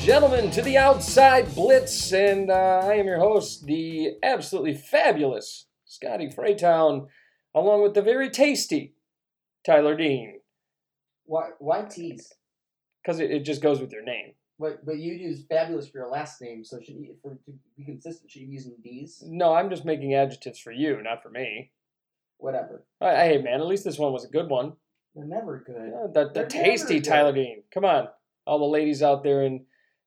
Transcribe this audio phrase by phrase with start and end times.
[0.00, 6.28] gentlemen, to the Outside Blitz, and uh, I am your host, the absolutely fabulous Scotty
[6.28, 7.06] Fraytown,
[7.54, 8.94] along with the very tasty
[9.64, 10.40] Tyler Dean,
[11.26, 12.32] Why why tease?
[13.02, 14.32] because it, it just goes with your name.
[14.58, 17.84] But but you use fabulous for your last name, so should you, for to be
[17.84, 19.22] consistent, should you be using D's?
[19.26, 21.72] No, I'm just making adjectives for you, not for me.
[22.38, 22.84] Whatever.
[23.00, 24.72] Hey, man, at least this one was a good one.
[25.14, 25.92] They're never good.
[25.92, 27.00] Uh, the the tasty.
[27.02, 27.64] Tyler Dean.
[27.72, 28.08] Come on,
[28.46, 29.60] all the ladies out there and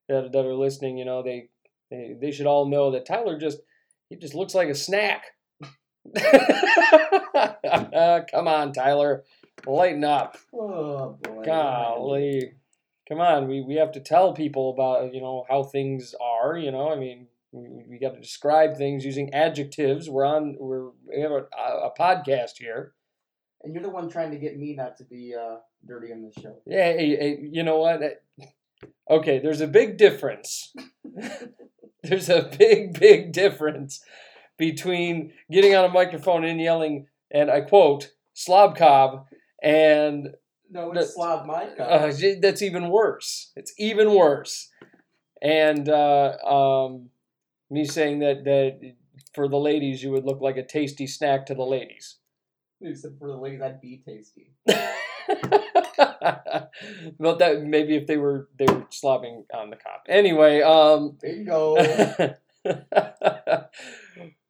[0.08, 1.48] that, that are listening, you know, they,
[1.90, 3.58] they they should all know that Tyler just
[4.08, 5.24] he just looks like a snack.
[8.30, 9.24] Come on, Tyler,
[9.66, 10.36] lighten up.
[10.52, 11.42] Oh boy.
[11.44, 12.52] Golly,
[13.08, 13.48] come on.
[13.48, 16.56] We we have to tell people about you know how things are.
[16.56, 20.10] You know, I mean, we, we got to describe things using adjectives.
[20.10, 20.56] We're on.
[20.58, 22.92] We're we have a, a podcast here.
[23.62, 25.56] And you're the one trying to get me not to be uh,
[25.86, 26.58] dirty on this show.
[26.66, 28.02] Yeah, hey, hey, you know what?
[29.10, 30.72] Okay, there's a big difference.
[32.02, 34.00] there's a big, big difference
[34.58, 39.26] between getting on a microphone and yelling, and I quote, slob cob,
[39.62, 40.28] and
[40.70, 43.52] No, That- it's Slav my uh, that's even worse.
[43.56, 44.70] It's even worse.
[45.42, 47.10] And uh, um,
[47.70, 48.94] me saying that, that
[49.34, 52.16] for the ladies, you would look like a tasty snack to the ladies.
[52.80, 54.52] Except for the ladies, I'd be tasty.
[57.18, 60.04] well, that maybe if they were they were slobbing on the cop.
[60.08, 61.74] Anyway, um, Bingo.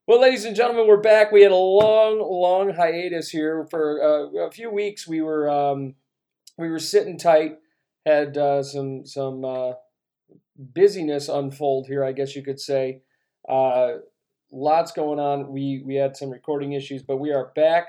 [0.06, 1.33] well, ladies and gentlemen, we're back.
[1.33, 5.06] We had a long, long hiatus here for uh, a few weeks.
[5.06, 5.94] We were um,
[6.58, 7.59] we were sitting tight,
[8.06, 9.72] had uh, some some uh,
[10.56, 13.03] busyness unfold here, I guess you could say.
[14.56, 15.50] Lots going on.
[15.50, 17.88] We we had some recording issues, but we are back,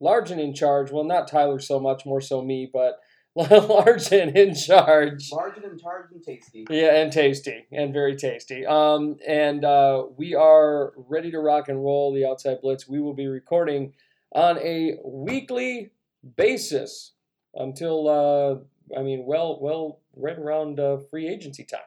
[0.00, 0.90] large and in charge.
[0.90, 3.00] Well, not Tyler so much, more so me, but
[3.36, 5.30] large and in charge.
[5.30, 6.64] Large and in charge and tasty.
[6.70, 8.64] Yeah, and tasty, and very tasty.
[8.64, 12.88] Um, and uh, we are ready to rock and roll the Outside Blitz.
[12.88, 13.92] We will be recording
[14.32, 15.90] on a weekly
[16.38, 17.12] basis
[17.54, 21.80] until, uh, I mean, well, well, right around uh, free agency time.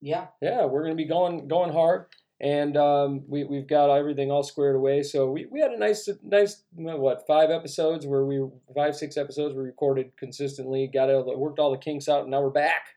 [0.00, 0.26] Yeah.
[0.42, 2.06] Yeah, we're going to be going going hard,
[2.44, 5.02] and um, we we've got everything all squared away.
[5.02, 9.54] So we, we had a nice nice what five episodes where we five six episodes
[9.54, 12.88] we recorded consistently, got it worked all the kinks out, and now we're back,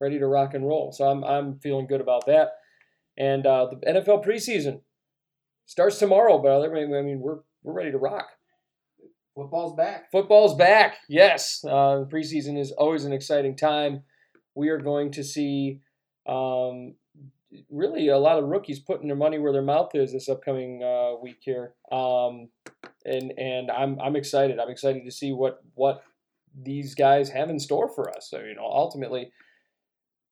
[0.00, 0.90] ready to rock and roll.
[0.90, 2.54] So I'm I'm feeling good about that.
[3.16, 4.80] And uh, the NFL preseason
[5.66, 6.76] starts tomorrow, brother.
[6.76, 8.26] I mean, I mean we're we're ready to rock.
[9.36, 10.10] Football's back.
[10.10, 10.96] Football's back.
[11.08, 14.02] Yes, uh, preseason is always an exciting time.
[14.56, 15.80] We are going to see
[16.26, 16.94] um,
[17.70, 21.14] really a lot of rookies putting their money where their mouth is this upcoming uh,
[21.20, 22.48] week here, um,
[23.04, 24.58] and and I'm I'm excited.
[24.58, 26.02] I'm excited to see what what
[26.54, 28.28] these guys have in store for us.
[28.30, 29.32] So you know, ultimately.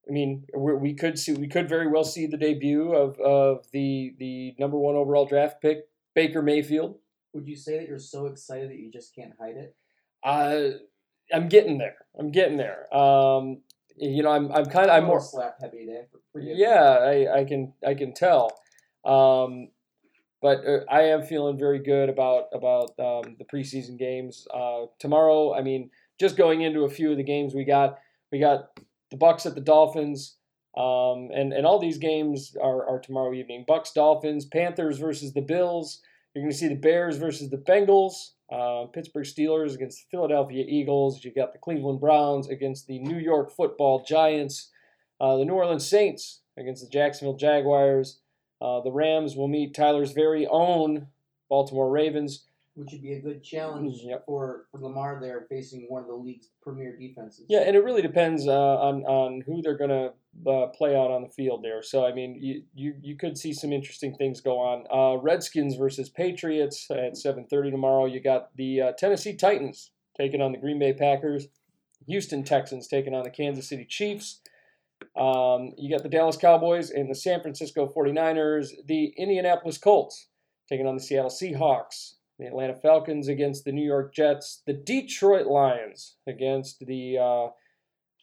[0.08, 3.66] I mean, we we could see we could very well see the debut of, of
[3.72, 5.80] the the number one overall draft pick
[6.14, 6.96] Baker Mayfield.
[7.34, 9.76] Would you say that you're so excited that you just can't hide it?
[10.24, 10.78] Uh,
[11.32, 11.96] I'm getting there.
[12.18, 12.92] I'm getting there.
[12.94, 13.60] Um,
[13.96, 16.02] you know, I'm I'm kind of I'm more slap heavy day.
[16.38, 16.54] For, you.
[16.56, 16.98] yeah.
[17.00, 18.50] I, I can I can tell.
[19.04, 19.68] Um,
[20.40, 24.46] but uh, I am feeling very good about about um, the preseason games.
[24.52, 25.90] Uh, tomorrow, I mean,
[26.20, 27.98] just going into a few of the games we got,
[28.32, 28.78] we got
[29.10, 30.36] the Bucks at the Dolphins.
[30.76, 33.64] Um, and, and all these games are, are tomorrow evening.
[33.66, 36.00] Bucks, Dolphins, Panthers versus the Bills.
[36.34, 38.12] You're going to see the Bears versus the Bengals.
[38.52, 41.24] Uh, Pittsburgh Steelers against the Philadelphia Eagles.
[41.24, 44.70] You got the Cleveland Browns against the New York Football Giants.
[45.20, 48.20] Uh, the New Orleans Saints against the Jacksonville Jaguars.
[48.60, 51.08] Uh, the Rams will meet Tyler's very own
[51.48, 52.44] Baltimore Ravens.
[52.74, 54.26] Which would be a good challenge Yep.
[54.26, 57.44] for, for Lamar there facing one of the league's premier defenses.
[57.48, 60.12] Yeah, and it really depends uh, on on who they're going to
[60.48, 61.82] uh, play out on the field there.
[61.82, 64.84] So I mean, you, you you could see some interesting things go on.
[64.92, 68.06] Uh, Redskins versus Patriots at 7:30 tomorrow.
[68.06, 71.48] You got the uh, Tennessee Titans taking on the Green Bay Packers.
[72.06, 74.40] Houston Texans taking on the Kansas City Chiefs.
[75.16, 78.70] Um, you got the Dallas Cowboys and the San Francisco 49ers.
[78.86, 80.28] The Indianapolis Colts
[80.68, 82.14] taking on the Seattle Seahawks.
[82.38, 84.62] The Atlanta Falcons against the New York Jets.
[84.66, 87.48] The Detroit Lions against the uh,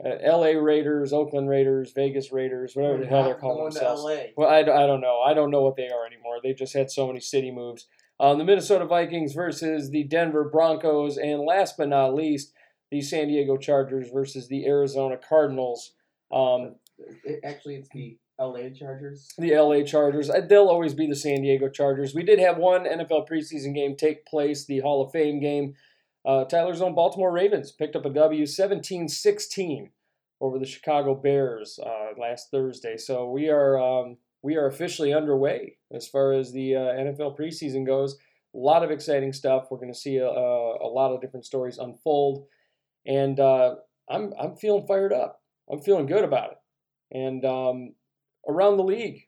[0.03, 0.55] uh, L.A.
[0.55, 4.03] Raiders, Oakland Raiders, Vegas Raiders, whatever the hell they're calling themselves.
[4.35, 5.21] Well, I, I don't know.
[5.21, 6.39] I don't know what they are anymore.
[6.41, 7.87] They've just had so many city moves.
[8.19, 12.53] Um, the Minnesota Vikings versus the Denver Broncos, and last but not least,
[12.91, 15.91] the San Diego Chargers versus the Arizona Cardinals.
[16.31, 16.75] Um,
[17.25, 19.33] It- actually, it's the LA Chargers.
[19.37, 20.29] the LA Chargers.
[20.29, 22.13] Uh, They'll always be the San Diego Chargers.
[22.13, 25.75] We did have one NFL preseason game take place, the Hall of Fame game.
[26.25, 29.91] Uh, Tyler's own Baltimore Ravens picked up a W 17 16
[30.41, 32.97] over the Chicago Bears uh, last Thursday.
[32.97, 37.85] So we are um, we are officially underway as far as the uh, NFL preseason
[37.85, 38.17] goes.
[38.53, 39.67] A lot of exciting stuff.
[39.69, 42.45] We're going to see a, a, a, lot of different stories unfold,
[43.05, 43.75] and uh,
[44.09, 45.41] I'm I'm feeling fired up.
[45.71, 46.57] I'm feeling good about it.
[47.11, 47.93] And um,
[48.47, 49.27] around the league,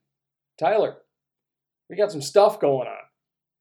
[0.60, 0.98] Tyler,
[1.90, 2.98] we got some stuff going on.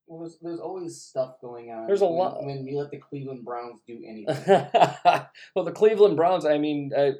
[0.07, 1.87] Well, there's, there's always stuff going on.
[1.87, 2.45] There's a when, lot.
[2.45, 4.69] when you let the Cleveland Browns do anything.
[5.55, 6.45] well, the Cleveland Browns.
[6.45, 7.13] I mean, uh,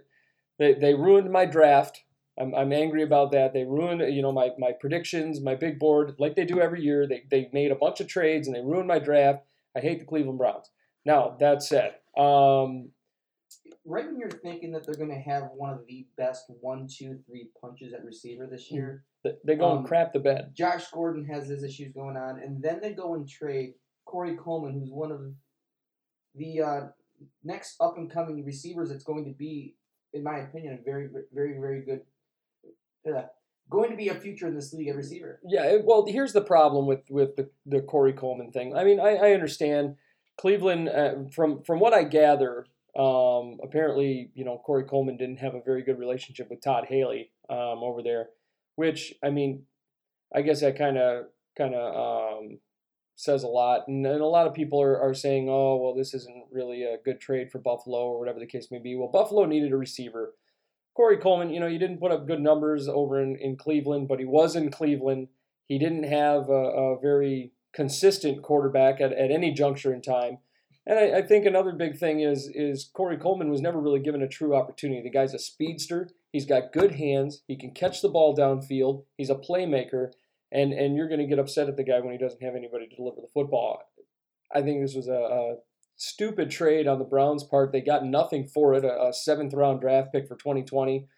[0.59, 2.03] they they ruined my draft.
[2.39, 3.53] I'm, I'm angry about that.
[3.53, 7.07] They ruined you know my, my predictions, my big board, like they do every year.
[7.07, 9.43] They they made a bunch of trades and they ruined my draft.
[9.77, 10.71] I hate the Cleveland Browns.
[11.05, 12.91] Now that said, um,
[13.85, 17.19] right when you're thinking that they're going to have one of the best one, two,
[17.27, 19.05] three punches at receiver this year,
[19.45, 20.53] they go Um, and crap the bed.
[20.55, 23.75] Josh Gordon has his issues going on, and then they go and trade
[24.05, 25.21] Corey Coleman, who's one of
[26.35, 26.81] the uh,
[27.43, 28.91] next up and coming receivers.
[28.91, 29.75] That's going to be,
[30.13, 32.01] in my opinion, a very, very, very good.
[33.09, 33.23] Uh,
[33.69, 35.41] going to be a future in this league at receiver.
[35.45, 38.77] Yeah, well, here's the problem with with the the Corey Coleman thing.
[38.77, 39.97] I mean, I, I understand
[40.39, 42.67] Cleveland uh, from from what I gather.
[42.99, 47.31] Um, apparently, you know, Corey Coleman didn't have a very good relationship with Todd Haley
[47.51, 48.29] um, over there,
[48.77, 49.65] which I mean,
[50.35, 51.27] I guess that kind of
[51.59, 52.59] kind of um,
[53.17, 53.89] says a lot.
[53.89, 56.99] And, and a lot of people are, are saying, oh, well, this isn't really a
[57.05, 58.95] good trade for Buffalo or whatever the case may be.
[58.95, 60.35] Well, Buffalo needed a receiver.
[60.95, 64.19] Corey Coleman, you know, he didn't put up good numbers over in, in Cleveland, but
[64.19, 65.29] he was in Cleveland.
[65.67, 70.39] He didn't have a, a very consistent quarterback at, at any juncture in time.
[70.87, 74.23] And I, I think another big thing is is Corey Coleman was never really given
[74.23, 75.03] a true opportunity.
[75.03, 76.11] The guy's a speedster.
[76.33, 77.43] He's got good hands.
[77.49, 79.05] He can catch the ball downfield.
[79.17, 80.13] He's a playmaker.
[80.53, 82.87] And and you're going to get upset at the guy when he doesn't have anybody
[82.87, 83.83] to deliver the football.
[84.55, 85.57] I think this was a, a
[85.97, 87.73] stupid trade on the Browns' part.
[87.73, 88.85] They got nothing for it.
[88.85, 91.09] A, a seventh round draft pick for 2020.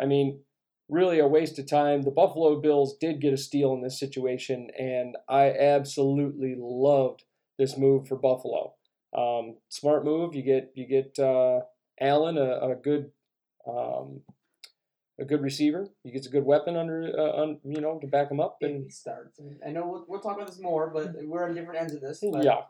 [0.00, 0.40] I mean,
[0.88, 2.02] really a waste of time.
[2.02, 7.24] The Buffalo Bills did get a steal in this situation, and I absolutely loved
[7.58, 8.74] this move for Buffalo.
[9.16, 10.34] Um, smart move.
[10.34, 11.60] You get you get uh,
[12.00, 13.10] Allen, a, a good
[13.66, 14.20] um,
[15.20, 15.88] a good receiver.
[16.02, 18.58] He gets a good weapon under uh, un, you know to back him up.
[18.62, 21.80] And he starts, I know we'll, we'll talk about this more, but we're on different
[21.80, 22.22] ends of this.
[22.32, 22.62] But yeah,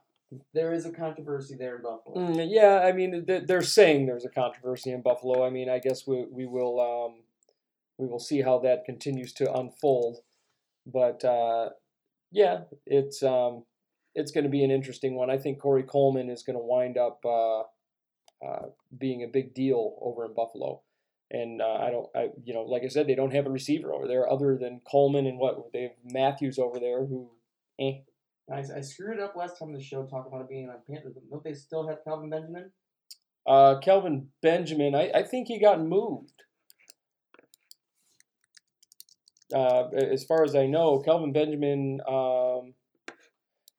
[0.53, 2.17] there is a controversy there in Buffalo.
[2.17, 2.83] Mm, yeah.
[2.85, 5.47] I mean, they're saying there's a controversy in Buffalo.
[5.47, 7.23] I mean, I guess we we will um,
[7.99, 10.19] we will see how that continues to unfold.
[10.87, 11.71] But uh,
[12.33, 13.65] yeah, it's um,
[14.15, 15.31] it's going to be an interesting one.
[15.31, 17.61] I think Corey Coleman is going to wind up uh,
[18.45, 18.67] uh,
[18.97, 20.83] being a big deal over in Buffalo.
[21.31, 23.95] And uh, I don't, I you know, like I said, they don't have a receiver
[23.95, 27.31] over there other than Coleman and what they have Matthews over there who,
[27.81, 28.01] eh.
[28.53, 31.15] I, I screwed up last time on the show talking about it being on Panthers.
[31.15, 32.73] but Don't they still have Kelvin Benjamin?
[33.47, 36.43] Uh, Kelvin Benjamin, I, I think he got moved.
[39.55, 42.75] Uh, as far as I know, Kelvin Benjamin, um,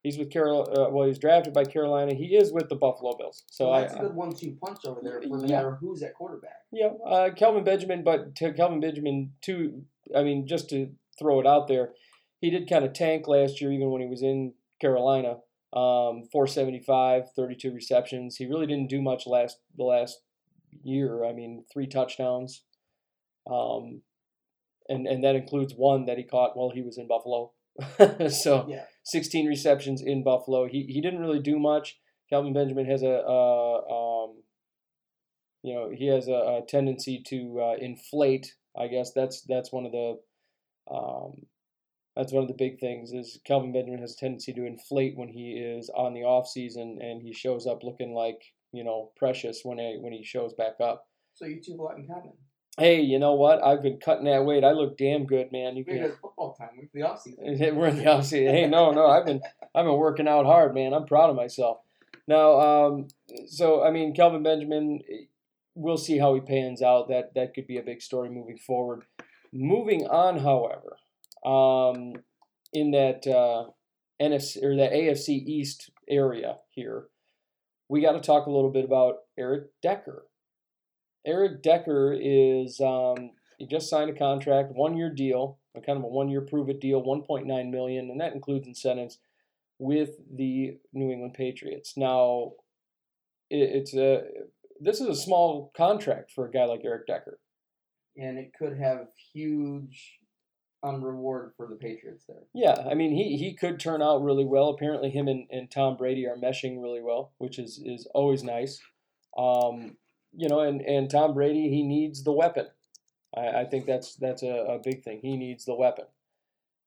[0.04, 0.68] he's with Carol.
[0.70, 2.14] Uh, well, he's drafted by Carolina.
[2.14, 3.44] He is with the Buffalo Bills.
[3.48, 5.56] So Well, I, that's a good one-two punch over there for no Yeah.
[5.58, 6.66] matter who's at quarterback.
[6.72, 9.84] Yeah, uh, Kelvin Benjamin, but to Kelvin Benjamin, too,
[10.16, 11.94] I mean, just to throw it out there,
[12.40, 15.38] he did kind of tank last year, even when he was in Carolina.
[15.74, 18.36] Um, 475, 32 receptions.
[18.36, 20.22] He really didn't do much last the last
[20.84, 21.24] year.
[21.24, 22.64] I mean, three touchdowns.
[23.50, 24.02] Um,
[24.90, 27.52] and, and that includes one that he caught while he was in Buffalo.
[28.30, 28.86] so Yeah.
[29.04, 30.68] 16 receptions in Buffalo.
[30.68, 32.00] He, he didn't really do much.
[32.30, 34.44] Kelvin Benjamin has a, uh, um,
[35.64, 38.56] you know, he has a, a tendency to uh, inflate.
[38.78, 40.20] I guess that's that's one of the
[40.90, 41.46] um,
[42.16, 45.30] that's one of the big things is Kelvin Benjamin has a tendency to inflate when
[45.30, 49.62] he is on the off season and he shows up looking like you know precious
[49.64, 51.06] when he, when he shows back up.
[51.34, 52.34] So you two lot in common.
[52.78, 53.64] Hey, you know what?
[53.64, 54.64] I've been cutting that weight.
[54.64, 55.76] I look damn good, man.
[55.76, 56.14] You can.
[56.22, 56.70] football time.
[56.76, 57.76] We're in the offseason.
[57.76, 58.56] We're in the off season.
[58.56, 59.42] Hey, no, no, I've been
[59.76, 60.94] I've been working out hard, man.
[60.94, 61.80] I'm proud of myself.
[62.28, 63.08] Now, um,
[63.48, 65.02] so I mean, Kelvin Benjamin,
[65.76, 67.10] we'll see how he pans out.
[67.10, 69.04] That that could be a big story moving forward.
[69.52, 70.96] Moving on, however,
[71.46, 72.14] um,
[72.72, 73.70] in that uh,
[74.22, 77.08] NFC or that AFC East area here,
[77.90, 80.26] we got to talk a little bit about Eric Decker.
[81.26, 86.04] Eric Decker is um, he just signed a contract, one year deal, a kind of
[86.04, 89.20] a one year prove it deal, 1.9 million, and that includes incentives
[89.78, 91.94] with the New England Patriots.
[91.98, 92.54] Now,
[93.50, 94.24] it, it's a
[94.80, 97.40] this is a small contract for a guy like Eric Decker.
[98.18, 100.20] And it could have huge
[100.84, 102.44] um, reward for the Patriots there.
[102.54, 104.70] Yeah, I mean he he could turn out really well.
[104.70, 108.82] Apparently, him and, and Tom Brady are meshing really well, which is is always nice.
[109.38, 109.98] Um,
[110.34, 112.68] you know, and, and Tom Brady, he needs the weapon.
[113.36, 115.20] I, I think that's that's a, a big thing.
[115.22, 116.06] He needs the weapon.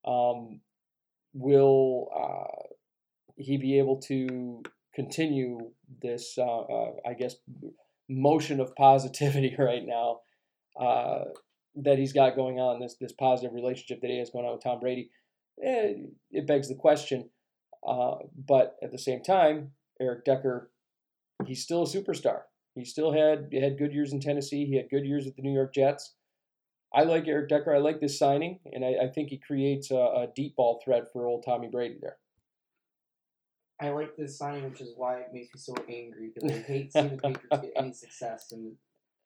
[0.04, 0.60] Um,
[1.32, 2.74] will uh,
[3.36, 4.62] he be able to
[4.94, 5.70] continue
[6.02, 7.36] this, uh, uh, I guess,
[8.08, 10.20] motion of positivity right now
[10.80, 11.24] uh,
[11.76, 14.62] that he's got going on, this, this positive relationship that he has going on with
[14.62, 15.10] Tom Brady?
[15.62, 15.94] Eh,
[16.30, 17.30] it begs the question.
[17.86, 20.70] Uh, but at the same time, Eric Decker,
[21.44, 22.42] he's still a superstar.
[22.74, 24.64] He still had had good years in Tennessee.
[24.64, 26.14] He had good years with the New York Jets.
[26.92, 27.74] I like Eric Decker.
[27.74, 31.12] I like this signing, and I, I think he creates a, a, deep ball threat
[31.12, 32.18] for old Tommy Brady there.
[33.80, 36.92] I like this signing, which is why it makes me so angry because I hate
[36.92, 38.52] seeing the Patriots get any success.
[38.52, 38.74] And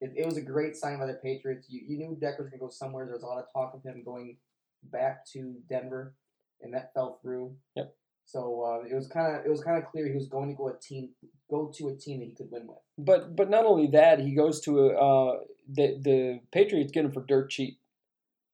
[0.01, 1.67] it, it, was a great signing by the Patriots.
[1.69, 3.05] You, you knew Decker was going to go somewhere.
[3.05, 4.39] There was a lot of talk of him going
[4.85, 6.15] back to Denver,
[6.63, 7.55] and that fell through.
[7.77, 7.95] Yep.
[8.29, 10.55] So uh, it was kind of it was kind of clear he was going to
[10.55, 11.09] go a team
[11.51, 12.77] go to a team that he could win with.
[12.99, 17.13] But but not only that, he goes to a uh, the the Patriots get him
[17.13, 17.79] for dirt cheap.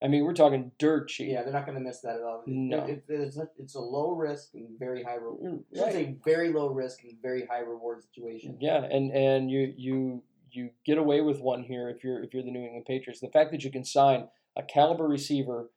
[0.00, 1.28] I mean, we're talking dirt cheap.
[1.28, 2.44] Yeah, they're not going to miss that at all.
[2.46, 5.40] No, it, it, it's, a, it's a low risk and very high reward.
[5.42, 5.94] Mm, right.
[5.94, 8.58] It's a very low risk and very high reward situation.
[8.60, 12.44] Yeah, and and you you you get away with one here if you're if you're
[12.44, 13.20] the New England Patriots.
[13.20, 15.70] The fact that you can sign a caliber receiver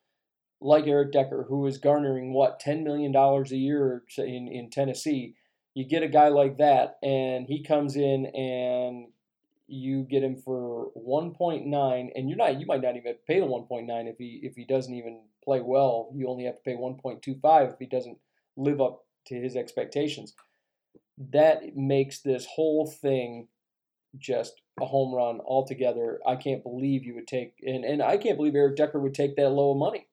[0.59, 5.35] like Eric Decker, who is garnering what ten million dollars a year in in Tennessee,
[5.73, 9.07] you get a guy like that, and he comes in and
[9.67, 14.09] you get him for 1.9, and you're not you might not even pay the 1.9
[14.09, 16.09] if he if he doesn't even play well.
[16.15, 18.17] You only have to pay 1.25 if he doesn't
[18.55, 20.33] live up to his expectations.
[21.31, 23.47] That makes this whole thing
[24.17, 26.19] just a home run altogether.
[26.25, 29.35] I can't believe you would take, and, and I can't believe Eric Decker would take
[29.35, 30.06] that low of money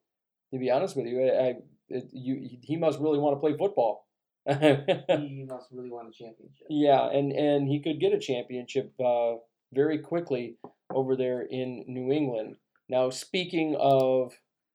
[0.54, 1.20] to be honest with you.
[1.20, 1.54] I, I
[1.88, 4.06] it, you, he must really want to play football.
[4.48, 6.66] he must really want a championship.
[6.70, 9.34] Yeah, and and he could get a championship uh,
[9.72, 10.56] very quickly
[10.90, 12.56] over there in New England.
[12.88, 14.32] Now, speaking of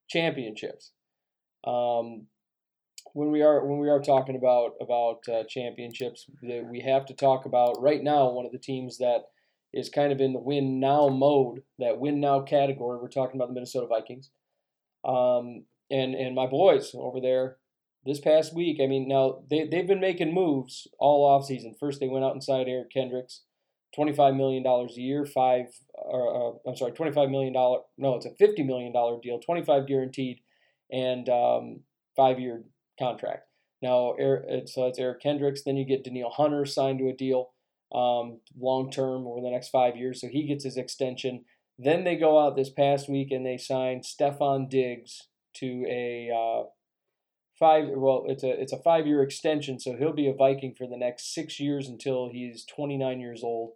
[0.08, 0.92] championships,
[1.64, 2.26] um,
[3.12, 7.46] when we are when we are talking about about uh, championships, we have to talk
[7.46, 9.22] about right now one of the teams that
[9.72, 12.98] is kind of in the win now mode, that win now category.
[13.00, 14.30] We're talking about the Minnesota Vikings.
[15.04, 17.56] Um, and and my boys over there
[18.04, 18.78] this past week.
[18.82, 21.74] I mean, now they they've been making moves all off season.
[21.78, 23.42] First, they went out and signed Eric Kendricks,
[23.94, 25.66] twenty five million dollars a year, five.
[25.98, 27.80] Uh, I'm sorry, twenty five million dollar.
[27.98, 30.40] No, it's a fifty million dollar deal, twenty five guaranteed,
[30.90, 31.80] and um,
[32.16, 32.64] five year
[32.98, 33.46] contract.
[33.82, 34.14] Now,
[34.66, 35.62] so it's Eric Kendricks.
[35.62, 37.52] Then you get Danielle Hunter signed to a deal,
[37.94, 40.20] um, long term over the next five years.
[40.20, 41.44] So he gets his extension.
[41.78, 46.64] Then they go out this past week and they sign Stefon Diggs to a uh,
[47.58, 47.84] five.
[47.88, 50.96] Well, it's a it's a five year extension, so he'll be a Viking for the
[50.96, 53.72] next six years until he's 29 years old.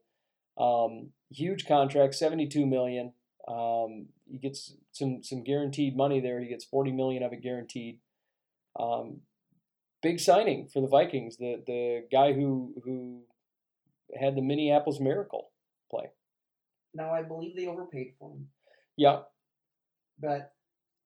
[0.58, 3.12] Um, huge contract, 72 million.
[3.48, 6.40] Um, he gets some some guaranteed money there.
[6.40, 7.98] He gets 40 million of it guaranteed.
[8.78, 9.20] Um,
[10.02, 11.36] big signing for the Vikings.
[11.36, 13.22] The the guy who who
[14.18, 15.50] had the Minneapolis Miracle
[15.90, 16.10] play.
[16.94, 18.48] Now I believe they overpaid for him.
[18.96, 19.22] Yeah.
[20.20, 20.52] But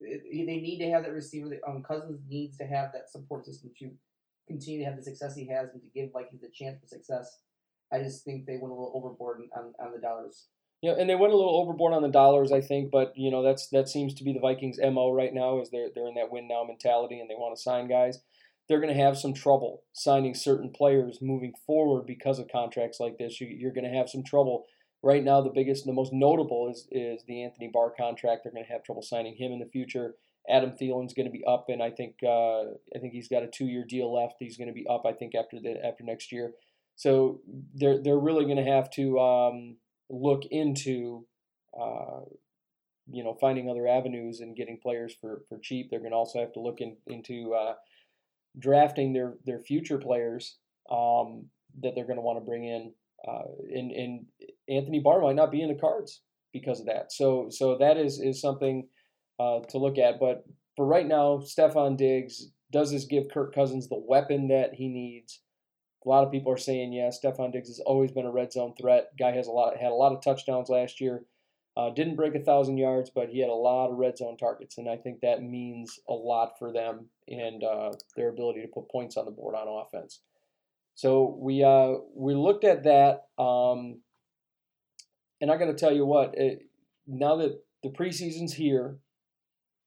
[0.00, 1.50] they need to have that receiver.
[1.66, 3.90] Um, Cousins needs to have that support system to
[4.46, 7.38] continue to have the success he has and to give Vikings a chance for success.
[7.92, 10.46] I just think they went a little overboard on, on the dollars.
[10.82, 13.42] Yeah, and they went a little overboard on the dollars, I think, but you know
[13.42, 16.30] that's that seems to be the Vikings' mo right now is they're they're in that
[16.30, 18.20] win now mentality and they want to sign guys.
[18.68, 23.16] They're going to have some trouble signing certain players moving forward because of contracts like
[23.18, 23.40] this.
[23.40, 24.66] You, you're going to have some trouble
[25.02, 28.42] Right now, the biggest, and the most notable is is the Anthony Barr contract.
[28.42, 30.14] They're going to have trouble signing him in the future.
[30.48, 32.62] Adam Thielen's going to be up, and I think uh,
[32.94, 34.36] I think he's got a two year deal left.
[34.40, 36.52] He's going to be up, I think, after the after next year.
[36.96, 37.40] So
[37.74, 39.76] they're they're really going to have to um,
[40.10, 41.26] look into.
[41.78, 42.20] Uh,
[43.10, 45.88] you know, finding other avenues and getting players for, for cheap.
[45.88, 47.74] They're going to also have to look in, into uh,
[48.58, 50.58] drafting their, their future players
[50.90, 51.46] um,
[51.82, 52.92] that they're going to want to bring in
[53.26, 54.26] uh, and, and
[54.68, 56.22] Anthony Barr might not be in the cards
[56.52, 57.12] because of that.
[57.12, 58.88] So so that is is something
[59.38, 60.20] uh, to look at.
[60.20, 60.44] But
[60.76, 65.40] for right now, Stefon Diggs does this give Kirk Cousins the weapon that he needs?
[66.04, 67.18] A lot of people are saying yes.
[67.22, 69.10] Stefon Diggs has always been a red zone threat.
[69.18, 71.24] Guy has a lot had a lot of touchdowns last year.
[71.76, 74.78] Uh, didn't break a thousand yards, but he had a lot of red zone targets,
[74.78, 78.90] and I think that means a lot for them and uh, their ability to put
[78.90, 80.20] points on the board on offense.
[80.96, 84.00] So we uh, we looked at that, um,
[85.40, 86.34] and I got to tell you what.
[86.36, 86.62] It,
[87.06, 88.98] now that the preseason's here,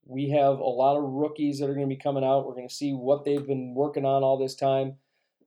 [0.06, 2.46] we have a lot of rookies that are going to be coming out.
[2.46, 4.96] We're going to see what they've been working on all this time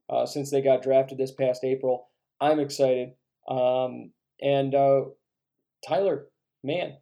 [0.09, 2.09] uh, since they got drafted this past April.
[2.41, 3.13] I'm excited,
[3.49, 5.03] um, And uh,
[5.87, 6.27] Tyler,
[6.63, 6.97] man,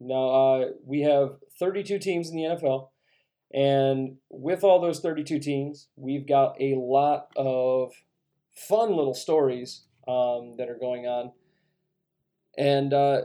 [0.00, 2.88] now uh, we have 32 teams in the NFL.
[3.52, 7.92] And with all those 32 teams, we've got a lot of
[8.54, 11.32] fun little stories um, that are going on.
[12.56, 13.22] And uh,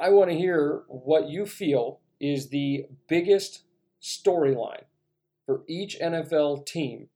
[0.00, 3.62] I want to hear what you feel is the biggest
[4.00, 4.84] storyline
[5.46, 7.08] for each NFL team.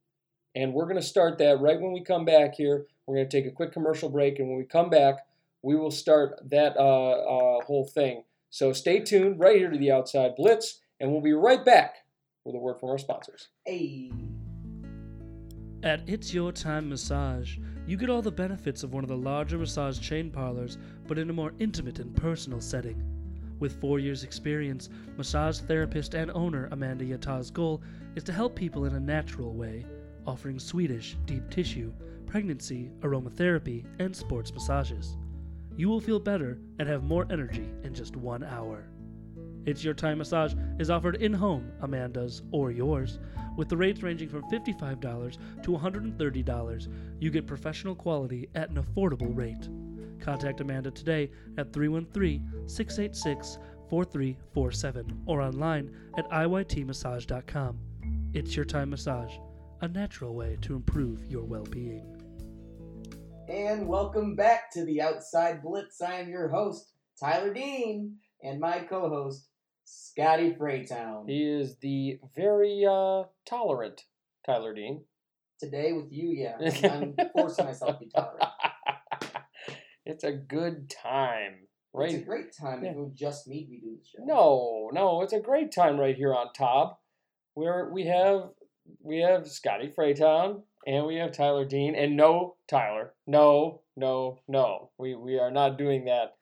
[0.54, 2.86] And we're going to start that right when we come back here.
[3.06, 4.38] We're going to take a quick commercial break.
[4.38, 5.26] And when we come back,
[5.62, 8.24] we will start that uh, uh, whole thing.
[8.50, 10.80] So stay tuned right here to the Outside Blitz.
[10.98, 12.04] And we'll be right back
[12.44, 13.48] with a word from our sponsors.
[13.64, 14.10] Hey.
[15.82, 19.58] At It's Your Time Massage, you get all the benefits of one of the larger
[19.58, 23.04] massage chain parlors, but in a more intimate and personal setting.
[23.60, 27.82] With four years' experience, massage therapist and owner Amanda Yata's goal
[28.14, 29.84] is to help people in a natural way,
[30.26, 31.92] offering Swedish, deep tissue,
[32.24, 35.18] pregnancy, aromatherapy, and sports massages.
[35.76, 38.88] You will feel better and have more energy in just one hour.
[39.66, 43.18] It's Your Time Massage is offered in home, Amanda's or yours,
[43.56, 46.88] with the rates ranging from $55 to $130.
[47.20, 49.68] You get professional quality at an affordable rate.
[50.20, 53.58] Contact Amanda today at 313 686
[53.88, 57.78] 4347 or online at iytmassage.com.
[58.32, 59.34] It's Your Time Massage,
[59.80, 62.16] a natural way to improve your well being.
[63.48, 66.02] And welcome back to the Outside Blitz.
[66.02, 69.48] I am your host, Tyler Dean, and my co host,
[69.86, 71.28] Scotty Fraytown.
[71.28, 74.02] He is the very uh, tolerant
[74.44, 75.04] Tyler Dean.
[75.60, 76.56] Today with you, yeah.
[76.90, 78.42] I'm forcing myself to be tolerant.
[80.04, 82.10] it's a good time, right?
[82.12, 82.90] It's a great time Yeah.
[82.90, 84.24] if it was just me we do the show.
[84.24, 87.00] No, no, it's a great time right here on top.
[87.54, 88.50] Where we have
[89.02, 93.14] we have Scotty Fraytown and we have Tyler Dean and no Tyler.
[93.26, 94.90] No, no, no.
[94.98, 96.34] We we are not doing that.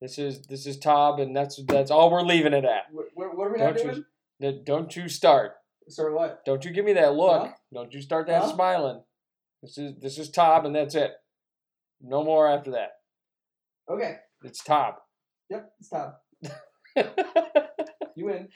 [0.00, 2.84] This is this is Tob and that's that's all we're leaving it at.
[2.92, 4.04] What, what, are we Don't doing?
[4.40, 5.54] you don't you start.
[5.88, 6.44] Sorry, what?
[6.44, 7.46] Don't you give me that look.
[7.46, 7.52] Huh?
[7.74, 8.52] Don't you start that Huh?
[8.52, 9.02] smiling.
[9.62, 11.12] This is this is Tob and that's it.
[12.00, 12.90] No more after that.
[13.90, 14.16] Okay.
[14.44, 14.94] It's Tob.
[15.50, 16.12] Yep, it's time.
[18.14, 18.48] You win.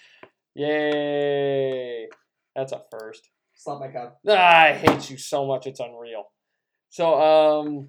[0.57, 2.09] Yay.
[2.57, 3.29] That's a first.
[3.55, 4.19] Slap my cup.
[4.29, 6.25] Ah, I hate you so much, it's unreal.
[6.91, 7.89] So, um,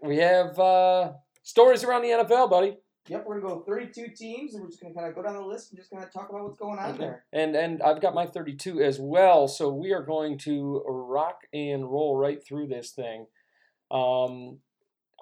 [0.00, 1.12] we have uh,
[1.46, 2.76] stories around the NFL, buddy,
[3.08, 5.40] Yep, we're gonna go 32 teams, and we're just gonna kind of go down the
[5.40, 6.98] list and just kind of talk about what's going on Okay.
[6.98, 7.24] there.
[7.32, 9.46] and and I've got my 32 as well.
[9.46, 13.26] So we are going to rock and roll right through this thing.
[13.92, 14.58] Um,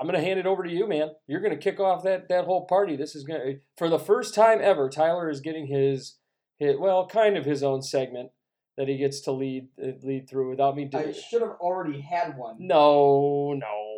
[0.00, 1.10] I'm gonna hand it over to you, man.
[1.26, 2.96] You're gonna kick off that that whole party.
[2.96, 4.88] This is gonna for the first time ever.
[4.88, 6.16] Tyler is getting his
[6.56, 8.30] his well, kind of his own segment
[8.78, 12.00] that he gets to lead uh, lead through without me doing I should have already
[12.00, 12.56] had one.
[12.60, 13.93] No, no.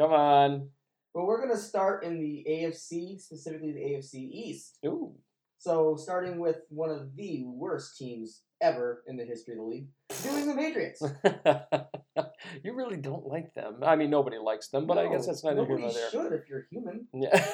[0.00, 0.70] Come on.
[1.12, 4.78] But we're gonna start in the AFC, specifically the AFC East.
[4.86, 5.12] Ooh.
[5.58, 9.88] So starting with one of the worst teams ever in the history of the league,
[10.24, 11.02] New England Patriots.
[12.64, 13.80] you really don't like them.
[13.82, 16.10] I mean, nobody likes them, but I guess No, that's neither here nor there.
[16.10, 17.06] should if you're human.
[17.12, 17.46] Yeah.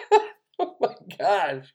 [0.60, 1.74] oh my gosh.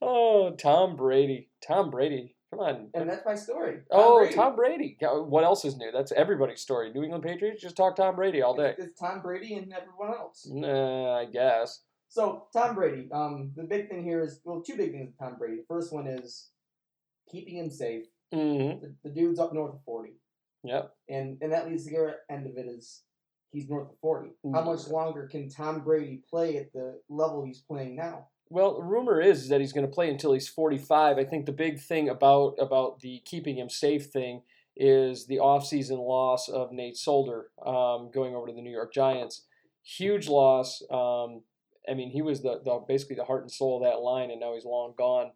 [0.00, 1.50] Oh, Tom Brady.
[1.64, 2.34] Tom Brady.
[2.52, 2.88] Come on.
[2.92, 3.76] And that's my story.
[3.76, 4.34] Tom oh, Brady.
[4.34, 4.96] Tom Brady.
[5.00, 5.90] What else is new?
[5.90, 6.92] That's everybody's story.
[6.92, 8.74] New England Patriots just talk Tom Brady all day.
[8.76, 10.46] It's, it's Tom Brady and everyone else.
[10.50, 11.82] Nah, I guess.
[12.08, 13.08] So Tom Brady.
[13.10, 15.56] Um, the big thing here is well, two big things with Tom Brady.
[15.56, 16.50] The first one is
[17.30, 18.04] keeping him safe.
[18.34, 18.82] Mm-hmm.
[18.84, 20.18] The, the dude's up north of forty,
[20.62, 20.94] Yep.
[21.08, 23.02] and and that leads to the end of it is
[23.50, 24.30] he's north of forty.
[24.52, 24.66] How Mm.
[24.66, 28.28] much longer can Tom Brady play at the level he's playing now?
[28.52, 31.16] Well, rumor is that he's going to play until he's 45.
[31.16, 34.42] I think the big thing about about the keeping him safe thing
[34.76, 39.46] is the offseason loss of Nate Solder um, going over to the New York Giants.
[39.82, 40.82] Huge loss.
[40.90, 41.44] Um,
[41.88, 44.40] I mean, he was the, the basically the heart and soul of that line, and
[44.40, 45.30] now he's long gone.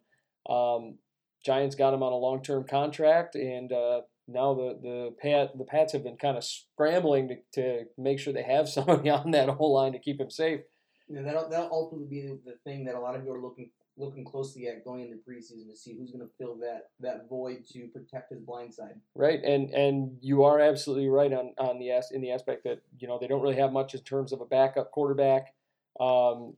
[0.47, 0.99] Um,
[1.43, 5.65] Giants got him on a long term contract, and uh, now the the Pat the
[5.65, 9.49] Pats have been kind of scrambling to, to make sure they have somebody on that
[9.49, 10.59] whole line to keep him safe.
[11.07, 13.41] You know, that'll that'll ultimately be the, the thing that a lot of you are
[13.41, 17.27] looking looking closely at going into preseason to see who's going to fill that that
[17.29, 18.95] void to protect his blind side.
[19.15, 22.81] Right, and and you are absolutely right on on the as in the aspect that
[22.99, 25.53] you know they don't really have much in terms of a backup quarterback.
[25.99, 26.55] Um,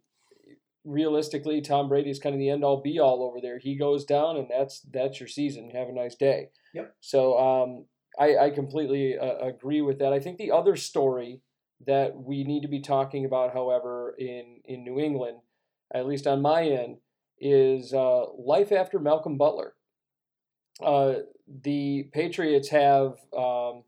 [0.84, 3.60] realistically, Tom Brady is kind of the end all be all over there.
[3.60, 5.70] He goes down, and that's that's your season.
[5.72, 6.50] Have a nice day.
[6.74, 6.96] Yep.
[7.00, 7.86] So um,
[8.20, 10.14] I I completely uh, agree with that.
[10.14, 11.42] I think the other story
[11.86, 15.40] that we need to be talking about, however, in in New England,
[15.94, 16.98] at least on my end,
[17.40, 19.74] is uh, life after Malcolm Butler.
[20.84, 21.16] Uh,
[21.64, 23.84] the Patriots have um,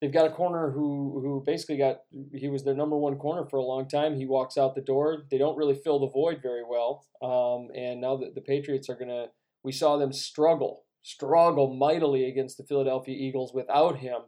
[0.00, 3.56] they've got a corner who who basically got he was their number one corner for
[3.56, 4.16] a long time.
[4.16, 5.24] He walks out the door.
[5.30, 7.06] They don't really fill the void very well.
[7.22, 9.26] Um, and now that the Patriots are gonna,
[9.62, 14.22] we saw them struggle struggle mightily against the Philadelphia Eagles without him.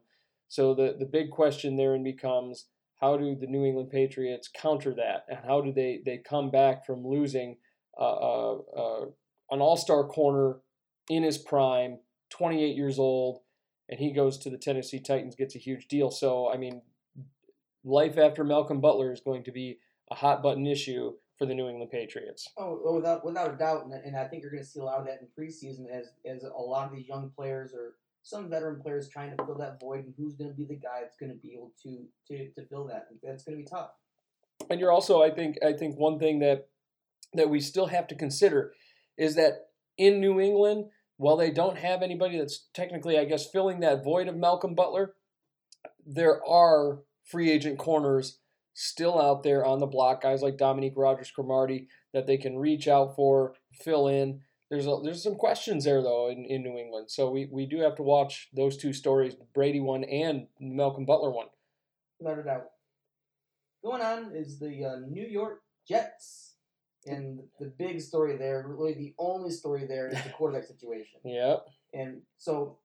[0.51, 2.67] So the the big question therein becomes
[3.01, 6.85] how do the New England Patriots counter that, and how do they they come back
[6.85, 7.57] from losing
[7.99, 9.05] uh, uh, uh,
[9.51, 10.59] an All Star corner
[11.09, 11.99] in his prime,
[12.31, 13.41] 28 years old
[13.91, 16.11] and he goes to the Tennessee Titans, gets a huge deal.
[16.11, 16.81] So, I mean,
[17.85, 21.69] life after Malcolm Butler is going to be a hot button issue for the New
[21.69, 22.49] England Patriots.
[22.57, 25.01] Oh, without without a doubt, and, and I think you're going to see a lot
[25.01, 28.81] of that in preseason as as a lot of these young players or some veteran
[28.81, 31.33] players trying to fill that void, and who's going to be the guy that's going
[31.33, 33.07] to be able to to to fill that.
[33.23, 33.91] That's going to be tough.
[34.69, 36.69] And you're also, I think, I think one thing that
[37.33, 38.73] that we still have to consider
[39.17, 40.87] is that in New England
[41.21, 45.13] while they don't have anybody that's technically, I guess, filling that void of Malcolm Butler,
[46.07, 48.39] there are free agent corners
[48.73, 52.89] still out there on the block, guys like Dominique Rodgers Cromartie that they can reach
[52.89, 54.41] out for, fill in.
[54.71, 57.81] There's a, there's some questions there though in, in New England, so we, we do
[57.81, 61.47] have to watch those two stories, the Brady one and Malcolm Butler one.
[62.21, 62.67] Without a doubt.
[63.83, 66.55] Going on is the uh, New York Jets.
[67.07, 71.19] And the big story there, really the only story there, is the quarterback situation.
[71.25, 71.65] Yep.
[71.95, 72.79] And so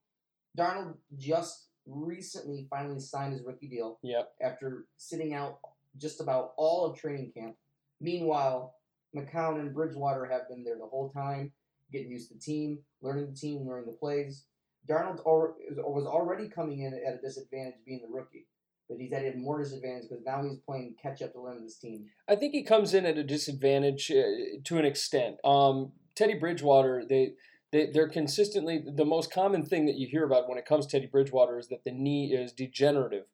[0.57, 3.99] Darnold just recently finally signed his rookie deal.
[4.03, 4.31] Yep.
[4.41, 5.59] After sitting out
[5.97, 7.55] just about all of training camp.
[8.01, 8.75] Meanwhile,
[9.15, 11.51] McCown and Bridgewater have been there the whole time,
[11.91, 14.45] getting used to the team, learning the team, learning the plays.
[14.89, 18.45] Darnold was already coming in at a disadvantage being the rookie
[18.87, 21.77] but he's at a more disadvantage because now he's playing catch up to learn this
[21.77, 22.05] team.
[22.27, 25.37] I think he comes in at a disadvantage uh, to an extent.
[25.43, 27.33] Um, Teddy Bridgewater, they.
[27.71, 30.91] They, they're consistently the most common thing that you hear about when it comes to
[30.91, 33.25] Teddy Bridgewater is that the knee is degenerative.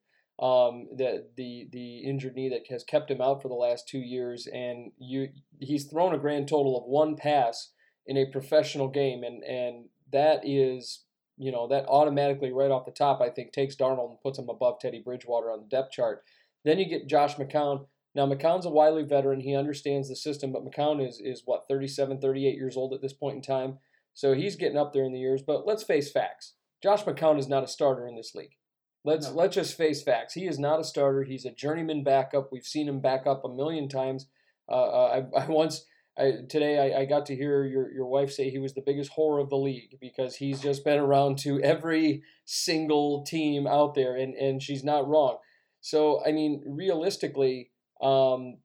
[0.41, 3.99] Um, the the the injured knee that has kept him out for the last two
[3.99, 5.27] years, and you
[5.59, 7.71] he's thrown a grand total of one pass
[8.07, 11.05] in a professional game, and and that is
[11.41, 14.47] you know, that automatically right off the top, I think, takes Darnold and puts him
[14.47, 16.23] above Teddy Bridgewater on the depth chart.
[16.63, 17.87] Then you get Josh McCown.
[18.13, 19.39] Now, McCown's a wily veteran.
[19.39, 23.13] He understands the system, but McCown is, is what, 37, 38 years old at this
[23.13, 23.79] point in time.
[24.13, 25.41] So he's getting up there in the years.
[25.41, 26.53] But let's face facts.
[26.83, 28.57] Josh McCown is not a starter in this league.
[29.03, 29.33] Let's no.
[29.33, 30.35] let's just face facts.
[30.35, 31.23] He is not a starter.
[31.23, 32.49] He's a journeyman backup.
[32.51, 34.27] We've seen him back up a million times.
[34.69, 35.85] Uh, uh I, I once
[36.17, 39.11] I, today I, I got to hear your, your wife say he was the biggest
[39.11, 44.15] horror of the league because he's just been around to every single team out there,
[44.15, 45.37] and, and she's not wrong.
[45.79, 47.71] So, I mean, realistically,
[48.01, 48.57] um,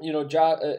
[0.00, 0.76] you know, jo- uh,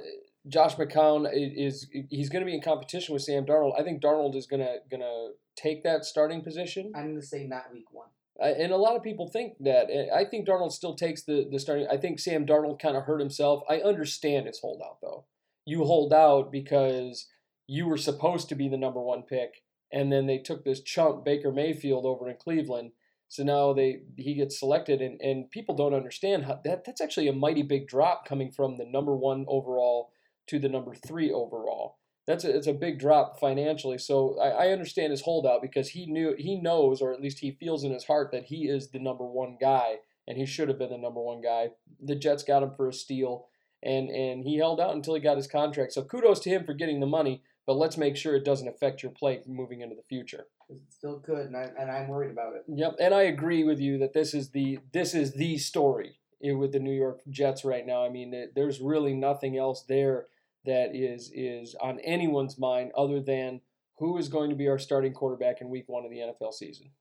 [0.47, 3.77] Josh McCown is he's going to be in competition with Sam Darnold.
[3.77, 6.93] I think Darnold is going to going to take that starting position.
[6.95, 8.07] I'm going to say not week one.
[8.39, 9.87] Uh, and a lot of people think that.
[10.15, 11.87] I think Darnold still takes the, the starting.
[11.91, 13.63] I think Sam Darnold kind of hurt himself.
[13.67, 15.25] I understand his holdout though
[15.67, 17.27] you hold out because
[17.67, 21.25] you were supposed to be the number one pick, and then they took this chump
[21.25, 22.91] Baker Mayfield over in Cleveland.
[23.27, 27.27] So now they he gets selected, and, and people don't understand how that that's actually
[27.27, 30.11] a mighty big drop coming from the number one overall
[30.47, 31.97] to the number three overall.
[32.25, 33.97] That's a, it's a big drop financially.
[33.97, 37.51] So I, I understand his holdout because he knew he knows, or at least he
[37.51, 40.79] feels in his heart that he is the number one guy, and he should have
[40.79, 41.71] been the number one guy.
[42.01, 43.47] The Jets got him for a steal
[43.83, 45.93] and and he held out until he got his contract.
[45.93, 49.03] So kudos to him for getting the money, but let's make sure it doesn't affect
[49.03, 50.47] your play moving into the future.
[50.69, 52.63] It still could, and, I, and I'm worried about it.
[52.67, 56.71] Yep, and I agree with you that this is the this is the story with
[56.71, 58.05] the New York Jets right now.
[58.05, 60.27] I mean, there's really nothing else there
[60.65, 63.61] that is is on anyone's mind other than
[63.99, 66.91] who is going to be our starting quarterback in Week One of the NFL season.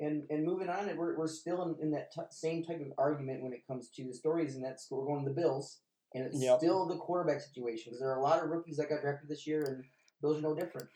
[0.00, 3.42] And and moving on, we're, we're still in, in that t- same type of argument
[3.42, 5.80] when it comes to the stories, and that's we're going to the Bills,
[6.14, 6.58] and it's yep.
[6.58, 9.46] still the quarterback situation because there are a lot of rookies that got drafted this
[9.46, 9.84] year, and
[10.22, 10.88] Bills are no different.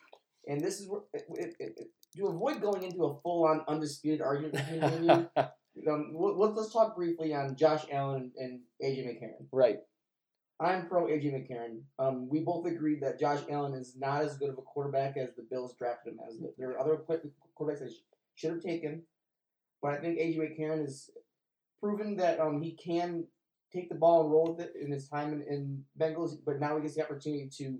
[0.49, 4.21] And this is where it, it, it, to avoid going into a full on undisputed
[4.21, 5.29] argument between you.
[5.90, 9.47] Um, let's, let's talk briefly on Josh Allen and AJ McCarron.
[9.51, 9.79] Right.
[10.61, 11.81] I'm pro AJ McCarron.
[11.99, 15.35] Um, we both agreed that Josh Allen is not as good of a quarterback as
[15.37, 16.38] the Bills drafted him as.
[16.57, 17.90] There are other quarterbacks that
[18.35, 19.03] should have taken.
[19.83, 21.11] But I think AJ McCarron has
[21.81, 23.25] proven that um, he can
[23.73, 26.77] take the ball and roll with it in his time in, in Bengals, but now
[26.77, 27.79] he gets the opportunity to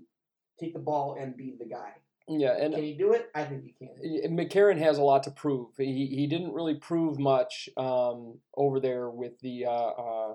[0.59, 1.93] take the ball and be the guy.
[2.27, 3.29] Yeah, and can he do it?
[3.35, 4.35] I think he can.
[4.35, 5.69] McCarron has a lot to prove.
[5.77, 10.33] He he didn't really prove much um, over there with the uh, uh,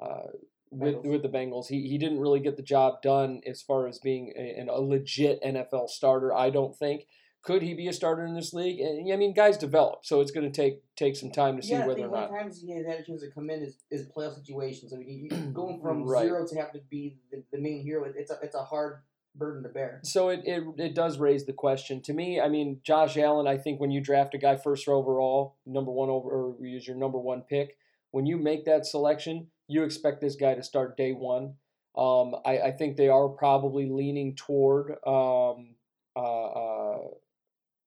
[0.00, 0.26] uh,
[0.70, 1.04] with Bengals.
[1.04, 1.66] with the Bengals.
[1.66, 5.42] He he didn't really get the job done as far as being a, a legit
[5.42, 6.32] NFL starter.
[6.32, 7.06] I don't think.
[7.42, 8.80] Could he be a starter in this league?
[8.80, 11.72] And I mean, guys develop, so it's going to take take some time to see
[11.72, 12.28] yeah, whether or not.
[12.30, 14.92] times he has had a chance to come in is, is playoff situations.
[14.92, 16.26] I mean, you, going from Right.
[16.26, 19.00] zero to have to be the, the main hero, it's a it's a hard
[19.34, 20.00] burden to bear.
[20.04, 22.38] So it, it it does raise the question to me.
[22.38, 23.46] I mean, Josh Allen.
[23.46, 26.96] I think when you draft a guy first overall, number one over, or use your
[26.96, 27.78] number one pick,
[28.10, 31.54] when you make that selection, you expect this guy to start day one.
[31.96, 34.90] Um, I, I think they are probably leaning toward.
[35.06, 35.76] Um,
[36.16, 36.69] uh, uh,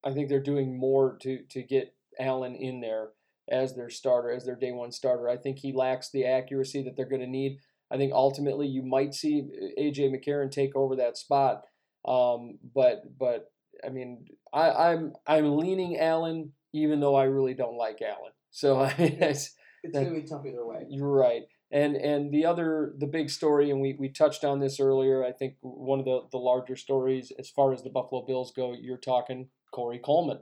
[0.04, 3.10] I think they're doing more to to get Allen in there
[3.50, 5.30] as their starter, as their day one starter.
[5.30, 7.60] I think he lacks the accuracy that they're going to need.
[7.92, 9.44] I think ultimately you might see
[9.78, 11.64] AJ McCarron take over that spot.
[12.08, 13.52] Um, but but
[13.86, 18.32] I mean, I, I'm I'm leaning Allen, even though I really don't like Allen.
[18.52, 20.86] So I, it's, It's going to be tough either way.
[20.90, 21.44] you're right.
[21.72, 25.24] And and the other the big story, and we, we touched on this earlier.
[25.24, 28.74] I think one of the, the larger stories as far as the Buffalo Bills go,
[28.80, 30.40] you're talking Corey Coleman.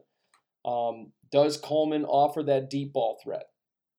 [0.63, 3.45] Um, does Coleman offer that deep ball threat?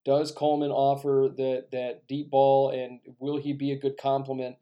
[0.04, 4.56] Does Coleman offer that that deep ball, and will he be a good complement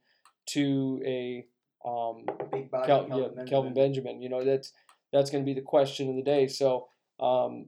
[0.47, 1.47] to a
[1.87, 3.47] um, Big body, Kel- Kelvin yeah, Benjamin.
[3.47, 4.23] Kelvin Benjamin.
[4.23, 4.73] You know that's
[5.13, 6.47] that's going to be the question of the day.
[6.47, 7.67] So um,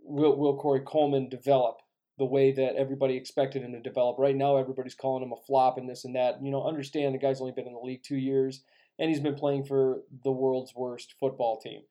[0.00, 1.78] will will Corey Coleman develop
[2.18, 4.18] the way that everybody expected him to develop?
[4.18, 6.42] Right now, everybody's calling him a flop and this and that.
[6.42, 8.62] You know, understand the guy's only been in the league two years
[8.98, 11.82] and he's been playing for the world's worst football team.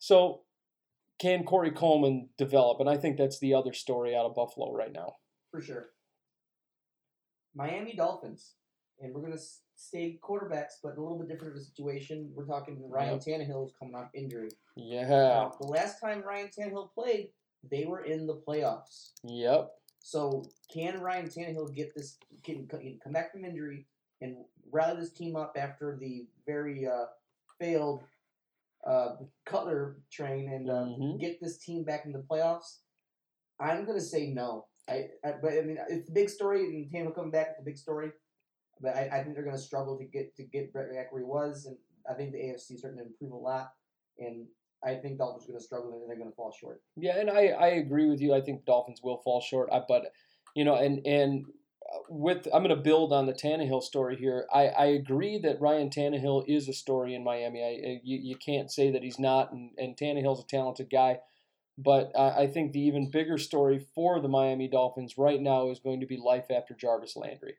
[0.00, 0.40] So
[1.20, 2.80] can Corey Coleman develop?
[2.80, 5.14] And I think that's the other story out of Buffalo right now.
[5.52, 5.90] for sure.
[7.54, 8.54] Miami Dolphins,
[9.00, 9.44] and we're going to
[9.76, 12.30] stay quarterbacks, but a little bit different of a situation.
[12.34, 14.50] We're talking Ryan Tannehill is coming off injury.
[14.76, 15.08] Yeah.
[15.08, 17.30] Now, the last time Ryan Tannehill played,
[17.70, 19.10] they were in the playoffs.
[19.24, 19.70] Yep.
[19.98, 22.16] So can Ryan Tannehill get this?
[22.44, 23.86] Can, can come back from injury
[24.20, 24.36] and
[24.72, 27.06] rally this team up after the very uh,
[27.58, 28.02] failed
[28.86, 31.20] uh, Cutler train and uh, Mhm.
[31.20, 32.80] get this team back in the playoffs?
[33.58, 34.66] I'm gonna say no.
[34.88, 37.48] I, I but I mean it's a big story and Tannehill coming back.
[37.50, 38.10] It's a big story,
[38.80, 41.26] but I, I think they're gonna struggle to get to get Brett back where he
[41.26, 41.76] was, and
[42.08, 43.72] I think the AFC is starting to improve a lot,
[44.18, 44.46] and
[44.82, 46.82] I think Dolphins are gonna struggle and they're gonna fall short.
[46.96, 48.32] Yeah, and I, I agree with you.
[48.34, 49.68] I think Dolphins will fall short.
[49.70, 50.12] I, but
[50.54, 51.44] you know, and and
[52.08, 54.46] with I'm going to build on the Tannehill story here.
[54.52, 57.62] I, I agree that Ryan Tannehill is a story in Miami.
[57.62, 61.18] I, you, you can't say that he's not, and, and Tannehill's a talented guy.
[61.78, 65.80] But I, I think the even bigger story for the Miami Dolphins right now is
[65.80, 67.54] going to be life after Jarvis Landry.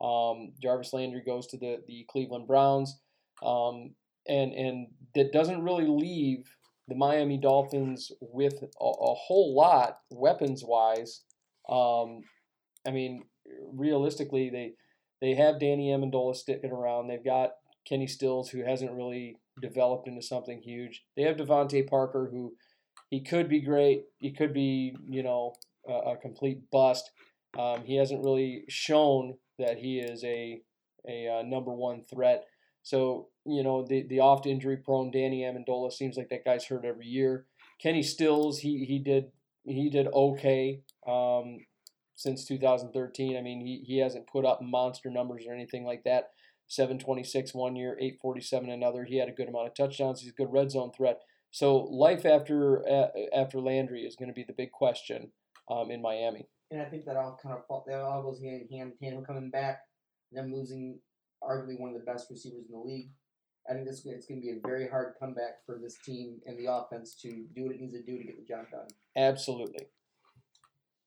[0.00, 2.98] Um, Jarvis Landry goes to the, the Cleveland Browns,
[3.42, 3.94] um,
[4.26, 6.56] and and that doesn't really leave
[6.88, 11.22] the Miami Dolphins with a, a whole lot weapons wise.
[11.68, 12.22] Um,
[12.86, 13.24] I mean,
[13.72, 14.72] realistically, they
[15.20, 17.08] they have Danny Amendola sticking around.
[17.08, 17.50] They've got
[17.86, 21.04] Kenny Stills, who hasn't really developed into something huge.
[21.16, 22.54] They have DeVante Parker, who
[23.10, 24.04] he could be great.
[24.18, 25.54] He could be, you know,
[25.88, 27.10] a, a complete bust.
[27.58, 30.62] Um, he hasn't really shown that he is a
[31.08, 32.44] a uh, number one threat.
[32.82, 36.84] So you know the the oft injury prone Danny Amendola seems like that guy's hurt
[36.84, 37.46] every year.
[37.80, 39.32] Kenny Stills he he did
[39.64, 41.58] he did okay um,
[42.20, 43.36] since 2013.
[43.36, 46.30] I mean he he hasn't put up monster numbers or anything like that.
[46.66, 49.04] 726 one year, 847 another.
[49.04, 50.20] He had a good amount of touchdowns.
[50.20, 51.22] He's a good red zone threat.
[51.50, 55.32] So life after uh, after Landry is going to be the big question
[55.70, 56.46] um, in Miami.
[56.70, 58.92] And I think that all kind of fall, that all goes hand in hand.
[59.02, 59.80] Tannehill coming back,
[60.30, 61.00] them losing
[61.42, 63.10] arguably one of the best receivers in the league.
[63.68, 66.58] I think this it's going to be a very hard comeback for this team and
[66.58, 68.88] the offense to do what it needs to do to get the job done.
[69.16, 69.86] Absolutely.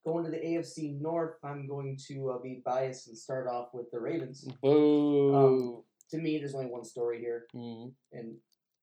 [0.06, 3.89] Going to the AFC North, I'm going to uh, be biased and start off with
[3.92, 4.46] the Ravens.
[4.62, 5.84] Boo.
[6.12, 7.94] To me, there's only one story here, Mhm.
[8.12, 8.36] and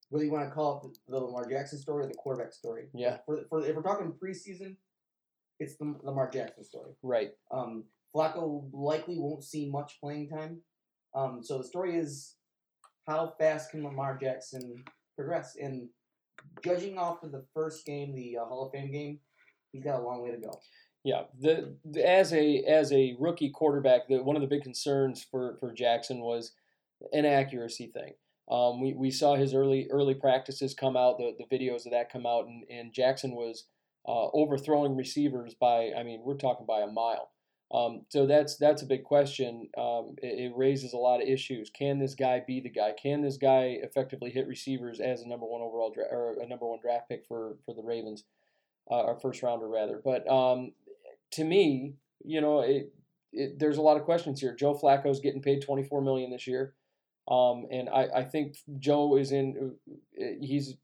[0.09, 2.89] whether you want to call it the, the Lamar Jackson story or the quarterback story.
[2.93, 3.19] Yeah.
[3.25, 4.75] For, for if we're talking preseason,
[5.59, 6.93] it's the Lamar Jackson story.
[7.03, 7.31] Right.
[7.51, 10.61] Um, Flacco likely won't see much playing time.
[11.13, 12.35] Um, so the story is
[13.07, 14.83] how fast can Lamar Jackson
[15.15, 15.55] progress?
[15.55, 15.87] And
[16.63, 19.19] judging off of the first game, the uh, Hall of Fame game,
[19.71, 20.59] he's got a long way to go.
[21.03, 25.25] Yeah, the, the as a as a rookie quarterback, the, one of the big concerns
[25.29, 26.51] for, for Jackson was
[27.11, 28.13] an accuracy thing.
[28.51, 32.11] Um, we, we saw his early early practices come out, the, the videos of that
[32.11, 33.65] come out, and, and Jackson was
[34.07, 37.29] uh, overthrowing receivers by, I mean, we're talking by a mile.
[37.73, 39.69] Um, so that's that's a big question.
[39.77, 41.69] Um, it, it raises a lot of issues.
[41.69, 42.93] Can this guy be the guy?
[43.01, 46.67] Can this guy effectively hit receivers as a number one overall dra- or a number
[46.67, 48.25] one draft pick for for the Ravens,
[48.91, 50.01] uh, or first rounder rather?
[50.03, 50.73] But um,
[51.31, 52.93] to me, you know, it,
[53.33, 54.55] it, there's a lot of questions here.
[54.55, 56.75] Joe Flacco's getting paid 24 million this year,
[57.29, 59.75] um, and I, I think Joe is in.
[60.19, 60.75] uh, He's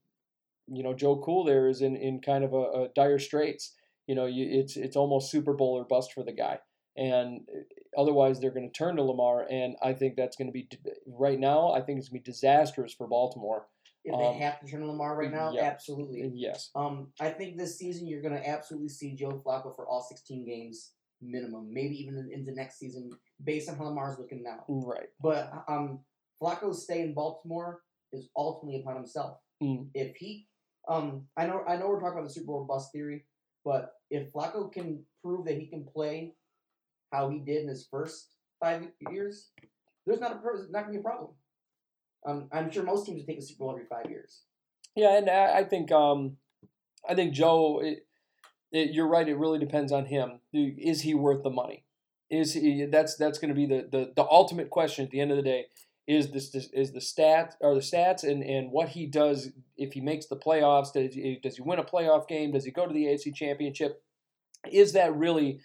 [0.68, 3.74] you know Joe Cool there is in, in kind of a, a dire straits.
[4.08, 6.60] You know, you, it's it's almost Super Bowl or bust for the guy,
[6.96, 10.54] and uh, otherwise they're going to turn to Lamar, and I think that's going to
[10.54, 10.70] be
[11.06, 11.72] right now.
[11.72, 13.68] I think it's going to be disastrous for Baltimore.
[14.08, 15.64] If Um, they have to turn to Lamar right now, yeah.
[15.64, 16.32] absolutely.
[16.34, 20.02] Yes, Um, I think this season you're going to absolutely see Joe Flacco for all
[20.02, 23.12] 16 games minimum, maybe even in- into next season,
[23.44, 24.64] based on how Lamar's looking now.
[24.70, 25.10] right.
[25.20, 26.06] But um,
[26.42, 29.40] Flacco's stay in Baltimore is ultimately upon himself.
[29.62, 29.90] Mm.
[29.94, 30.48] If he,
[30.88, 33.26] um, I know, I know we're talking about the Super Bowl bust theory,
[33.66, 36.34] but if Flacco can prove that he can play
[37.12, 39.52] how he did in his first five years,
[40.06, 41.32] there's not a not gonna be a problem.
[42.26, 44.42] Um, I'm sure most teams would take a Super Bowl every five years.
[44.96, 46.38] Yeah, and I, think um,
[47.08, 47.82] I think Joe.
[47.84, 48.06] It,
[48.72, 49.28] it, you're right.
[49.28, 50.40] It really depends on him.
[50.52, 51.86] Is he worth the money?
[52.30, 52.86] Is he?
[52.86, 55.44] That's that's going to be the, the the ultimate question at the end of the
[55.44, 55.68] day.
[56.08, 60.00] Is this, is the stat or the stats and, and what he does if he
[60.00, 60.94] makes the playoffs?
[60.94, 62.52] Does he, does he win a playoff game?
[62.54, 64.02] Does he go to the AFC Championship?
[64.72, 65.60] Is that really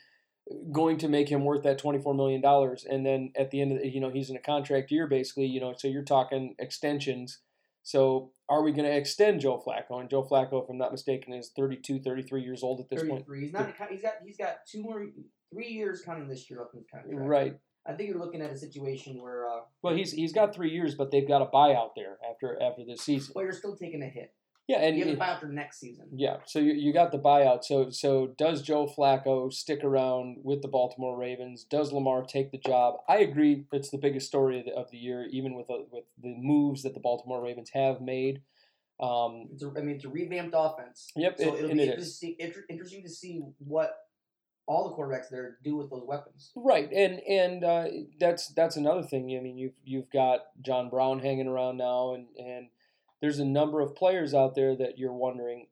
[0.71, 2.85] going to make him worth that twenty four million dollars?
[2.88, 5.47] And then at the end of the, you know he's in a contract year basically.
[5.47, 7.41] You know, so you're talking extensions.
[7.83, 10.01] So are we going to extend Joe Flacco?
[10.01, 13.27] And Joe Flacco, if I'm not mistaken, is 32, 33 years old at this point.
[13.27, 13.41] 33.
[13.41, 13.75] He's not.
[13.91, 14.12] He's got.
[14.25, 15.07] He's got two more,
[15.53, 17.29] three years counting this year up in his contract.
[17.29, 17.55] Right.
[17.85, 20.95] I think you're looking at a situation where, uh, Well, he's he's got three years,
[20.95, 23.33] but they've got a buyout there after after this season.
[23.35, 24.33] well, you're still taking a hit.
[24.68, 26.07] Yeah, and You have to buy out for next season.
[26.14, 27.64] yeah, so you, you got the buyout.
[27.64, 31.64] So so does Joe Flacco stick around with the Baltimore Ravens?
[31.64, 32.94] Does Lamar take the job?
[33.09, 33.66] I agree.
[33.72, 36.83] It's the biggest story of the, of the year, even with the, with the moves
[36.85, 38.42] that the Baltimore Ravens have made.
[39.01, 41.11] Um, It's a, I mean, it's a revamped offense.
[41.16, 41.90] Yep, So it- it'll and be it is.
[41.94, 43.96] interesting, inter- interesting to see what
[44.68, 46.53] all the quarterbacks there do with those weapons.
[46.55, 47.87] Right, and and uh,
[48.20, 49.25] that's that's another thing.
[49.37, 52.68] I mean, you've you've got John Brown hanging around now, and and
[53.23, 55.69] there's a number of players out there that you're wondering,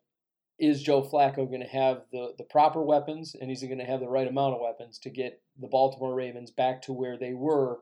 [0.58, 3.84] is Joe Flacco going to have the the proper weapons, and is he going to
[3.84, 7.34] have the right amount of weapons to get the Baltimore Ravens back to where they
[7.34, 7.80] were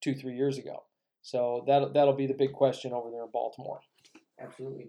[0.00, 0.84] two three years ago?
[1.22, 3.80] So that that'll be the big question over there in Baltimore.
[4.40, 4.86] Absolutely.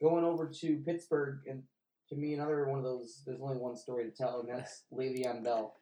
[0.00, 1.62] Going over to Pittsburgh, and
[2.10, 3.22] to me, another one of those.
[3.26, 5.74] There's only one story to tell, and that's Le'Veon Bell.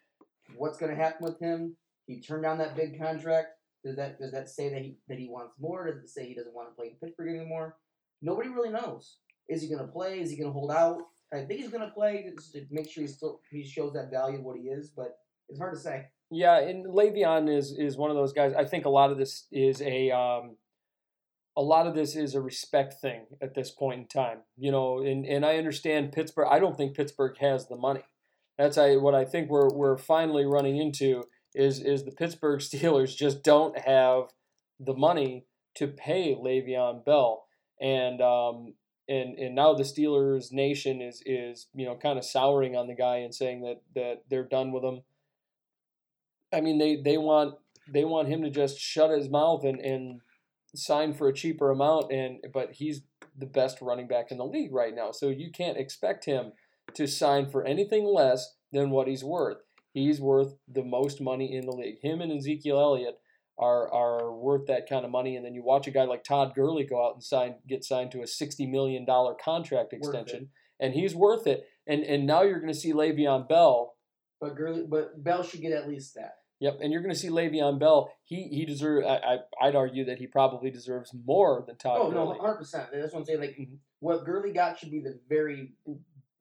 [0.56, 1.76] What's going to happen with him?
[2.06, 3.48] He turned down that big contract.
[3.84, 5.90] Does that does that say that he that he wants more?
[5.90, 7.76] Does it say he doesn't want to play in Pittsburgh anymore?
[8.22, 9.18] Nobody really knows.
[9.48, 10.20] Is he going to play?
[10.20, 11.02] Is he going to hold out?
[11.32, 14.38] I think he's going to play to make sure he still he shows that value
[14.38, 15.18] of what he is, but
[15.48, 16.06] it's hard to say.
[16.30, 18.54] Yeah, and Le'Veon is is one of those guys.
[18.54, 20.56] I think a lot of this is a um,
[21.56, 24.38] a lot of this is a respect thing at this point in time.
[24.56, 26.48] You know, and, and I understand Pittsburgh.
[26.50, 28.04] I don't think Pittsburgh has the money.
[28.56, 33.16] That's I, what I think we're we're finally running into is is the Pittsburgh Steelers
[33.16, 34.24] just don't have
[34.80, 37.46] the money to pay Le'Veon Bell,
[37.80, 38.74] and um,
[39.08, 42.94] and and now the Steelers nation is is you know kind of souring on the
[42.94, 45.02] guy and saying that that they're done with him.
[46.52, 47.56] I mean, they, they want
[47.92, 50.20] they want him to just shut his mouth and, and
[50.74, 53.02] sign for a cheaper amount, and but he's
[53.36, 56.52] the best running back in the league right now, so you can't expect him
[56.94, 59.58] to sign for anything less than what he's worth.
[59.94, 62.00] He's worth the most money in the league.
[62.02, 63.18] Him and Ezekiel Elliott
[63.56, 66.52] are are worth that kind of money, and then you watch a guy like Todd
[66.54, 70.48] Gurley go out and sign get signed to a sixty million dollar contract extension,
[70.80, 71.68] and he's worth it.
[71.86, 73.94] And and now you're going to see Le'Veon Bell
[74.40, 76.38] But Gurley, but Bell should get at least that.
[76.58, 78.12] Yep, and you're going to see Le'Veon Bell.
[78.24, 79.06] He he deserves.
[79.06, 82.88] I, I I'd argue that he probably deserves more than Todd Oh no, hundred percent.
[82.92, 83.38] That's what I'm saying.
[83.38, 83.78] Like Mhm.
[84.00, 85.74] what Gurley got should be the very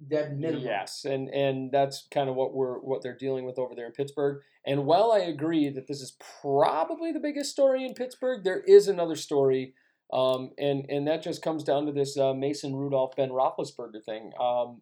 [0.07, 0.63] dead minimum.
[0.65, 3.91] Yes, and and that's kind of what we're what they're dealing with over there in
[3.93, 4.41] Pittsburgh.
[4.65, 8.87] And while I agree that this is probably the biggest story in Pittsburgh, there is
[8.87, 9.73] another story,
[10.11, 14.31] um, and and that just comes down to this uh, Mason Rudolph Ben Roethlisberger thing.
[14.39, 14.81] Um,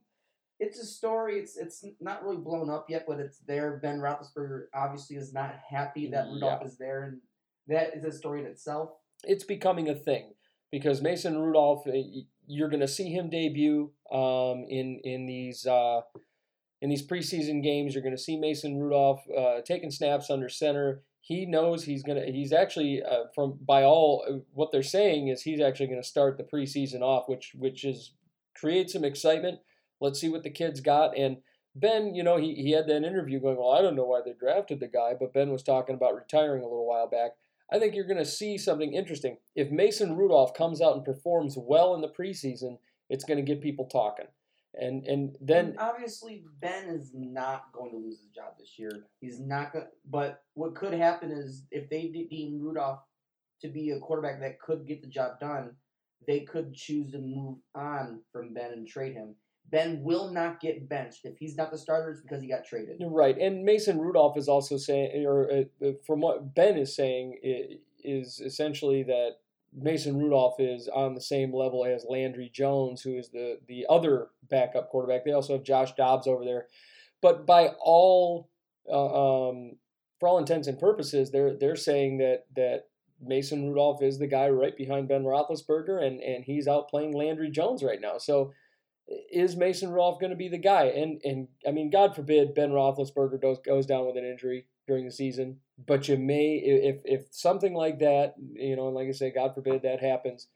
[0.60, 1.39] It's a story.
[1.39, 3.79] It's it's not really blown up yet, but it's there.
[3.81, 7.22] Ben Roethlisberger obviously is not happy that Rudolph is there, and
[7.67, 8.89] that is a story in itself.
[9.24, 10.34] it's becoming a thing
[10.72, 16.01] because Mason Rudolph, y- you're going to see him debut um, in in these uh,
[16.81, 17.93] in these preseason games.
[17.93, 21.03] You're going to see Mason Rudolph uh, taking snaps under center.
[21.21, 22.25] He knows he's gonna.
[22.25, 26.07] He's actually uh, from by all uh, what they're saying is he's actually going to
[26.07, 28.13] start the preseason off, which which is
[28.55, 29.59] creates some excitement.
[29.99, 31.37] Let's see what the kids got and.
[31.73, 34.33] Ben, you know, he, he had that interview going, Well, I don't know why they
[34.33, 37.31] drafted the guy, but Ben was talking about retiring a little while back.
[37.72, 39.38] I think you're going to see something interesting.
[39.55, 42.78] If Mason Rudolph comes out and performs well in the preseason,
[43.09, 44.28] it's going to get people talking.
[44.74, 49.07] And and then And obviously Ben is not going to lose his job this year.
[49.19, 49.88] He's not going.
[50.09, 52.99] But what could happen is if they deem Rudolph
[53.61, 55.76] to be a quarterback that could get the job done,
[56.26, 59.36] they could choose to move on from Ben and trade him.
[59.72, 62.11] Ben will not get benched if he's not the starter.
[62.11, 63.01] It's because he got traded.
[63.01, 67.39] Right, and Mason Rudolph is also saying, or uh, uh, from what Ben is saying,
[68.03, 69.38] is essentially that
[69.74, 74.28] Mason Rudolph is on the same level as Landry Jones, who is the the other
[74.49, 75.24] backup quarterback.
[75.24, 76.67] They also have Josh Dobbs over there,
[77.22, 78.49] but by all,
[78.91, 79.78] uh, um,
[80.19, 82.88] for all intents and purposes, they're they're saying that that
[83.22, 87.49] Mason Rudolph is the guy right behind Ben Roethlisberger, and and he's out playing Landry
[87.49, 88.17] Jones right now.
[88.17, 88.51] So
[89.08, 90.86] is Mason Rudolph going to be the guy?
[90.86, 95.06] And and I mean, God forbid Ben Roethlisberger goes goes down with an injury during
[95.06, 99.12] the season, but you may if if something like that, you know, and like I
[99.12, 100.47] say, God forbid that happens,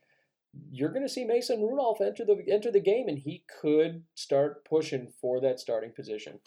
[0.70, 4.64] you're going to see Mason Rudolph enter the enter the game, and he could start
[4.64, 6.40] pushing for that starting position.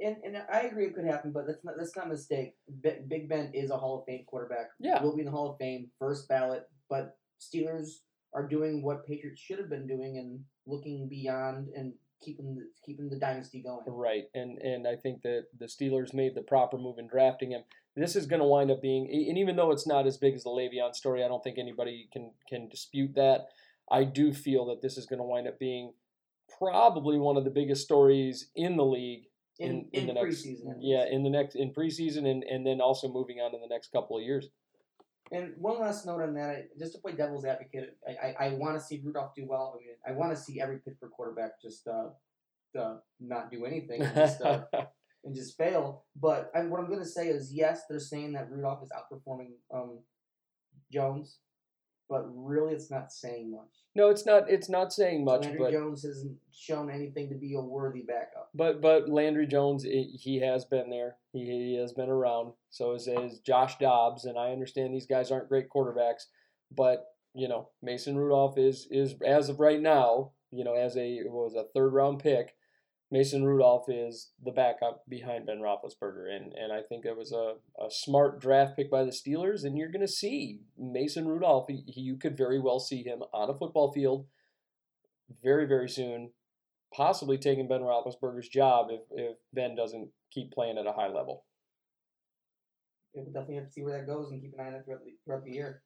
[0.00, 2.54] And and I agree it could happen, but that's not that's not a mistake.
[2.68, 4.68] Bi- Big Ben is a Hall of Fame quarterback.
[4.78, 5.02] Yeah.
[5.02, 6.64] will be in the Hall of Fame, first ballot.
[6.88, 7.88] But Steelers
[8.34, 13.08] are doing what Patriots should have been doing and looking beyond and keeping the, keeping
[13.08, 13.84] the dynasty going.
[13.86, 17.62] Right, and and I think that the Steelers made the proper move in drafting him.
[17.96, 20.44] This is going to wind up being, and even though it's not as big as
[20.44, 23.48] the Le'Veon story, I don't think anybody can can dispute that.
[23.90, 25.94] I do feel that this is going to wind up being
[26.58, 29.24] probably one of the biggest stories in the league
[29.58, 30.70] In in, the next preseason.
[30.70, 33.66] at yeah in the next in preseason and and then also moving on in the
[33.68, 34.48] next couple of years.
[35.32, 38.48] And one last note on that, I- just to play devil's advocate, I, I, I
[38.54, 39.74] want to see Rudolph do well.
[39.76, 42.10] I mean, I want to see every Pittsburgh quarterback just uh,
[42.78, 44.62] uh, not do anything and just, uh,
[45.24, 46.04] and just fail.
[46.16, 49.52] But I, what I'm going to say is, yes, they're saying that Rudolph is outperforming
[49.74, 50.00] um,
[50.92, 51.38] Jones,
[52.08, 53.68] but really, it's not saying much.
[53.94, 57.54] no, it's not it's not saying much, Landry but Jones hasn't shown anything to be
[57.54, 58.50] a worthy backup.
[58.54, 61.16] But but Landry Jones, i he has been there.
[61.32, 62.52] He, he has been around.
[62.70, 66.24] So is, is Josh Dobbs, and I understand these guys aren't great quarterbacks,
[66.74, 71.20] but you know Mason Rudolph is is as of right now, you know, as a
[71.26, 72.54] was a third round pick,
[73.10, 77.54] Mason Rudolph is the backup behind Ben Roethlisberger, and and I think it was a,
[77.82, 81.66] a smart draft pick by the Steelers, and you're going to see Mason Rudolph.
[81.68, 84.26] He, you could very well see him on a football field
[85.42, 86.30] very very soon
[86.92, 91.44] possibly taking Ben Roethlisberger's job if, if Ben doesn't keep playing at a high level.
[93.14, 94.84] Yeah, We'll definitely have to see where that goes and keep an eye on it
[94.84, 95.82] throughout the, throughout the year.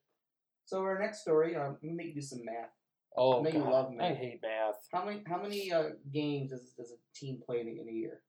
[0.65, 2.71] So our next story, um, let me do some math.
[3.15, 4.75] Oh, know you God, love I hate math.
[4.91, 7.91] How many how many uh, games does does a team play in a, in a
[7.91, 8.21] year?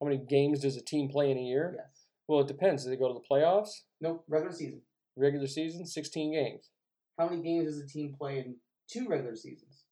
[0.00, 1.74] How many games does a team play in a year?
[1.76, 2.06] Yes.
[2.28, 2.84] Well, it depends.
[2.84, 3.70] Do they go to the playoffs?
[4.00, 4.24] Nope.
[4.28, 4.82] Regular season.
[5.16, 6.70] Regular season, 16 games.
[7.18, 8.56] How many games does a team play in
[8.90, 9.84] two regular seasons?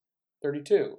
[0.43, 0.97] 32.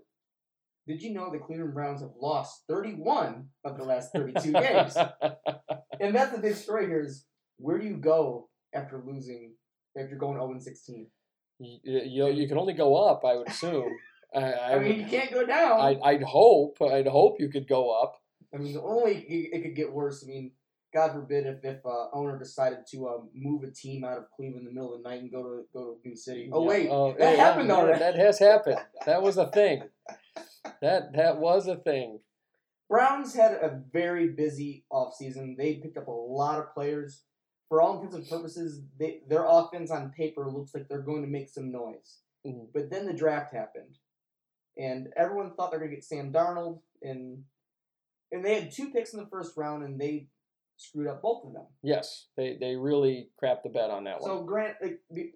[0.87, 4.95] Did you know the Cleveland Browns have lost 31 of the last 32 games?
[5.99, 7.25] And that's the big story here is
[7.57, 9.53] where do you go after losing,
[9.97, 11.07] after going 0 and 16?
[11.61, 13.91] You, you, you can only go up, I would assume.
[14.33, 15.79] I, I, I mean, you can't go down.
[15.81, 16.77] I'd, I'd hope.
[16.81, 18.15] I'd hope you could go up.
[18.53, 20.23] I mean, only it could get worse.
[20.23, 20.51] I mean,
[20.93, 24.67] God forbid if if uh, owner decided to um, move a team out of Cleveland
[24.67, 26.49] in the middle of the night and go to go to New City.
[26.51, 26.67] Oh Yeah.
[26.69, 27.99] wait, Oh, that yeah, happened yeah, already.
[27.99, 28.79] That has happened.
[29.05, 29.83] That was a thing.
[30.81, 32.19] That that was a thing.
[32.89, 35.55] Browns had a very busy offseason.
[35.57, 37.23] They picked up a lot of players.
[37.71, 41.27] For all intents and purposes, they, their offense on paper looks like they're going to
[41.29, 42.19] make some noise.
[42.45, 42.67] Mhm.
[42.73, 43.97] But then the draft happened,
[44.77, 47.45] and everyone thought they're going to get Sam Darnold, and
[48.29, 50.27] and they had two picks in the first round, and they
[50.75, 51.67] screwed up both of them.
[51.81, 54.29] Yes, they they really crapped the bet on that one.
[54.29, 55.31] So Grant, like, and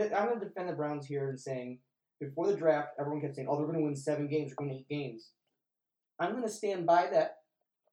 [0.00, 1.80] and I'm going to defend the Browns here and saying
[2.18, 4.48] before the draft, everyone kept saying, "Oh, they're going to win seven games.
[4.48, 5.32] They're going to eight games."
[6.18, 7.42] I'm going to stand by that,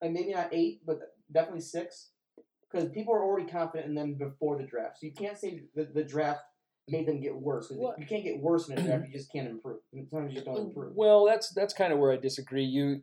[0.02, 2.12] and maybe not eight, but definitely six,
[2.72, 4.99] because people are already confident in them before the draft.
[4.99, 6.41] So you can't say the, the draft
[6.88, 7.67] made them get worse.
[7.67, 9.05] 'cause you can't get worse in a draft.
[9.07, 9.80] You just can't improve.
[9.93, 10.93] Sometimes you just don't improve.
[10.95, 12.63] Well, that's that's kind of where I disagree.
[12.63, 13.01] You,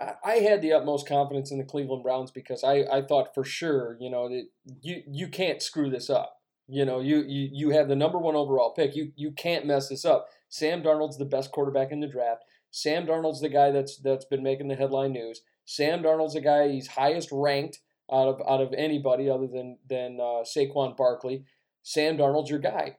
[0.00, 3.44] I, I had the utmost confidence in the Cleveland Browns because I, I thought for
[3.44, 4.46] sure, you know, that
[4.82, 6.36] you you can't screw this up.
[6.68, 8.94] You know, you, you you have the number one overall pick.
[8.94, 10.28] You you can't mess this up.
[10.48, 12.44] Sam Darnold's the best quarterback in the draft.
[12.70, 15.42] Sam Darnold's the guy that's that's been making the headline news.
[15.64, 17.80] Sam Darnold's the guy he's highest ranked
[18.12, 21.44] out of out of anybody other than than uh, Saquon Barkley.
[21.82, 22.96] Sam Darnold's your guy.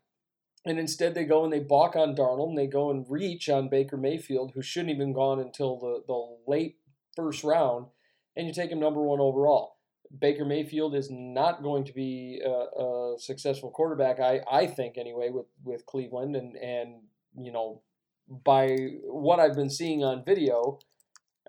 [0.63, 3.67] And instead, they go and they balk on Darnold and they go and reach on
[3.69, 6.77] Baker Mayfield, who shouldn't even gone until the, the late
[7.15, 7.87] first round,
[8.35, 9.77] and you take him number one overall.
[10.19, 15.29] Baker Mayfield is not going to be a, a successful quarterback, I, I think, anyway,
[15.29, 16.35] with, with Cleveland.
[16.35, 16.95] And, and,
[17.35, 17.81] you know,
[18.27, 20.79] by what I've been seeing on video,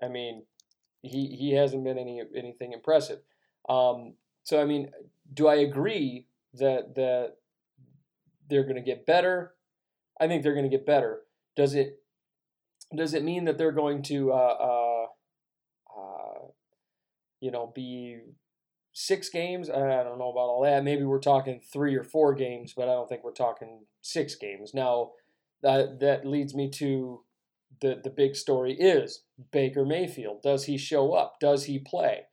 [0.01, 0.43] I mean,
[1.01, 3.19] he, he hasn't been any anything impressive.
[3.69, 4.91] Um, so, I mean,
[5.33, 7.33] do I agree that that
[8.49, 9.53] they're going to get better.
[10.19, 11.21] I think they're going to get better.
[11.55, 11.99] Does it
[12.95, 15.05] does it mean that they're going to uh, uh,
[15.97, 16.39] uh,
[17.39, 18.19] you know be
[18.93, 19.69] six games?
[19.69, 20.83] I don't know about all that.
[20.83, 24.73] Maybe we're talking three or four games, but I don't think we're talking six games.
[24.73, 25.11] Now
[25.61, 27.23] that that leads me to
[27.81, 30.41] the the big story is Baker Mayfield.
[30.43, 31.39] Does he show up?
[31.39, 32.23] Does he play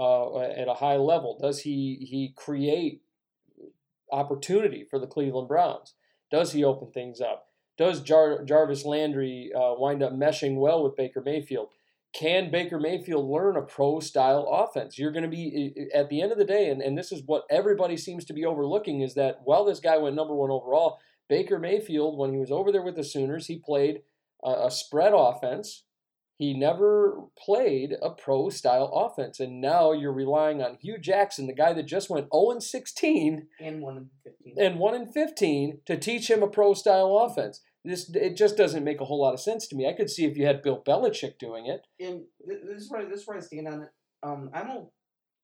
[0.00, 1.38] uh, at a high level?
[1.40, 3.02] Does he he create
[4.10, 5.94] opportunity for the Cleveland Browns?
[6.30, 7.46] Does he open things up?
[7.76, 11.68] Does Jar- Jarvis Landry uh, wind up meshing well with Baker Mayfield?
[12.12, 14.98] Can Baker Mayfield learn a pro style offense?
[14.98, 17.44] You're going to be, at the end of the day, and, and this is what
[17.48, 20.98] everybody seems to be overlooking, is that while this guy went number one overall,
[21.28, 24.02] Baker Mayfield, when he was over there with the Sooners, he played
[24.42, 25.84] a, a spread offense
[26.40, 31.52] he never played a pro style offense, and now you're relying on Hue Jackson, the
[31.52, 35.98] guy that just went 0 16 and 1 in 15 and 1 in 15 to
[35.98, 37.60] teach him a pro style offense.
[37.84, 39.86] This it just doesn't make a whole lot of sense to me.
[39.86, 41.82] I could see if you had Bill Belichick doing it.
[42.02, 43.88] And this is where this is where I stand on it.
[44.22, 44.86] Um, I'm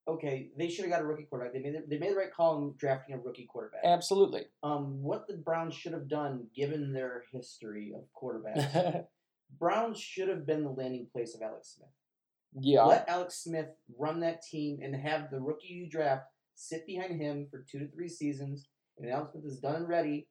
[0.09, 0.49] okay.
[0.57, 1.53] They should have got a rookie quarterback.
[1.53, 3.83] They made the, they made the right call in drafting a rookie quarterback.
[3.85, 4.45] Absolutely.
[4.63, 9.05] Um, what the Browns should have done, given their history of quarterbacks,
[9.59, 11.89] Browns should have been the landing place of Alex Smith.
[12.61, 12.85] yeah.
[12.85, 13.69] Let Alex Smith
[13.99, 16.27] run that team and have the rookie you draft
[16.57, 18.69] sit behind him for two to three seasons.
[18.99, 20.29] And Alex Smith is done and ready.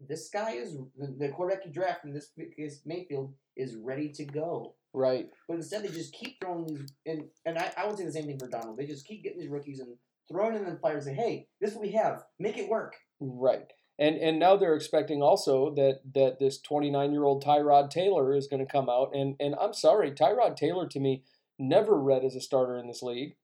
[0.00, 4.74] This guy is the, quarterback you draft in this case Mayfield is ready to go.
[4.92, 5.28] Right.
[5.48, 8.26] But instead they just keep throwing these and and I, I would say the same
[8.26, 8.78] thing for Donald.
[8.78, 9.96] They just keep getting these rookies and
[10.30, 12.24] throwing them in the fire and say, Hey, this is what we have.
[12.38, 12.94] Make it work.
[13.20, 13.70] Right.
[13.98, 18.46] And and now they're expecting also that that this 29 year old Tyrod Taylor is
[18.46, 21.22] going to come out and and I'm sorry, Tyrod Taylor to me
[21.58, 23.36] never read as a starter in this league.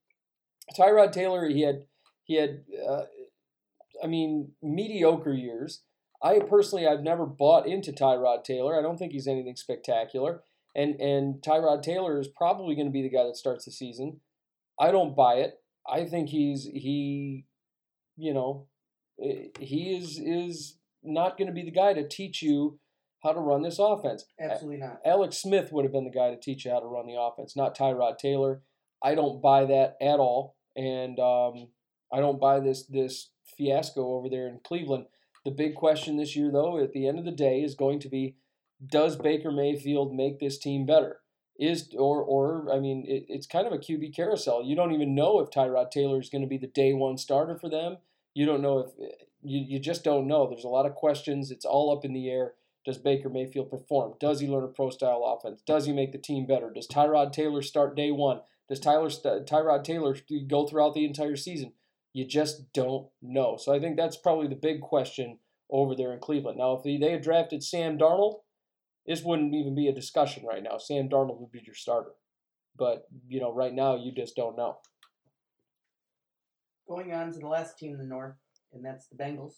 [0.78, 1.84] Tyrod Taylor he had
[2.24, 3.04] he had uh,
[4.02, 5.82] I mean mediocre years.
[6.22, 8.78] I personally I've never bought into Tyrod Taylor.
[8.78, 10.42] I don't think he's anything spectacular.
[10.74, 14.20] And and Tyrod Taylor is probably going to be the guy that starts the season.
[14.78, 15.60] I don't buy it.
[15.88, 17.46] I think he's he
[18.16, 18.66] you know
[19.22, 22.78] he is is not going to be the guy to teach you
[23.22, 24.24] how to run this offense.
[24.40, 25.00] Absolutely not.
[25.04, 27.56] Alex Smith would have been the guy to teach you how to run the offense,
[27.56, 28.62] not Tyrod Taylor.
[29.02, 31.68] I don't buy that at all, and um,
[32.12, 35.06] I don't buy this this fiasco over there in Cleveland.
[35.44, 38.08] The big question this year, though, at the end of the day, is going to
[38.08, 38.36] be:
[38.84, 41.18] Does Baker Mayfield make this team better?
[41.58, 44.64] Is or or I mean, it, it's kind of a QB carousel.
[44.64, 47.56] You don't even know if Tyrod Taylor is going to be the day one starter
[47.56, 47.98] for them.
[48.34, 48.90] You don't know if
[49.42, 50.48] you, you just don't know.
[50.48, 51.50] There's a lot of questions.
[51.50, 52.54] It's all up in the air.
[52.84, 54.14] Does Baker Mayfield perform?
[54.18, 55.62] Does he learn a pro style offense?
[55.64, 56.70] Does he make the team better?
[56.70, 58.40] Does Tyrod Taylor start day one?
[58.68, 60.16] Does Tyler Tyrod Taylor
[60.48, 61.74] go throughout the entire season?
[62.12, 63.56] You just don't know.
[63.56, 65.38] So I think that's probably the big question
[65.70, 66.58] over there in Cleveland.
[66.58, 68.40] Now, if they had drafted Sam Darnold,
[69.06, 70.78] this wouldn't even be a discussion right now.
[70.78, 72.12] Sam Darnold would be your starter.
[72.76, 74.78] But, you know, right now you just don't know.
[76.88, 78.34] Going on to the last team in the North,
[78.72, 79.54] and that's the Bengals.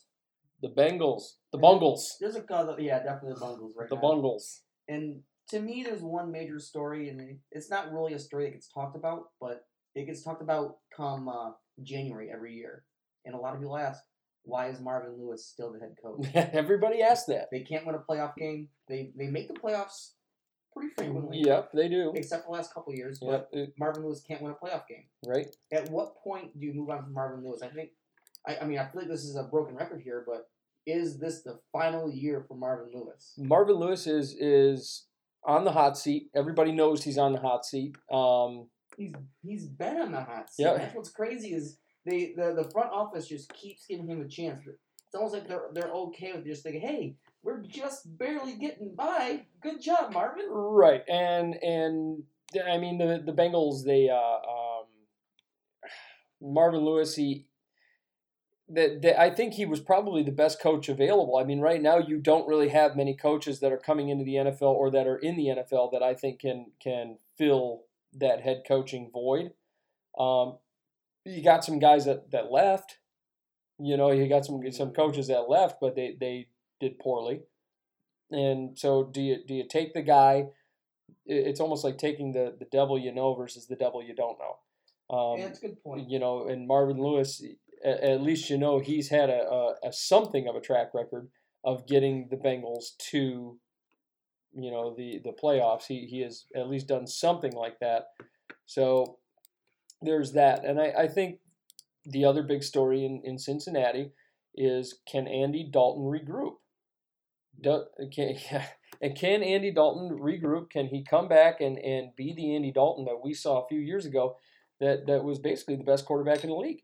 [0.62, 1.22] The Bengals.
[1.52, 2.16] The Bungles.
[2.20, 4.00] There's a couple, yeah, definitely the Bungles right The now.
[4.00, 4.62] Bungles.
[4.88, 5.20] And
[5.50, 8.96] to me, there's one major story, and it's not really a story that gets talked
[8.96, 11.50] about, but it gets talked about come uh,
[11.82, 12.84] January every year.
[13.24, 14.02] And a lot of people ask,
[14.42, 16.26] why is Marvin Lewis still the head coach?
[16.52, 17.48] Everybody asks that.
[17.50, 18.68] They can't win a playoff game.
[18.88, 20.10] They they make the playoffs
[20.74, 21.38] pretty frequently.
[21.44, 22.12] Yep, they do.
[22.14, 25.04] Except for the last couple years, Yep, but Marvin Lewis can't win a playoff game.
[25.26, 25.46] right.
[25.72, 27.62] At what point do you move on from Marvin Lewis?
[27.62, 27.90] I think,
[28.46, 30.48] I, I mean, I feel like this is a broken record here, but
[30.86, 33.32] is this the final year for Marvin Lewis?
[33.38, 35.06] Marvin Lewis is is
[35.44, 36.28] on the hot seat.
[36.34, 37.96] Everybody knows he's on the hot seat.
[38.10, 39.12] Um, He's
[39.42, 40.62] he's been on the hot seat.
[40.64, 40.74] Yeah.
[40.74, 44.60] That's what's crazy is they the, the front office just keeps giving him a chance.
[44.66, 49.46] It's almost like they're they're okay with just thinking, hey, we're just barely getting by.
[49.62, 50.46] Good job, Marvin.
[50.50, 52.24] right, and and
[52.68, 53.84] I mean the the Bengals.
[53.84, 54.86] They uh, um,
[56.40, 57.14] Marvin Lewis.
[57.16, 57.46] He
[58.68, 61.36] that that- I think he was probably the best coach available.
[61.36, 64.34] I mean, right now you don't really have many coaches that are coming into the
[64.36, 67.82] NFL or that are in the NFL that I think can can fill
[68.14, 69.52] that head coaching void.
[70.18, 70.58] Um,
[71.24, 72.98] you got some guys that, that left.
[73.78, 76.48] You know, you got some some coaches that left, but they, they
[76.80, 77.42] did poorly.
[78.30, 80.46] And so, do you do you take the guy?
[81.26, 85.16] It's almost like taking the, the devil you know versus the devil you don't know.
[85.16, 86.08] Um, yeah, that's a good point.
[86.10, 87.42] you know, and Marvin Lewis,
[87.84, 91.28] at, at least you know he's had a, a, a something of a track record
[91.62, 93.58] of getting the Bengals to,
[94.54, 95.86] you know, the the playoffs.
[95.86, 98.08] He he has at least done something like that.
[98.66, 99.18] So
[100.00, 101.38] there's that, and I, I think
[102.04, 104.10] the other big story in, in Cincinnati
[104.54, 106.54] is can Andy Dalton regroup?
[107.60, 108.36] Do, can,
[109.02, 110.70] and can Andy Dalton regroup?
[110.70, 113.80] Can he come back and, and be the Andy Dalton that we saw a few
[113.80, 114.36] years ago
[114.80, 116.82] that, that was basically the best quarterback in the league?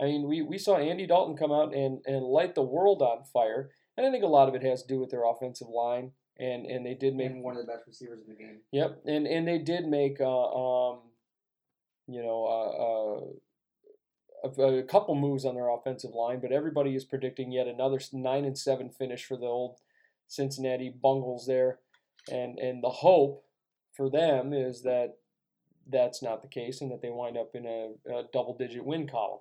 [0.00, 3.24] I mean, we, we saw Andy Dalton come out and, and light the world on
[3.24, 3.70] fire.
[3.96, 6.12] And I think a lot of it has to do with their offensive line.
[6.38, 8.60] And, and they did make and one of the best receivers in the game.
[8.70, 11.00] Yep, and and they did make uh, um,
[12.06, 13.34] you know
[14.46, 17.66] uh, uh, a, a couple moves on their offensive line, but everybody is predicting yet
[17.66, 19.78] another nine and seven finish for the old
[20.28, 21.78] Cincinnati Bungles there,
[22.30, 23.44] and and the hope
[23.96, 25.16] for them is that
[25.90, 29.08] that's not the case and that they wind up in a, a double digit win
[29.08, 29.40] column.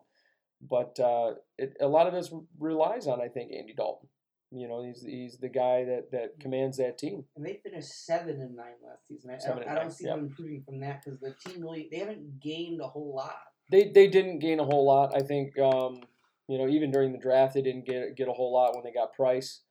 [0.61, 4.09] But uh, it, a lot of this relies on, I think, Andy Dalton.
[4.51, 7.25] You know, he's he's the guy that, that commands that team.
[7.35, 9.31] And they finished seven and nine last season.
[9.31, 12.39] I, Seven I, don't see them improving from that because the team really they haven't
[12.39, 13.35] gained a whole lot.
[13.69, 15.13] They they didn't gain a whole lot.
[15.13, 16.01] I think um,
[16.47, 18.93] you know even during the draft they didn't get get a whole lot when they
[18.93, 19.63] got Price,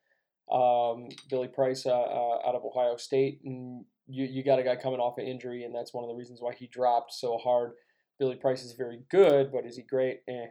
[0.51, 4.76] um, Billy Price uh, uh, out of Ohio State, and you you got a guy
[4.76, 7.72] coming off an injury, and that's one of the reasons why he dropped so hard.
[8.18, 10.20] Billy Price is very good, but is he great?
[10.28, 10.47] Eh,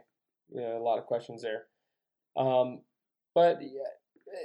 [0.50, 1.64] yeah, a lot of questions there.
[2.36, 2.80] Um,
[3.34, 3.60] but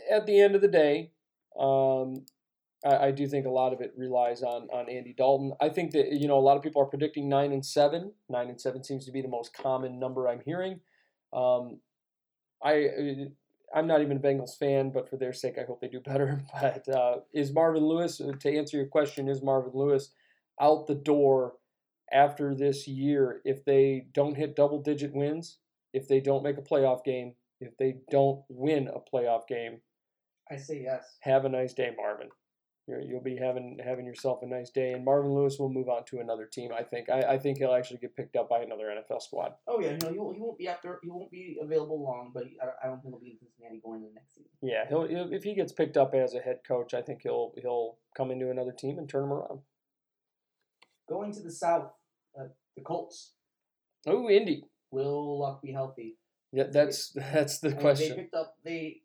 [0.10, 1.12] at the end of the day,
[1.60, 2.26] um,
[2.86, 5.54] I, I do think a lot of it relies on on Andy Dalton.
[5.60, 8.14] I think that you know a lot of people are predicting nine and seven.
[8.30, 10.80] Nine and seven seems to be the most common number I'm hearing.
[11.34, 11.80] Um,
[12.64, 13.28] I
[13.74, 16.42] I'm not even a Bengals fan, but for their sake, I hope they do better.
[16.62, 19.28] But uh, is Marvin Lewis to answer your question?
[19.30, 20.12] Is Marvin Lewis
[20.60, 21.54] out the door
[22.12, 25.58] after this year if they don't hit double digit wins?
[25.94, 27.36] If they don't make a playoff game?
[27.60, 29.82] If they don't win a playoff game?
[30.50, 31.18] I say yes.
[31.22, 32.30] Have a nice day, Marvin.
[32.88, 36.04] You're, you'll be having having yourself a nice day, and Marvin Lewis will move on
[36.06, 36.72] to another team.
[36.76, 37.10] I think.
[37.10, 39.54] I, I think he'll actually get picked up by another NFL squad.
[39.68, 41.00] Oh yeah, no, he won't, he won't be after.
[41.04, 44.02] He won't be available long, but I, I don't think he'll be in Cincinnati going
[44.02, 44.50] into next season.
[44.62, 47.54] Yeah, he'll he'll- if he gets picked up as a head coach, I think he'll
[47.62, 49.60] he'll come into another team and turn them around.
[51.08, 51.92] Going to the south,
[52.40, 53.34] uh, the Colts.
[54.08, 54.64] Oh, Indy.
[54.92, 56.18] Will Luck be healthy?
[56.52, 58.56] Yeah, that's that's the I mean, they picked up.
[58.66, 59.02] They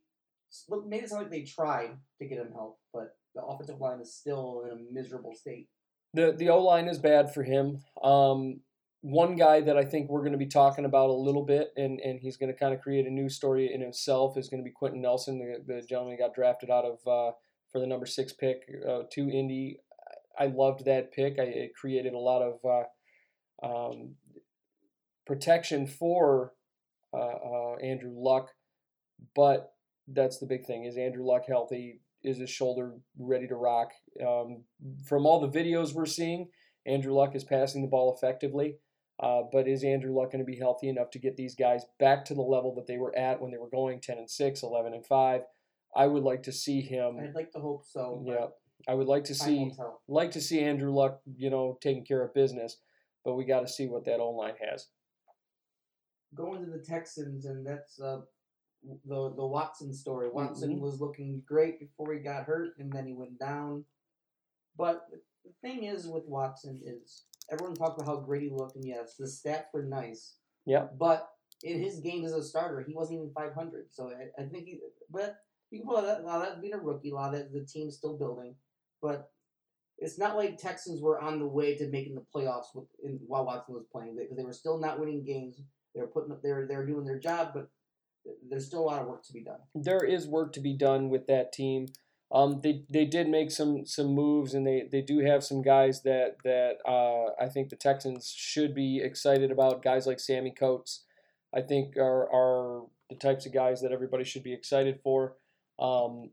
[0.68, 4.00] look made it sound like they tried to get him help, but the offensive line
[4.00, 5.68] is still in a miserable state.
[6.14, 7.82] The the O line is bad for him.
[8.02, 8.60] Um,
[9.02, 12.00] one guy that I think we're going to be talking about a little bit, and,
[12.00, 14.64] and he's going to kind of create a new story in himself, is going to
[14.64, 17.32] be Quenton Nelson, the, the gentleman who got drafted out of uh,
[17.70, 19.78] for the number six pick uh, to Indy.
[20.38, 21.38] I loved that pick.
[21.38, 22.86] I, it created a lot of
[23.62, 24.16] uh, um,
[25.26, 26.54] protection for
[27.12, 28.50] uh, uh, Andrew Luck,
[29.34, 29.72] but
[30.08, 32.00] that's the big thing: is Andrew Luck healthy?
[32.26, 33.92] Is his shoulder ready to rock?
[34.20, 34.64] Um,
[35.06, 36.48] from all the videos we're seeing,
[36.84, 38.76] Andrew Luck is passing the ball effectively.
[39.18, 42.24] Uh, but is Andrew Luck going to be healthy enough to get these guys back
[42.26, 44.92] to the level that they were at when they were going 10 and 6, 11
[44.92, 45.40] and 5?
[45.94, 47.18] I would like to see him.
[47.22, 48.22] I'd like to hope so.
[48.26, 48.46] Yeah,
[48.86, 49.72] I would like to see
[50.08, 52.76] like to see Andrew Luck, you know, taking care of business.
[53.24, 54.88] But we got to see what that O line has.
[56.34, 58.18] Going to the Texans, and that's uh,
[59.04, 60.28] the the Watson story.
[60.28, 60.80] Watson Mhm.
[60.80, 63.84] was looking great before he got hurt, and then he went down.
[64.76, 65.08] But
[65.44, 69.16] the thing is with Watson is everyone talked about how great he looked, and yes,
[69.16, 70.36] the stats were nice.
[70.64, 70.88] Yeah.
[70.98, 71.28] But
[71.62, 73.92] in his games as a starter, he wasn't even 500.
[73.92, 74.80] So I, I think he.
[75.10, 75.36] But
[75.70, 76.20] you can put that.
[76.20, 77.10] A lot of that being a rookie.
[77.10, 78.56] A lot of that the team's still building.
[79.00, 79.30] But
[79.98, 83.46] it's not like Texans were on the way to making the playoffs with in, while
[83.46, 85.60] Watson was playing because they were still not winning games.
[85.94, 87.70] They were putting they were they were doing their job, but
[88.48, 89.58] there's still a lot of work to be done.
[89.74, 91.86] there is work to be done with that team.
[92.32, 96.02] Um, they they did make some some moves, and they, they do have some guys
[96.02, 99.82] that that uh, I think the Texans should be excited about.
[99.82, 101.04] Guys like Sammy Coates,
[101.54, 105.36] I think are are the types of guys that everybody should be excited for.
[105.78, 106.30] Um,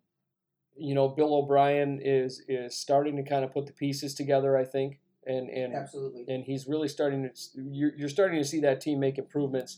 [0.76, 4.58] you know, Bill O'Brien is is starting to kind of put the pieces together.
[4.58, 6.26] I think, and and Absolutely.
[6.28, 9.78] and he's really starting to you're, you're starting to see that team make improvements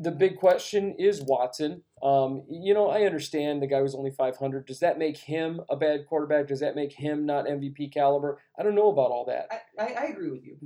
[0.00, 4.66] the big question is watson um, you know i understand the guy was only 500
[4.66, 8.62] does that make him a bad quarterback does that make him not mvp caliber i
[8.62, 10.56] don't know about all that I, I, I agree with you.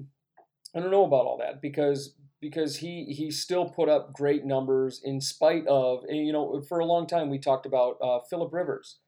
[0.75, 5.01] I don't know about all that because because he he still put up great numbers
[5.05, 8.53] in spite of and you know for a long time we talked about uh, Philip
[8.53, 8.99] Rivers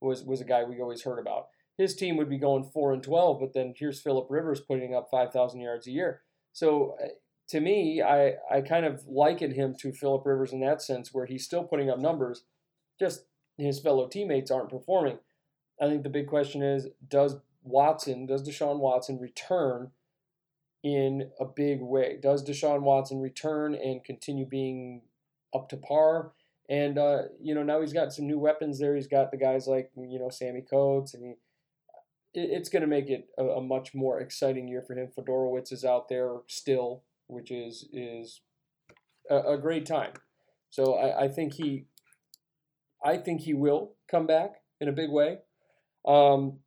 [0.00, 1.48] was was a guy we always heard about.
[1.78, 5.08] His team would be going four and twelve, but then here's Philip Rivers putting up
[5.10, 6.22] five thousand yards a year.
[6.52, 7.08] So uh,
[7.48, 11.26] to me, I I kind of liken him to Philip Rivers in that sense, where
[11.26, 12.44] he's still putting up numbers,
[12.98, 13.24] just
[13.58, 15.18] his fellow teammates aren't performing.
[15.80, 19.92] I think the big question is, does Watson, does Deshaun Watson return?
[20.86, 22.16] in a big way.
[22.22, 25.02] Does Deshaun Watson return and continue being
[25.52, 26.32] up to par
[26.68, 28.94] And uh, you know now he's got some new weapons there.
[28.94, 31.30] He's got the guys like you know Sammy Coates, and he,
[32.40, 35.08] it, it's going to make it a, a, much more exciting year for him.
[35.08, 38.40] Fiedorowicz is out there still, which is is
[39.30, 40.12] a, a great time.
[40.70, 41.86] So I, I think he,
[43.04, 45.38] I think he will come back in a big way.
[46.06, 46.58] Um,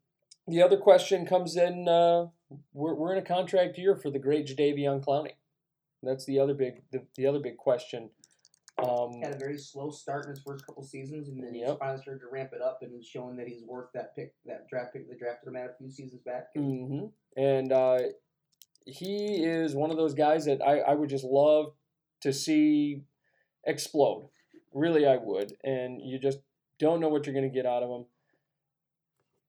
[0.47, 1.87] the other question comes in.
[1.87, 2.27] Uh,
[2.73, 5.33] we're, we're in a contract year for the great Jadeveon Clowney.
[6.01, 8.09] That's the other big the, the other big question.
[8.81, 11.69] Um, had a very slow start in his first couple seasons, and then Yep.
[11.69, 14.69] he finally started to ramp it up and showing that he's worth that pick, that
[14.69, 16.47] draft pick they drafted him at a few seasons back.
[16.55, 17.99] hmm And uh,
[18.85, 21.73] he is one of those guys that I, I would just love
[22.21, 23.03] to see
[23.65, 24.29] explode.
[24.73, 25.53] Really, I would.
[25.63, 26.39] And you just
[26.79, 28.05] don't know what you're going to get out of him.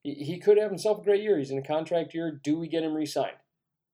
[0.02, 1.38] He, he could have himself a great year.
[1.38, 2.40] He's in a contract year.
[2.42, 3.36] Do we get him re signed?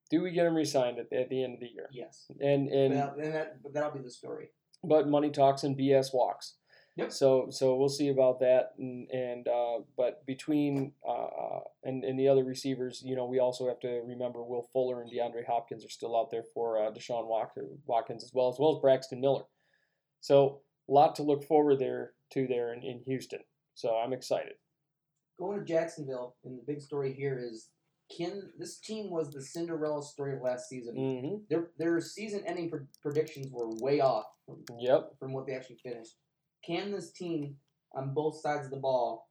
[0.09, 1.89] Do we get him re signed at, at the end of the year?
[1.91, 4.51] Yes, And, and that, and that, that'll be the story.
[4.83, 6.53] but money talks and BS walks.
[6.97, 7.11] Yep.
[7.11, 12.27] So so we'll see about that and and uh, but between uh, and and the
[12.27, 15.89] other receivers, you know, we also have to remember Will Fuller and DeAndre Hopkins are
[15.89, 19.43] still out there for uh, Deshaun Watkins as well as well as Braxton Miller.
[20.21, 23.41] So a lot to look forward there to there in, in Houston.
[23.75, 24.53] So I'm excited.
[25.37, 27.69] Going to Jacksonville, and the big story here is
[28.15, 30.95] can this team was the Cinderella story of last season.
[30.95, 35.11] hmm Their their season ending pre- predictions were way off from, Yep.
[35.19, 36.15] from what they actually finished.
[36.65, 37.55] Can this team
[37.93, 39.29] on both sides of the ball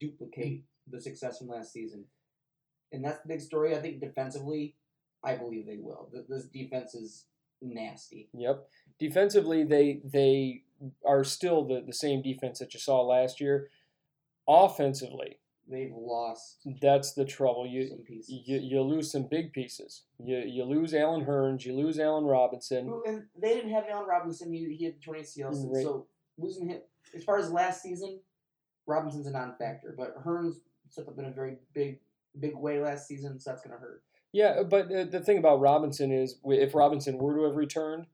[0.00, 0.62] duplicate mm.
[0.90, 2.04] the success from last season?
[2.92, 3.76] And that's the big story.
[3.76, 4.76] I think defensively,
[5.24, 6.08] I believe they will.
[6.28, 7.24] This defense is
[7.60, 8.28] nasty.
[8.32, 8.68] Yep.
[8.98, 10.62] Defensively, they they
[11.04, 13.70] are still the, the same defense that you saw last year.
[14.48, 17.66] Offensively, They've lost that's the trouble.
[17.66, 20.04] You you, you lose some big pieces.
[20.18, 22.86] You you lose Allen Hurns, you lose Allen Robinson.
[22.86, 24.52] Well, and they didn't have Allen Robinson.
[24.52, 25.82] He, he had torn ACL, so, Right.
[25.82, 26.06] so
[26.38, 26.80] losing him
[27.14, 28.20] as far as last season,
[28.86, 29.94] Robinson's a non-factor.
[29.96, 30.56] But Hurns
[30.88, 32.00] stepped up in a very big
[32.38, 34.02] big way last season, so that's gonna hurt.
[34.32, 38.06] Yeah, but uh, the thing about Robinson is, if Robinson were to have returned,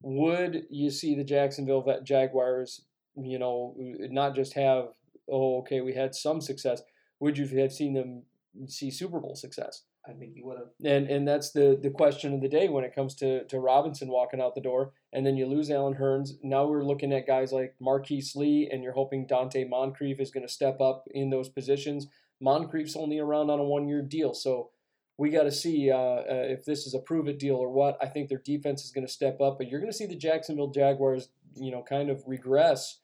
[0.00, 2.82] would you see the Jacksonville Jaguars,
[3.16, 4.88] you know, not just have,
[5.28, 6.82] oh, okay, we had some success.
[7.20, 8.22] Would you have seen them
[8.66, 9.82] see Super Bowl success?
[10.08, 10.68] I think he would have.
[10.84, 14.08] And and that's the the question of the day when it comes to, to Robinson
[14.08, 16.32] walking out the door, and then you lose Allen Hurns.
[16.42, 20.46] Now we're looking at guys like Marquise Lee, and you're hoping Donte Moncrief is going
[20.46, 22.06] to step up in those positions.
[22.40, 24.70] Moncrief's only around on a one year deal, so
[25.18, 27.98] we got to see uh, uh, if this is a prove it deal or what.
[28.00, 30.16] I think their defense is going to step up, but you're going to see the
[30.16, 33.00] Jacksonville Jaguars, you know, kind of regress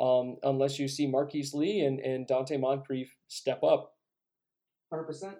[0.00, 3.94] um, unless you see Marquise Lee and, and Donte Moncrief step up.
[4.90, 5.36] Hundred percent.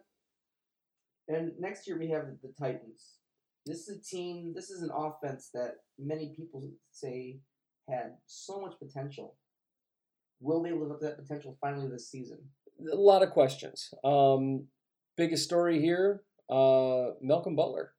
[1.29, 3.17] And next year we have the Titans.
[3.67, 4.53] This is a team.
[4.55, 7.39] This is an offense that many people say
[7.89, 9.37] had so much potential.
[10.41, 12.39] Will they live up to that potential finally this season?
[12.93, 13.93] a lot of questions.
[14.03, 14.67] Um,
[15.17, 17.93] biggest story here, uh, Malcolm Butler.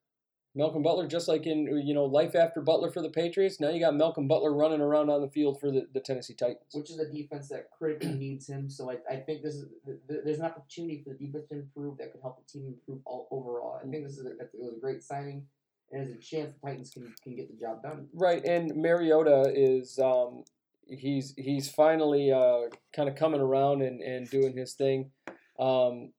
[0.55, 3.79] Malcolm Butler, just like in you know life after Butler for the Patriots, now you
[3.79, 6.73] got Malcolm Butler running around on the field for the, the Tennessee Titans.
[6.73, 8.69] Which is a defense that critically needs him.
[8.69, 11.55] So I, I think this is th- th- there's an opportunity for the defense to
[11.55, 13.79] improve that could help the team improve all overall.
[13.83, 15.45] I think this is a, it was a great signing,
[15.91, 18.07] and there's a chance the Titans can can get the job done.
[18.13, 20.45] Right, and Mariota is um,
[20.87, 25.11] he's he's finally uh, kind of coming around and, and doing his thing.
[25.59, 26.13] Um,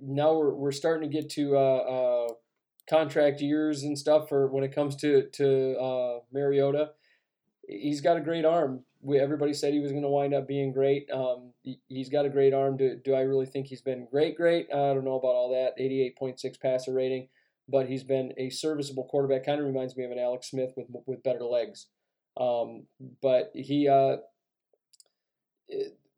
[0.00, 2.28] now we're, we're starting to get to uh, uh,
[2.88, 6.90] contract years and stuff for when it comes to to uh, Mariota.
[7.68, 8.84] He's got a great arm.
[9.02, 11.10] We, everybody said he was going to wind up being great.
[11.10, 12.76] Um, he, he's got a great arm.
[12.76, 14.36] Do, do I really think he's been great?
[14.36, 14.68] Great.
[14.72, 15.80] I don't know about all that.
[15.80, 17.28] 88.6 passer rating,
[17.68, 19.44] but he's been a serviceable quarterback.
[19.44, 21.86] Kind of reminds me of an Alex Smith with with better legs.
[22.38, 22.84] Um,
[23.22, 24.18] but he, uh,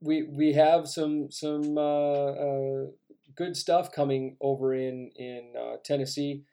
[0.01, 2.87] we we have some some uh, uh,
[3.35, 6.45] good stuff coming over in in uh, Tennessee.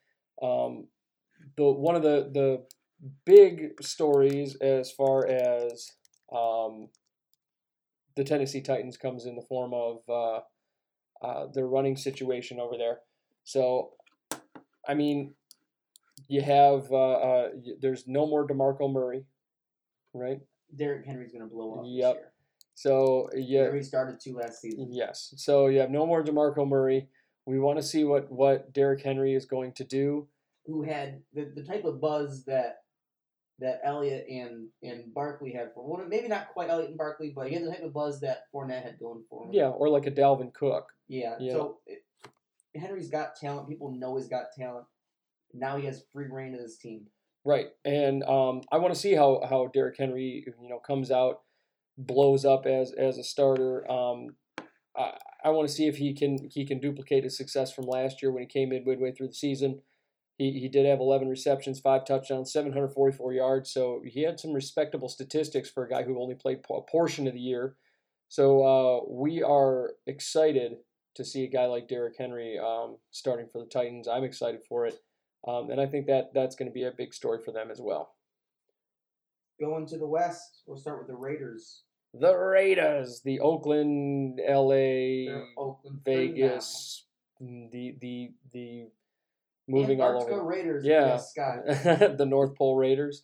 [0.41, 0.87] Um,
[1.57, 2.65] the one of the the
[3.25, 5.91] big stories as far as
[6.33, 6.89] um,
[8.15, 10.39] the Tennessee Titans comes in the form of uh,
[11.25, 12.99] uh, their running situation over there.
[13.43, 13.91] So,
[14.87, 15.35] I mean,
[16.27, 17.49] you have uh, uh,
[17.81, 19.25] there's no more Demarco Murray,
[20.13, 20.39] right?
[20.75, 22.31] Derrick Henry's going to blow up Yep.
[22.73, 24.89] So yeah, already started two last season.
[24.91, 25.33] yes.
[25.37, 27.07] So you have no more Demarco Murray.
[27.45, 30.27] We want to see what what Derrick Henry is going to do.
[30.65, 32.77] who had the, the type of buzz that
[33.59, 37.47] that Elliott and and Barkley had for one maybe not quite Elliott and Barkley, but
[37.47, 39.53] he had the type of buzz that Fournette had going for him.
[39.53, 40.87] Yeah, or like a Dalvin Cook.
[41.07, 41.35] Yeah.
[41.39, 41.53] Yeah.
[41.53, 42.03] So it,
[42.75, 43.69] Henry's got talent.
[43.69, 44.85] People know he's got talent.
[45.53, 47.05] Now he has free reign of this team.
[47.45, 51.41] Right, and um, I want to see how how Derrick Henry you know comes out,
[51.97, 53.89] blows up as as a starter.
[53.89, 54.35] Um,
[54.97, 58.21] I, I want to see if he can he can duplicate his success from last
[58.21, 59.81] year when he came in midway through the season.
[60.37, 63.71] He, he did have 11 receptions, five touchdowns, 744 yards.
[63.71, 67.33] So he had some respectable statistics for a guy who only played a portion of
[67.33, 67.77] the year.
[68.27, 70.73] So uh, we are excited
[71.15, 74.07] to see a guy like Derrick Henry um, starting for the Titans.
[74.07, 74.95] I'm excited for it,
[75.47, 77.79] um, and I think that that's going to be a big story for them as
[77.79, 78.15] well.
[79.59, 81.83] Going to the West, we'll start with the Raiders.
[82.19, 87.05] The Raiders, the Oakland, L.A., Oakland Vegas,
[87.39, 88.87] the the the
[89.67, 90.43] moving all over.
[90.43, 90.85] Raiders.
[90.85, 91.19] Yeah.
[92.17, 93.23] The North Pole Raiders.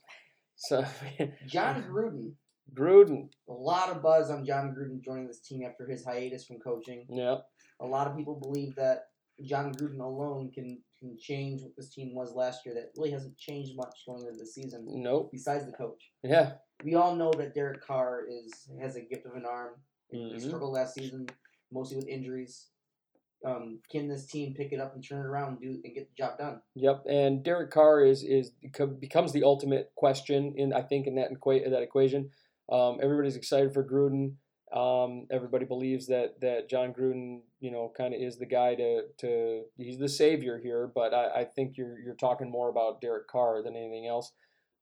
[0.56, 0.84] So
[1.48, 2.34] Jon Gruden.
[2.74, 6.58] Gruden, A lot of buzz on Jon Gruden joining this team after his hiatus from
[6.60, 7.06] coaching.
[7.10, 7.38] yeah,
[7.82, 9.08] A lot of people believe that
[9.44, 12.76] John Gruden alone can can change what this team was last year.
[12.76, 16.12] That really hasn't changed much going into the season, nope, besides the coach.
[16.24, 19.74] yeah, We all know that Derek Carr is has a gift of an arm.
[20.12, 20.42] He Mhm.
[20.42, 21.28] struggled last season,
[21.72, 22.68] mostly with injuries.
[23.44, 26.08] Um, can this team pick it up and turn it around and do and get
[26.10, 26.62] the job done?
[26.76, 28.52] Yep, and Derek Carr is is
[29.00, 32.32] becomes the ultimate question in I think in that equa- that equation.
[32.70, 34.36] Um, everybody's excited for Gruden.
[34.74, 39.04] Um, everybody believes that that Jon Gruden, you know, kind of is the guy to
[39.20, 40.90] to he's the savior here.
[40.94, 44.32] But I, I think you're you're talking more about Derek Carr than anything else.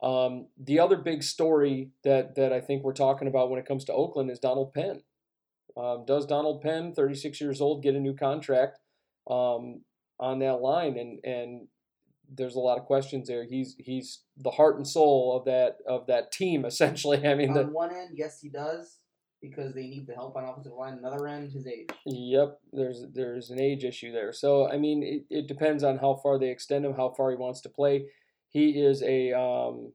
[0.01, 3.83] Um, the other big story that that I think we're talking about when it comes
[3.85, 5.01] to Oakland is Donald Penn.
[5.75, 8.79] Um, does Donald Penn, 36 years old, get a new contract
[9.29, 9.81] um,
[10.19, 10.97] on that line?
[10.97, 11.67] And and
[12.31, 13.43] there's a lot of questions there.
[13.43, 17.27] He's he's the heart and soul of that of that team essentially.
[17.27, 18.98] I mean, the, on one end, yes, he does
[19.41, 20.97] because they need the help on offensive line.
[20.97, 21.89] Another end, his age.
[22.05, 24.33] Yep, there's there's an age issue there.
[24.33, 27.37] So I mean, it, it depends on how far they extend him, how far he
[27.37, 28.07] wants to play.
[28.49, 29.93] He is a um,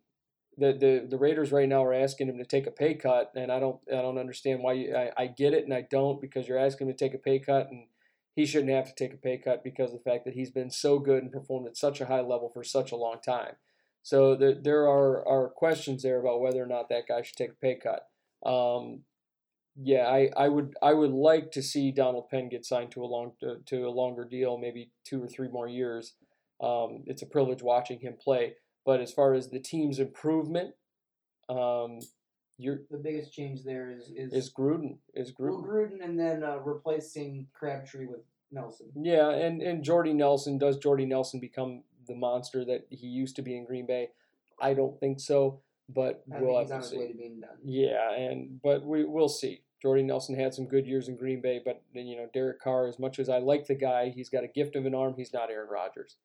[0.57, 3.51] the, the the Raiders right now are asking him to take a pay cut, and
[3.51, 4.75] I don't I don't understand why.
[4.75, 7.19] You, I I get it and I don't because you're asking him to take a
[7.19, 7.87] pay cut, and
[8.35, 10.71] he shouldn't have to take a pay cut because of the fact that he's been
[10.71, 13.55] so good and performed at such a high level for such a long time.
[14.03, 17.53] So there there are are questions there about whether or not that guy should take
[17.53, 18.09] a pay cut.
[18.49, 19.01] Um,
[19.77, 23.07] yeah, I, I would I would like to see Donald Penn get signed to a
[23.07, 26.15] long to, to a longer deal, maybe two or three more years.
[26.63, 28.55] Um, it's a privilege watching him play.
[28.87, 30.75] But as far as the team's improvement,
[31.49, 31.99] um,
[32.59, 35.67] you're The biggest change there is is, is Gruden is Well, Gruden.
[35.67, 38.21] Gruden and then uh, replacing Crabtree with
[38.53, 38.87] Nelson.
[38.95, 43.43] Yeah, and and Jordy Nelson does Jordy Nelson become the monster that he used to
[43.43, 44.11] be in Green Bay?
[44.61, 46.97] I don't think so, but I we'll have to see.
[46.97, 47.59] to being done.
[47.65, 49.63] Yeah, and but we we'll see.
[49.83, 52.89] Jordy Nelson had some good years in Green Bay, but then you know Derek Carr.
[52.89, 55.15] As much as I like the guy, he's got a gift of an arm.
[55.17, 56.17] He's not Aaron Rodgers.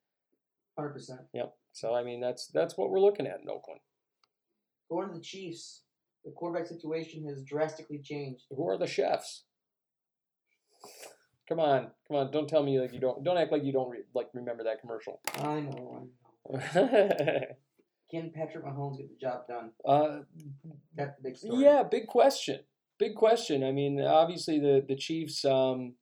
[0.78, 1.22] Hundred percent.
[1.34, 1.54] Yep.
[1.74, 3.82] So I mean that's that's what we're looking at in Oakland.
[4.90, 5.84] Going to the Chiefs,
[6.24, 8.46] the quarterback situation has drastically changed.
[8.50, 9.44] Who are the chefs?
[11.50, 12.32] Come on, come on!
[12.32, 13.24] Don't tell me like you don't.
[13.24, 15.20] Don't act like you don't re, like remember that commercial.
[15.38, 16.08] I know,
[16.54, 17.42] I know.
[18.12, 19.72] Can Patrick Mahomes get the job done?
[19.86, 20.20] uh,
[20.96, 21.64] That's the big story.
[21.64, 22.60] yeah, big question.
[22.98, 23.64] Big question.
[23.64, 25.46] I mean, obviously the the Chiefs.
[25.46, 25.94] Um,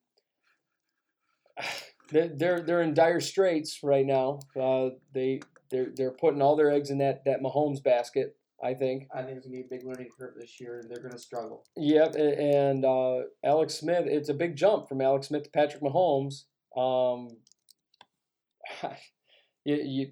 [2.12, 4.40] they're they're they're in dire straits right now.
[4.60, 8.36] Uh, they they're they're putting all their eggs in that that Mahomes basket.
[8.64, 9.08] I think.
[9.14, 11.66] I think it's gonna be a big learning curve this year, and they're gonna struggle.
[11.76, 14.06] Yep, and uh, Alex Smith.
[14.08, 16.46] It's a big jump from Alex Smith to Patrick Mahomes.
[16.76, 17.28] Um,
[19.64, 20.08] you, you,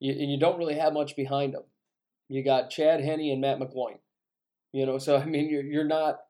[0.00, 1.64] you, and you don't really have much behind them.
[2.28, 3.98] You got Chad Henne and Matt McGloin.
[4.72, 6.20] You know, so I mean, you're you're not.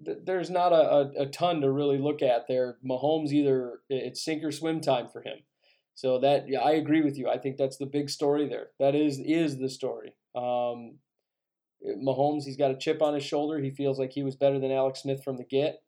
[0.00, 2.76] There's not a, a, a ton to really look at there.
[2.88, 5.38] Mahomes either it's sink or swim time for him.
[5.96, 7.28] So that yeah, I agree with you.
[7.28, 8.68] I think that's the big story there.
[8.78, 10.14] That is is the story.
[10.36, 10.98] Um,
[11.84, 13.58] Mahomes, he's got a chip on his shoulder.
[13.58, 15.82] He feels like he was better than Alex Smith from the get.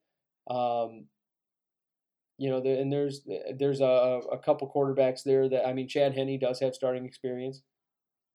[0.49, 1.07] Um,
[2.41, 3.21] you know, the, and there's
[3.55, 7.61] there's a, a couple quarterbacks there that I mean, Chad Henne does have starting experience,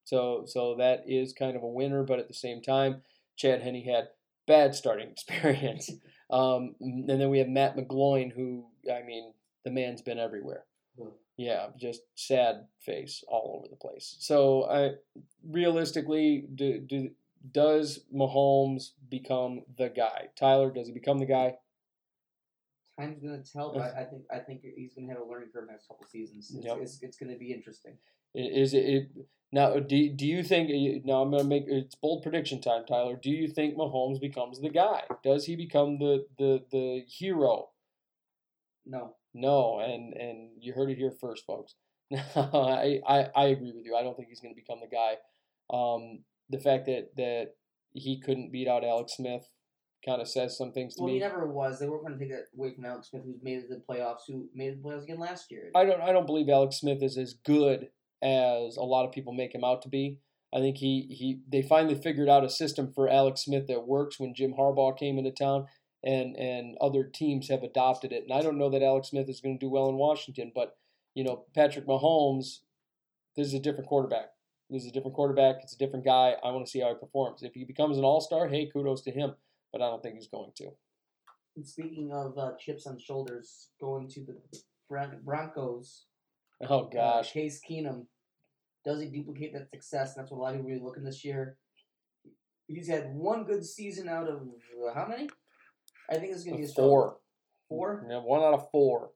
[0.04, 2.04] so so that is kind of a winner.
[2.04, 3.02] But at the same time,
[3.36, 4.10] Chad Henne had
[4.46, 5.90] bad starting experience.
[6.30, 9.34] um, and then we have Matt McGloin, who I mean,
[9.64, 10.66] the man's been everywhere.
[11.36, 14.16] Yeah, just sad face all over the place.
[14.20, 14.92] So, I
[15.44, 17.10] realistically, do, do
[17.52, 20.30] does Mahomes become the guy?
[20.38, 21.56] Tyler, does he become the guy?
[23.00, 25.88] Time's gonna tell, but I think I think he's gonna have a learning curve next
[25.88, 26.52] couple seasons.
[26.56, 26.78] It's, Yep.
[26.82, 27.98] it's, it's gonna be interesting.
[28.34, 29.10] Is it, it
[29.52, 29.80] now?
[29.80, 30.70] Do, do you think
[31.06, 31.22] now?
[31.22, 33.18] I'm gonna make it's bold prediction time, Tyler.
[33.22, 35.04] Do you think Mahomes becomes the guy?
[35.24, 37.70] Does he become the the the hero?
[38.86, 41.76] No, No, and and you heard it here first, folks.
[42.36, 43.96] I, I I agree with you.
[43.96, 45.16] I don't think he's going to become the guy.
[45.76, 47.56] Um, the fact that that
[47.94, 49.50] he couldn't beat out Alex Smith
[50.06, 51.16] kind of says some things to Well, me.
[51.16, 51.80] he never was.
[51.80, 53.84] They weren't going to take it away from Alex Smith, who's made it to the
[53.90, 55.72] playoffs, who made the playoffs again last year.
[55.76, 57.90] I don't I don't believe Alex Smith is as good
[58.22, 60.20] as a lot of people make him out to be.
[60.54, 64.20] I think he, he they finally figured out a system for Alex Smith that works
[64.20, 65.66] when Jim Harbaugh came into town
[66.04, 68.24] and and other teams have adopted it.
[68.24, 70.78] And I don't know that Alex Smith is going to do well in Washington, but
[71.14, 72.60] you know, Patrick Mahomes,
[73.36, 74.30] this is a different quarterback.
[74.70, 75.58] This is a different quarterback.
[75.62, 76.36] It's a different guy.
[76.44, 77.44] I want to see how he performs.
[77.44, 79.34] If he becomes an all-star, hey, kudos to him,
[79.76, 80.70] but I don't think he's going to.
[81.58, 84.38] And speaking of uh, chips on shoulders, going to the
[84.90, 86.06] Bron- Broncos,
[86.66, 87.34] Oh uh, gosh.
[87.34, 88.06] Case Keenum,
[88.86, 90.16] does he duplicate that success?
[90.16, 91.58] And that's what a lot of people are looking this year.
[92.68, 95.28] He's had one good season out of uh, how many?
[96.10, 96.74] I think it's going to be a.
[96.74, 97.18] Four.
[97.68, 98.08] Four?
[98.10, 99.10] Yeah, one out of four.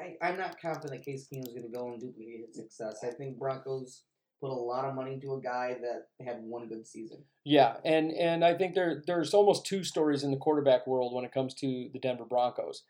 [0.00, 3.04] I, I'm not confident Case Keenum is going to go and duplicate his success.
[3.04, 4.02] I think Broncos
[4.42, 7.22] put a lot of money into a guy that had one good season.
[7.44, 11.24] Yeah, and and I think there there's almost two stories in the quarterback world when
[11.24, 12.82] it comes to the Denver Broncos.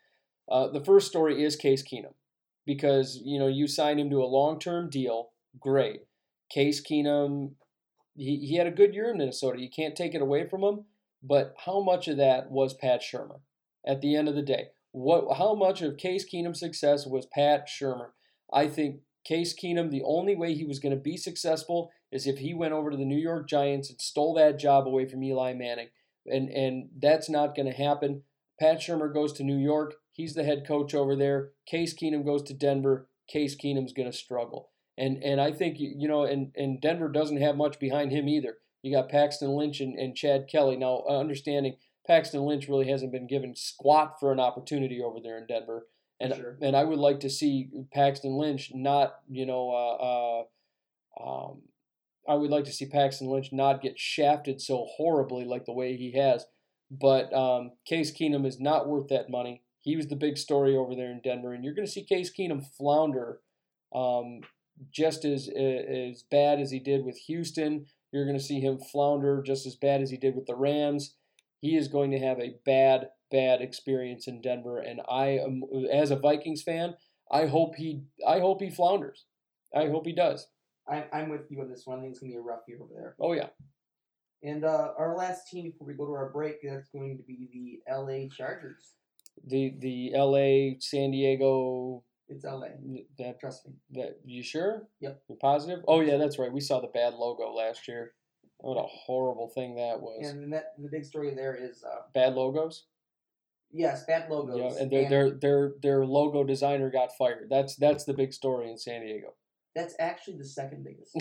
[0.51, 2.15] Uh, the first story is Case Keenum,
[2.65, 5.29] because you know you signed him to a long term deal.
[5.59, 6.01] Great,
[6.49, 7.51] Case Keenum,
[8.15, 9.61] he, he had a good year in Minnesota.
[9.61, 10.85] You can't take it away from him.
[11.21, 13.39] But how much of that was Pat Shurmur?
[13.87, 17.67] At the end of the day, what how much of Case Keenum's success was Pat
[17.67, 18.09] Shurmur?
[18.51, 22.39] I think Case Keenum, the only way he was going to be successful is if
[22.39, 25.53] he went over to the New York Giants and stole that job away from Eli
[25.53, 25.89] Manning.
[26.25, 28.23] And and that's not going to happen.
[28.59, 29.95] Pat Shurmur goes to New York.
[30.11, 31.51] He's the head coach over there.
[31.65, 33.09] Case Keenum goes to Denver.
[33.27, 34.69] Case Keenum's going to struggle.
[34.97, 38.57] And and I think you know, and and Denver doesn't have much behind him either.
[38.83, 40.75] You got Paxton Lynch and, and Chad Kelly.
[40.75, 45.37] Now, uh, understanding Paxton Lynch really hasn't been given squat for an opportunity over there
[45.37, 45.87] in Denver.
[46.23, 46.57] And Sure.
[46.61, 50.43] and I would like to see Paxton Lynch not, you know, uh,
[51.19, 51.61] uh, um,
[52.27, 55.97] I would like to see Paxton Lynch not get shafted so horribly like the way
[55.97, 56.45] he has.
[56.89, 59.63] But um, Case Keenum is not worth that money.
[59.79, 62.31] He was the big story over there in Denver, and you're going to see Case
[62.31, 63.39] Keenum flounder
[63.93, 64.41] um,
[64.91, 67.85] just as as bad as he did with Houston.
[68.11, 71.15] You're going to see him flounder just as bad as he did with the Rams.
[71.61, 76.11] He is going to have a bad, bad experience in Denver, and I am, as
[76.11, 76.93] a Vikings fan,
[77.31, 79.25] I hope he, I hope he flounders.
[79.75, 80.47] I hope he does.
[80.87, 81.97] I, I'm with you on this one.
[81.97, 83.15] I think it's going to be a rough year over there.
[83.19, 83.47] Oh yeah,
[84.43, 87.81] And uh, our last team before we go to our break, that's going to be
[87.87, 88.93] the LA Chargers.
[89.47, 90.77] the the L.A.
[90.79, 92.03] San Diego.
[92.29, 92.67] It's LA.
[93.17, 93.73] That Trust me.
[93.91, 94.87] that you sure?
[95.01, 95.21] Yep.
[95.27, 95.79] You're positive?
[95.87, 96.51] Oh yeah, that's right.
[96.53, 98.13] We saw the bad logo last year.
[98.59, 100.29] What a horrible thing that was.
[100.29, 102.85] And that the big story there is uh, Bad logos.
[103.73, 104.57] Yes, bad logos.
[104.57, 107.47] Yeah, and their their their their logo designer got fired.
[107.49, 109.33] That's that's the big story in San Diego.
[109.75, 111.13] that's actually the second biggest.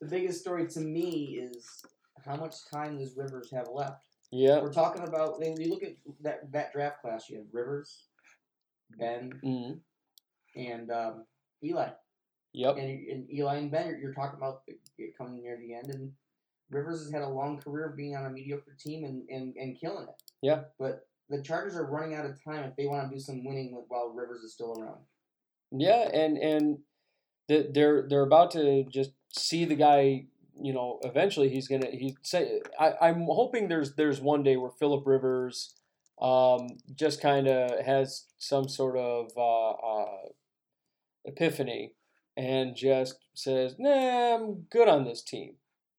[0.00, 1.82] the biggest story to me is
[2.24, 4.04] how much time does Rivers have left?
[4.32, 4.60] yeah.
[4.60, 7.28] We're talking about when you look at that that draft class.
[7.30, 8.04] You have Rivers,
[8.98, 9.78] Ben, Mm,
[10.56, 11.24] and um,
[11.62, 11.88] Eli.
[12.52, 12.76] yep.
[12.76, 14.62] And, and Eli and Ben, you're, you're talking about
[14.98, 16.12] it coming near the end, and
[16.70, 19.78] Rivers has had a long career of being on a mediocre team and, and, and
[19.78, 20.22] killing it.
[20.44, 20.64] Yeah.
[20.78, 23.82] But the Chargers are running out of time if they want to do some winning
[23.88, 24.98] while Rivers is still around.
[25.72, 26.78] Yeah, and and
[27.48, 30.26] they're they're about to just see the guy.
[30.60, 32.60] You know, eventually he's gonna he say.
[32.78, 35.76] I, I'm hoping there's there's one day where Philip Rivers,
[36.20, 40.28] um, just kind of has some sort of uh, uh,
[41.24, 41.94] epiphany,
[42.36, 45.54] and just says, "Nah, I'm good on this team.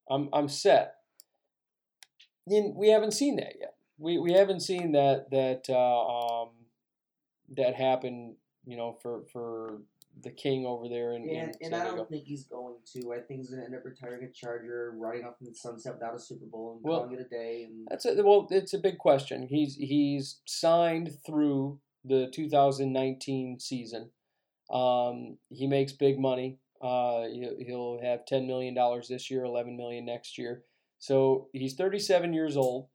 [0.08, 0.98] I'm I'm set."
[2.48, 3.75] And we haven't seen that yet.
[3.98, 6.50] We we haven't seen that that uh, um,
[7.56, 8.36] that happen.
[8.66, 9.82] You know, for for
[10.24, 13.14] the king over there in, in And, I don't think he's going to.
[13.14, 15.94] I think he's going to end up retiring a Charger, riding off in the sunset
[15.94, 17.68] without a Super Bowl, and Well, calling it a day.
[17.68, 19.48] And That's a, well, it's a big question.
[19.48, 24.10] He's he's signed through the 2019 season.
[24.70, 26.60] Um, he makes big money.
[26.82, 30.64] Uh, he'll, he'll have 10 million dollars this year, 11 million next year.
[31.00, 32.88] So he's 37 years old,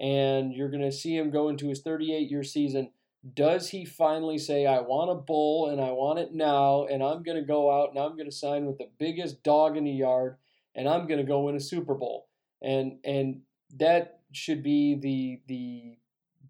[0.00, 2.90] and you're going to see him go into his 38 year season.
[3.34, 7.22] Does he finally say, "I want a bull and I want it now, and I'm
[7.22, 9.90] going to go out and I'm going to sign with the biggest dog in the
[9.90, 10.36] yard,
[10.74, 12.28] and I'm going to go win a Super Bowl"?
[12.60, 13.40] And and
[13.76, 15.96] that should be the the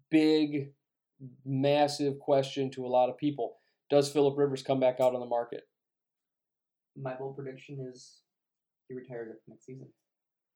[0.09, 0.73] big
[1.45, 3.57] massive question to a lot of people
[3.89, 5.63] does philip rivers come back out on the market
[6.95, 8.21] my bold prediction is
[8.87, 9.87] he retires after next season.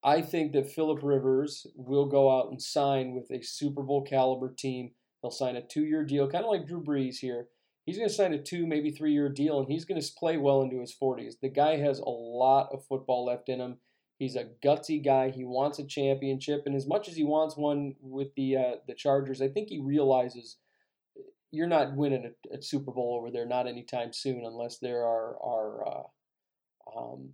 [0.04, 4.54] I think that philip rivers will go out and sign with a super bowl caliber
[4.54, 4.92] team
[5.22, 7.48] he'll sign a two-year deal kind of like drew brees here
[7.90, 10.38] He's going to sign a two, maybe three year deal, and he's going to play
[10.38, 11.40] well into his 40s.
[11.42, 13.78] The guy has a lot of football left in him.
[14.20, 15.32] He's a gutsy guy.
[15.32, 18.94] He wants a championship, and as much as he wants one with the uh, the
[18.94, 20.58] Chargers, I think he realizes
[21.50, 25.38] you're not winning a, a, Super Bowl over there, not anytime soon, unless there are
[25.42, 27.30] are uh, um,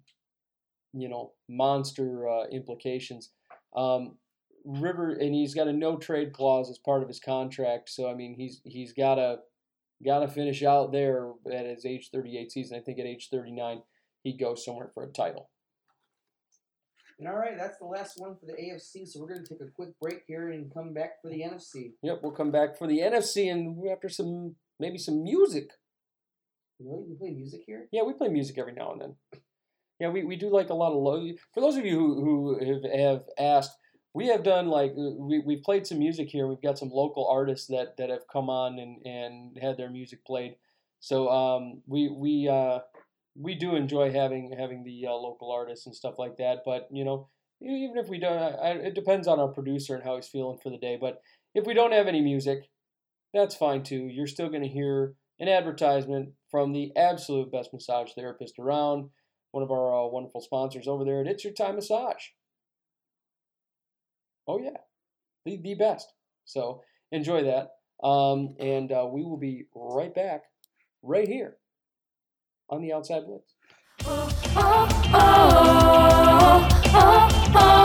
[0.96, 3.32] you know monster uh, implications.
[3.76, 4.18] Um,
[4.66, 8.16] River and he's got a no trade clause as part of his contract, so I
[8.16, 9.40] mean he's he's got to
[10.04, 12.78] got to finish out there at his age 38 season.
[12.78, 13.82] I think at age 39
[14.24, 15.50] he goes somewhere for a title.
[17.20, 19.08] And all right, that's the last one for the AFC.
[19.08, 21.94] So we're going to take a quick break here and come back for the NFC.
[22.02, 25.70] Yep, we'll come back for the NFC and after some maybe some music.
[26.80, 27.88] Really, we play music here?
[27.92, 29.16] Yeah, we play music every now and then.
[30.00, 31.26] Yeah, we, we do like a lot of low.
[31.54, 32.24] For those of you who,
[32.60, 33.78] who have, have asked,
[34.14, 36.48] we have done like we we've played some music here.
[36.48, 40.26] We've got some local artists that that have come on and and had their music
[40.26, 40.56] played.
[41.02, 42.80] So um, we we uh,
[43.36, 46.60] we do enjoy having having the uh, local artists and stuff like that.
[46.66, 47.28] But you know,
[47.62, 50.70] even if we don't, I, it depends on our producer and how he's feeling for
[50.70, 50.98] the day.
[51.00, 51.22] But
[51.54, 52.70] if we don't have any music,
[53.34, 54.08] that's fine too.
[54.08, 59.10] You're still going to hear an advertisement from the absolute best massage therapist around,
[59.56, 62.24] one of our uh, wonderful sponsors over there at It's Your Time Massage.
[64.46, 64.82] Oh yeah,
[65.46, 66.12] the the best.
[66.44, 66.82] So
[67.14, 67.70] enjoy that,
[68.06, 70.44] um, and uh, we will be right back,
[71.02, 71.56] right here,
[72.70, 73.54] on the Outside Blitz.
[74.06, 74.30] Oh,
[75.14, 76.68] oh,
[77.56, 77.85] oh,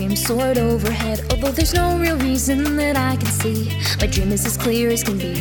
[0.00, 1.20] dream soared overhead.
[1.30, 3.68] Although there's no real reason that I can see,
[4.00, 5.34] my dream is as clear as can be.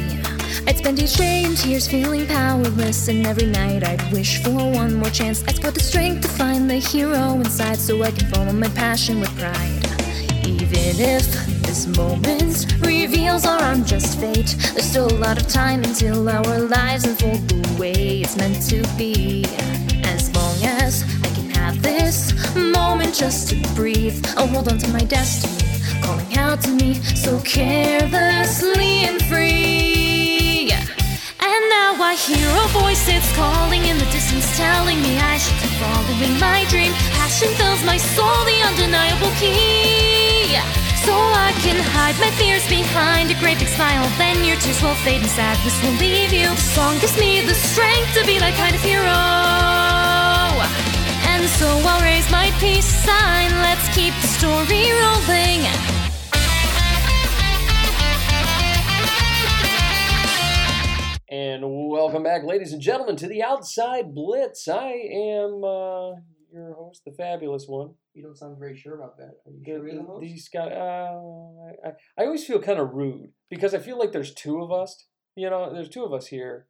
[0.67, 4.95] I'd spend each day in tears, feeling powerless, and every night I'd wish for one
[4.95, 5.45] more chance.
[5.47, 9.21] I'd spot the strength to find the hero inside, so I can follow my passion
[9.21, 9.85] with pride.
[10.45, 11.25] Even if
[11.63, 17.05] this moment reveals our unjust fate, there's still a lot of time until our lives
[17.05, 19.45] unfold the way it's meant to be.
[20.03, 20.48] As long
[21.81, 24.25] this moment just to breathe.
[24.37, 25.63] I'll hold on to my destiny,
[26.01, 30.71] calling out to me so carelessly and free.
[30.71, 35.57] And now I hear a voice, it's calling in the distance, telling me I should
[35.61, 36.91] keep following my dream.
[37.17, 40.57] Passion fills my soul, the undeniable key.
[41.05, 44.05] So I can hide my fears behind a great big smile.
[44.17, 46.49] Then your tears will fade and sadness will leave you.
[46.49, 49.68] The song gives me the strength to be that kind of hero.
[51.39, 53.49] And so I'll raise my peace sign.
[53.61, 55.63] Let's keep the story rolling.
[61.31, 64.67] And welcome back, ladies and gentlemen, to the Outside Blitz.
[64.67, 66.19] I am uh,
[66.51, 67.93] your host, the fabulous one.
[68.13, 69.35] You don't sound very sure about that.
[69.45, 70.21] Are you sure you're the host?
[70.21, 74.33] These guys, uh, I, I always feel kind of rude because I feel like there's
[74.33, 75.05] two of us.
[75.37, 76.67] You know, there's two of us here,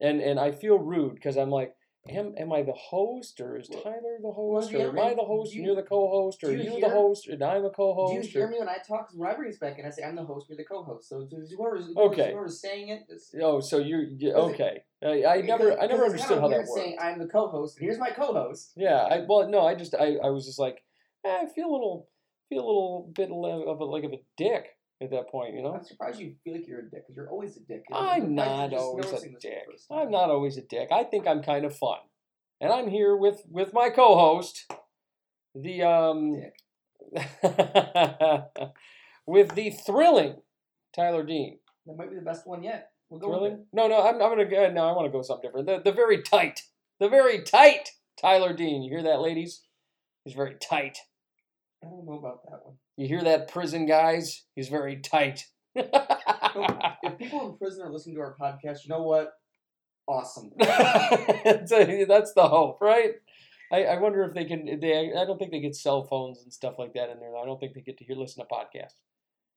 [0.00, 1.74] and and I feel rude because I'm like,
[2.08, 5.22] am am I the host or is Tyler the host well, or am I the
[5.22, 8.12] host you, and you're the co-host or you, you the host and I'm a co-host?
[8.12, 9.10] Do you hear or, me when I talk?
[9.14, 11.08] When I bring this back and I say I'm the host, you're the co-host.
[11.08, 12.32] So whoever's, okay.
[12.32, 13.02] whoever's saying it.
[13.08, 14.82] Just, oh, so you're, you okay?
[15.04, 16.74] I, I never I never understood how that works.
[16.74, 18.72] Saying I'm the co-host and here's my co-host.
[18.76, 20.82] Yeah, I well no, I just I, I was just like
[21.24, 22.08] eh, I feel a little
[22.48, 25.74] feel a little bit of a like of a dick at that point, you know.
[25.74, 27.84] I'm surprised you feel like you're a dick because you're always a dick.
[27.92, 29.66] I'm not always a dick.
[29.90, 30.88] I'm not always a dick.
[30.92, 31.98] I think I'm kind of fun
[32.62, 34.72] and I'm here with with my co-host,
[35.54, 36.40] the um,
[39.26, 40.36] with the thrilling
[40.94, 41.58] Tyler Dean.
[41.86, 42.92] That might be the best one yet.
[43.10, 43.66] We'll go thrilling?
[43.72, 44.70] No, no, I'm, I'm gonna go.
[44.70, 45.66] No, I want to go something different.
[45.66, 46.62] The the very tight,
[47.00, 48.84] the very tight Tyler Dean.
[48.84, 49.62] You hear that, ladies?
[50.24, 50.98] He's very tight.
[51.82, 52.76] I don't know about that one.
[52.96, 54.44] You hear that, prison guys?
[54.54, 55.46] He's very tight.
[55.74, 59.32] if people in prison are listening to our podcast, you know what?
[60.06, 60.50] awesome.
[60.58, 61.70] that's
[62.34, 63.12] the hope, right?
[63.72, 64.80] I, I wonder if they can.
[64.80, 67.36] They I don't think they get cell phones and stuff like that in there.
[67.36, 69.00] I don't think they get to hear listen to podcasts.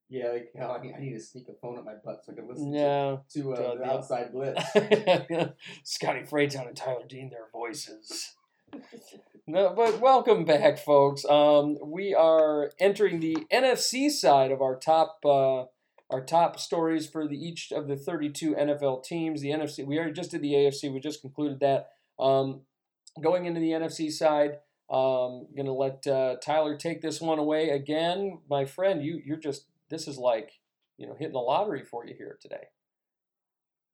[0.07, 2.31] Yeah, like, hell, I, mean, I need to sneak a phone up my butt so
[2.31, 4.63] I can listen yeah, to, to, uh, the outside blitz.
[5.83, 8.35] Scotty Fraytown and Tyler Dean, their voices.
[9.47, 11.23] No, but welcome back, folks.
[11.23, 15.65] Um, we are entering the NFC side of our top uh,
[16.09, 19.41] our top stories for the each of the 32 NFL teams.
[19.41, 20.91] The NFC, we already just did the AFC.
[20.91, 21.89] We just concluded that.
[22.19, 22.61] Um,
[23.21, 24.59] going into the NFC side,
[24.89, 28.39] um, gonna let uh, Tyler take this one away again.
[28.49, 30.53] My friend, you you're just this is like
[30.97, 32.69] you know hitting the lottery for you here today.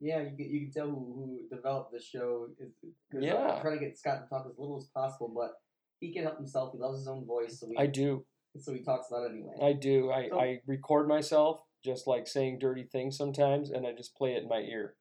[0.03, 1.13] Yeah, you can, you can tell who,
[1.49, 3.59] who developed the show is uh, Yeah.
[3.61, 5.51] trying to get Scott to talk as little as possible, but
[5.99, 6.71] he can help himself.
[6.73, 8.25] He loves his own voice, so he I do,
[8.59, 9.53] so he talks about it anyway.
[9.61, 10.09] I do.
[10.11, 14.33] I, So- I record myself just like saying dirty things sometimes, and I just play
[14.33, 14.95] it in my ear.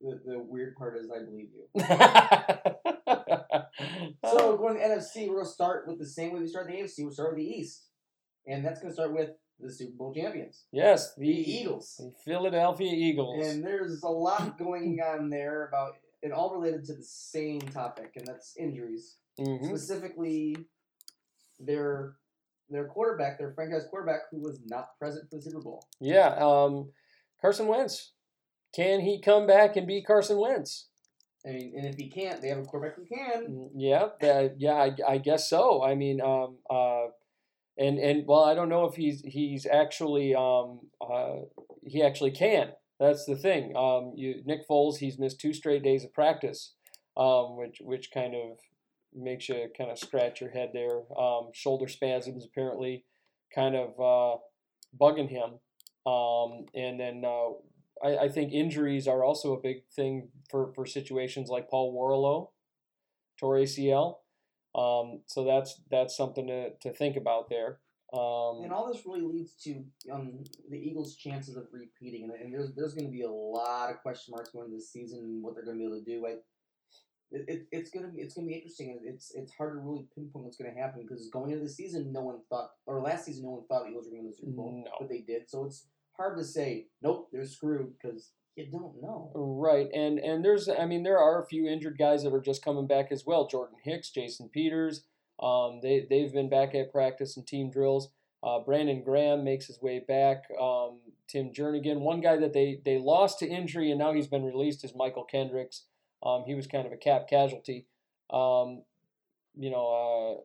[0.00, 1.68] the, the weird part is I believe you.
[4.24, 6.74] So going to the NFC, we're gonna start with the same way we start the
[6.74, 7.00] AFC.
[7.00, 7.86] We'll start with the East,
[8.46, 11.96] and that's gonna start with the Super Bowl champions, yes, the the Eagles.
[11.98, 13.46] the Philadelphia Eagles.
[13.46, 18.12] And there's a lot going on there about it all related to the same topic,
[18.16, 19.16] and that's injuries.
[19.38, 19.64] Mhm.
[19.66, 20.56] Specifically,
[21.58, 22.14] their
[22.70, 25.82] their quarterback, their franchise quarterback, who was not present for the Super Bowl.
[26.00, 26.92] Yeah, um,
[27.40, 28.12] Carson Wentz.
[28.74, 30.88] Can he come back and be Carson Wentz?
[31.46, 33.46] I mean, and if he can't, they have a quarterback who can.
[33.46, 35.82] Mm, Yeah, that, yeah, I, I guess so.
[35.82, 37.06] I mean, um, uh,
[37.78, 41.36] and and well, I don't know if he's he's actually um, uh,
[41.84, 42.72] he actually can.
[42.98, 43.76] That's the thing.
[43.76, 46.74] Um, you Nick Foles, he's missed two straight days of practice,
[47.16, 48.58] um, which which kind of
[49.14, 51.02] makes you kind of scratch your head there.
[51.16, 53.04] Um, shoulder spasms apparently
[53.54, 54.38] kind of uh,
[55.00, 55.60] bugging him,
[56.04, 57.50] um, and then uh,
[58.04, 62.48] I, I think injuries are also a big thing for for situations like Paul Worrilow
[63.38, 64.16] tore ACL.
[64.74, 67.78] Um, so that's that's something to, to think about there.
[68.12, 72.52] Um, And all this really leads to um, the Eagles' chances of repeating, and, and
[72.52, 75.42] there's there's going to be a lot of question marks going into this season and
[75.42, 76.26] what they're going to be able to do.
[76.26, 76.36] I,
[77.30, 78.90] it, it, it's gonna be it's gonna be interesting.
[78.90, 81.68] and It's it's hard to really pinpoint what's going to happen because going into the
[81.70, 84.28] season, no one thought, or last season, no one thought the Eagles were going to
[84.28, 84.90] win the Super Bowl, No.
[84.98, 85.50] but they did.
[85.50, 89.30] So it's hard to say, nope, they're screwed because you don't know.
[89.34, 92.64] right, and and there's I mean there are a few injured guys that are just
[92.64, 93.46] coming back as well.
[93.46, 95.04] Jordan Hicks, Jason Peters,
[95.40, 98.10] um, they they've been back at practice and team drills.
[98.42, 100.44] Uh, Brandon Graham makes his way back.
[100.60, 104.44] Um, Tim Jernigan, one guy that they they lost to injury and now he's been
[104.44, 105.84] released is Mychal Kendricks.
[106.22, 107.86] Um, he was kind of a cap casualty.
[108.30, 108.82] Um,
[109.56, 110.40] you know,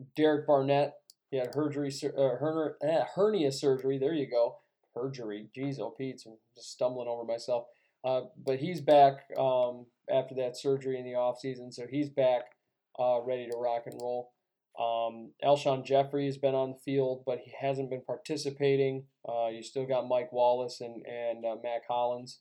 [0.00, 0.94] uh, Derek Barnett,
[1.30, 3.98] he had hernia, uh, eh, hernia surgery.
[3.98, 4.58] There you go.
[4.96, 5.48] Hergery.
[5.56, 7.64] Jeez, oh, Pete, I'm just stumbling over myself.
[8.04, 12.42] Uh, but he's back um, after that surgery in the offseason, so he's back
[12.98, 14.32] uh, ready to rock and roll.
[14.78, 19.04] Um, Alshon Jeffery has been on the field, but he hasn't been participating.
[19.28, 22.40] Uh, you still got Mike Wallace and, and uh, Mack Hollins.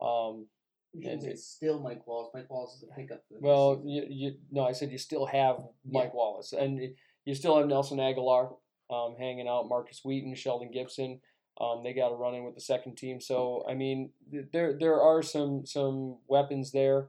[0.00, 0.46] Um,
[0.92, 2.30] You And say it's still Mike Wallace.
[2.34, 3.24] Mike Wallace is a pickup.
[3.30, 6.16] Well, you, you no, I said you still have Mike Yeah.
[6.16, 6.78] Wallace, and
[7.24, 8.54] you still have Nelson Agholor
[8.90, 11.20] um, hanging out, Markus Wheaton, Shelton Gibson.
[11.60, 13.20] Um, they got to run in with the second team.
[13.20, 14.10] So I mean,
[14.52, 17.08] there there are some some weapons there.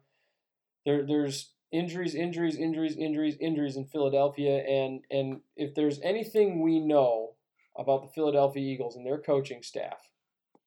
[0.85, 6.79] There there's injuries, injuries, injuries, injuries, injuries in Philadelphia, and and if there's anything we
[6.79, 7.33] know
[7.77, 10.09] about the Philadelphia Eagles and their coaching staff,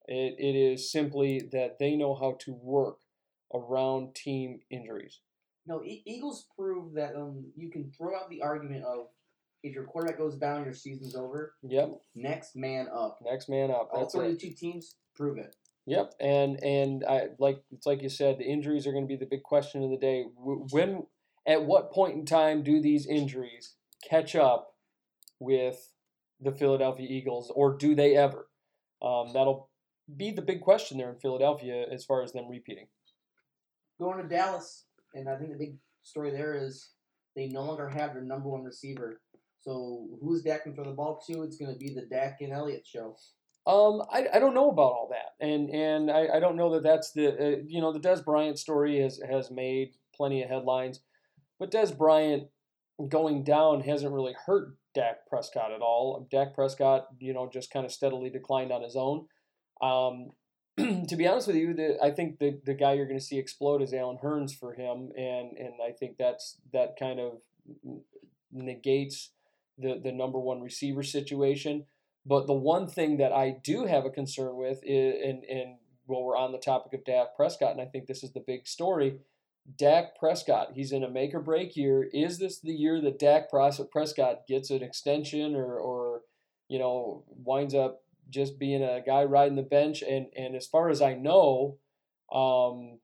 [0.06, 2.98] it, it is simply that they know how to work
[3.54, 5.20] around team injuries.
[5.66, 9.08] No, e- Eagles prove that um you can throw out the argument of
[9.66, 11.54] if your quarterback goes down, your season's over.
[11.62, 13.18] Yep, Next man up.
[13.24, 13.90] next man up.
[13.92, 14.38] That's All That's it.
[14.38, 15.54] thirty-two teams prove it.
[15.86, 19.16] Yep, and and I like it's like you said, the injuries are going to be
[19.16, 20.24] the big question of the day.
[20.36, 21.04] When,
[21.46, 23.74] at what point in time do these injuries
[24.08, 24.74] catch up
[25.38, 25.92] with
[26.40, 28.48] the Philadelphia Eagles, or do they ever?
[29.02, 29.68] Um, that'll
[30.16, 32.86] be the big question there in Philadelphia as far as them repeating.
[34.00, 34.84] Going to Dallas,
[35.14, 36.90] and I think the big story there is
[37.36, 39.20] they no longer have their number one receiver.
[39.66, 41.42] So who's Dak can throw the ball to?
[41.42, 43.16] It's going to be the Dak and Elliott show.
[43.66, 46.84] Um, I, I don't know about all that, and and I, I don't know that
[46.84, 51.00] that's the uh, you know the Dez Bryant story has has made plenty of headlines,
[51.58, 52.44] but Dez Bryant
[53.08, 56.28] going down hasn't really hurt Dak Prescott at all.
[56.30, 59.26] Dak Prescott, you know, just kind of steadily declined on his own.
[59.82, 60.30] Um,
[61.08, 63.40] to be honest with you, the, I think the the guy you're going to see
[63.40, 67.40] explode is Allen Hurns for him, and and I think that's that kind of
[68.52, 69.32] negates
[69.78, 71.86] the the number one receiver situation.
[72.24, 75.76] But the one thing that I do have a concern with is, and, and
[76.08, 78.66] well, we're on the topic of Dak Prescott, and I think this is the big
[78.66, 79.20] story.
[79.78, 82.02] Dak Prescott, he's in a make or break year.
[82.12, 86.22] Is this the year that Dak Prescott gets an extension or, or,
[86.68, 90.02] you know, winds up just being a guy riding the bench?
[90.02, 91.78] And, and as far as I know,
[92.32, 92.98] um,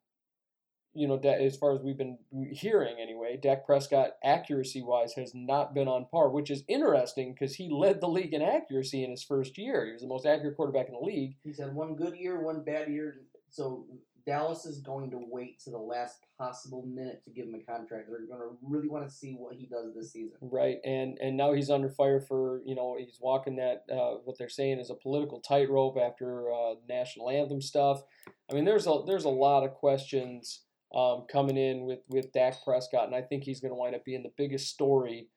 [0.95, 2.19] you know, as far as we've been
[2.53, 7.55] hearing anyway, Dak Prescott accuracy wise has not been on par, which is interesting because
[7.55, 9.87] he led the league in accuracy in his first year.
[9.87, 11.37] He was the most accurate quarterback in the league.
[11.43, 13.15] He's had one good year, one bad year.
[13.49, 13.87] So
[14.27, 18.09] Dallas is going to wait to the last possible minute to give him a contract.
[18.09, 20.37] They're going to really want to see what he does this season.
[20.41, 24.39] Right, and and now he's under fire for you know he's walking that uh, what
[24.39, 28.03] they're saying is a political tightrope after uh, national anthem stuff.
[28.51, 30.61] I mean, there's a there's a lot of questions
[30.95, 34.05] um, coming in with with Dak Prescott, and I think he's going to wind up
[34.05, 35.29] being the biggest story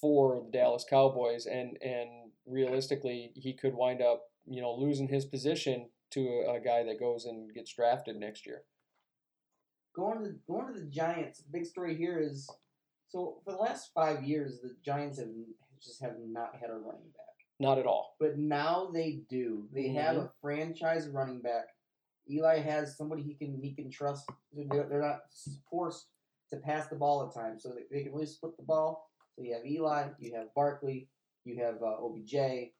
[0.00, 5.24] for the Dallas Cowboys, and and realistically, he could wind up you know losing his
[5.24, 8.62] position to a, a guy that goes and gets drafted next year.
[9.94, 11.42] Going to going to the Giants.
[11.50, 12.48] Big story here is
[13.08, 15.28] so for the last five years, the Giants have
[15.82, 17.30] just have not had a running back.
[17.58, 18.16] Not at all.
[18.20, 19.68] But now they do.
[19.72, 21.66] They have a franchise running back.
[22.30, 24.28] Eli has somebody he can he can trust.
[24.52, 25.20] They're, they're not
[25.70, 26.06] forced
[26.50, 29.10] to pass the ball at times, so they, they can really split the ball.
[29.36, 31.08] So you have Eli, you have Barkley,
[31.44, 32.70] you have uh, OBJ.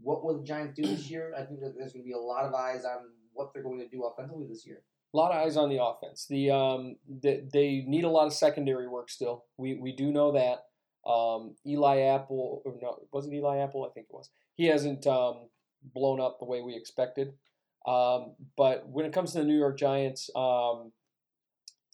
[0.00, 1.34] What will the Giants do this year?
[1.36, 3.00] I think that there's going to be a lot of eyes on
[3.32, 4.82] what they're going to do offensively this year.
[5.12, 6.26] A lot of eyes on the offense.
[6.28, 9.44] The um, the, they need a lot of secondary work still.
[9.56, 10.64] We we do know that.
[11.08, 13.86] Um, Eli Apple, or no, was it Eli Apple?
[13.88, 14.30] I think it was.
[14.54, 15.48] He hasn't um,
[15.82, 17.32] blown up the way we expected.
[17.86, 20.92] Um, but when it comes to the New York Giants, um,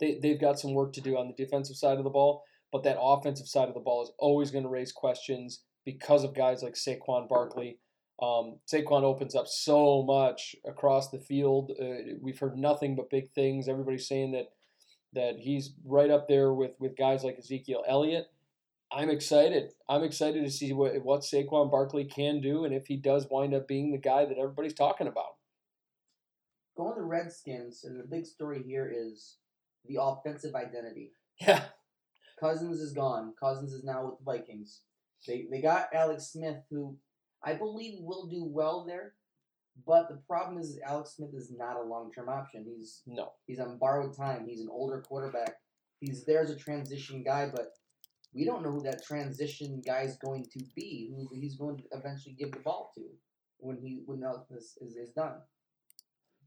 [0.00, 2.44] they they've got some work to do on the defensive side of the ball.
[2.72, 6.34] But that offensive side of the ball is always going to raise questions because of
[6.34, 7.78] guys like Saquon Barkley.
[8.20, 11.72] Um, Saquon opens up so much across the field.
[11.80, 13.68] Uh, we've heard nothing but big things.
[13.68, 14.48] Everybody's saying that
[15.12, 18.26] that he's right up there with, with guys like Ezekiel Elliott.
[18.92, 19.72] I'm excited.
[19.88, 23.54] I'm excited to see what what Saquon Barkley can do, and if he does wind
[23.54, 25.35] up being the guy that everybody's talking about.
[26.76, 29.36] Going to the Redskins, and the big story here is
[29.86, 31.12] the offensive identity.
[31.40, 31.64] Yeah.
[32.38, 33.32] Cousins is gone.
[33.38, 34.80] Cousins is now with the Vikings.
[35.26, 36.96] They they got Alex Smith, who
[37.42, 39.14] I believe will do well there.
[39.86, 42.64] But the problem is Alex Smith is not a long term option.
[42.66, 43.32] He's no.
[43.46, 44.46] He's on borrowed time.
[44.46, 45.56] He's an older quarterback.
[46.00, 47.72] He's there as a transition guy, but
[48.34, 51.10] we don't know who that transition guy is going to be.
[51.14, 53.02] Who he's going to eventually give the ball to
[53.58, 55.36] when he when this is, is done.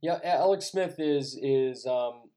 [0.02, 2.30] Yeah, Alex Smith is is um,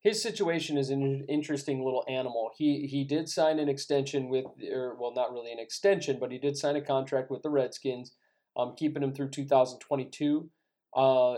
[0.00, 2.50] his situation is an interesting little animal.
[2.56, 6.38] He he did sign an extension with, or well, not really an extension, but he
[6.38, 8.12] did sign a contract with the Redskins,
[8.56, 10.50] um, keeping him through 2022.
[10.94, 11.36] Uh,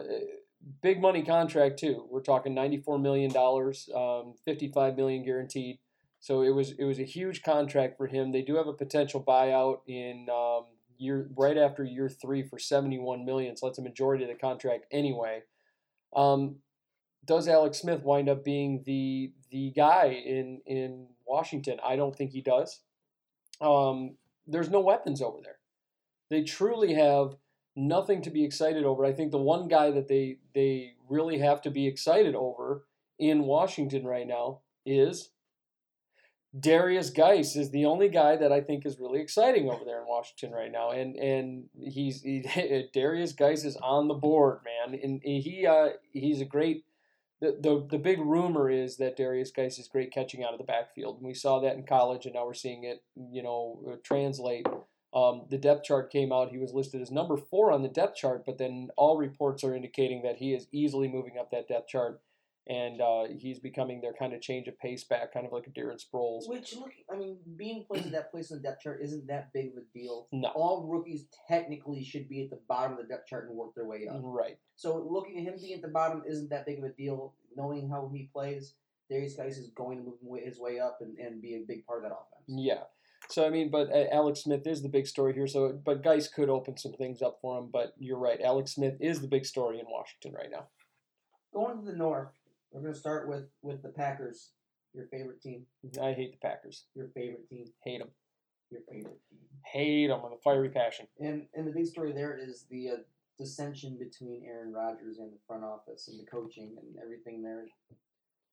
[0.82, 2.06] big money contract too.
[2.10, 5.78] We're talking 94 million dollars, um, 55 million guaranteed.
[6.20, 8.32] So it was it was a huge contract for him.
[8.32, 10.64] They do have a potential buyout in um,
[10.98, 13.56] year right after year three for 71 million.
[13.56, 15.42] So that's a majority of the contract anyway.
[16.14, 16.56] Um,
[17.24, 21.78] does Alex Smith wind up being the the guy in in Washington?
[21.84, 22.80] I don't think he does.
[23.60, 24.16] Um,
[24.46, 25.58] there's no weapons over there.
[26.30, 27.36] They truly have
[27.74, 29.04] nothing to be excited over.
[29.04, 32.86] I think the one guy that they they really have to be excited over
[33.18, 35.30] in Washington right now is
[36.58, 40.08] Derrius Guice is the only guy that I think is really exciting over there in
[40.08, 42.42] Washington right now, and and he's he,
[42.94, 46.84] Derrius Guice is on the board, man, and he uh, he's a great
[47.40, 50.64] the, the, the big rumor is that Derrius Guice is great catching out of the
[50.64, 51.18] backfield.
[51.18, 54.66] And we saw that in college, and now we're seeing it, you know, uh, translate.
[55.14, 56.50] Um, the depth chart came out.
[56.50, 59.74] He was listed as number four on the depth chart, but then all reports are
[59.74, 62.20] indicating that he is easily moving up that depth chart
[62.68, 65.70] and uh, he's becoming their kind of change of pace back, kind of like a
[65.70, 66.48] Darren Sproles.
[66.48, 69.52] Which look, I mean, being placed at that place in the depth chart isn't that
[69.52, 70.26] big of a deal.
[70.32, 73.74] No, all rookies technically should be at the bottom of the depth chart and work
[73.74, 74.20] their way up.
[74.22, 74.58] Right.
[74.74, 77.34] So looking at him being at the bottom isn't that big of a deal.
[77.56, 78.74] Knowing how he plays,
[79.10, 82.04] Derrius Guice is going to move his way up and, and be a big part
[82.04, 82.44] of that offense.
[82.48, 82.82] Yeah.
[83.30, 85.46] So I mean, but uh, Alex Smith is the big story here.
[85.46, 87.70] So, but Guice could open some things up for him.
[87.72, 90.66] But you're right, Alex Smith is the big story in Washington right now.
[91.52, 92.28] Going to the north,
[92.72, 94.50] we're going to start with with the Packers.
[94.94, 95.66] Your favorite team.
[96.00, 96.86] I hate the Packers.
[96.94, 97.66] Your favorite team.
[97.84, 98.08] Hate them.
[98.70, 99.38] Your favorite team.
[99.64, 101.06] Hate them with a fiery passion.
[101.20, 102.96] And and the big story there is the uh,
[103.38, 107.66] dissension between Aaron Rodgers and the front office and the coaching and everything there.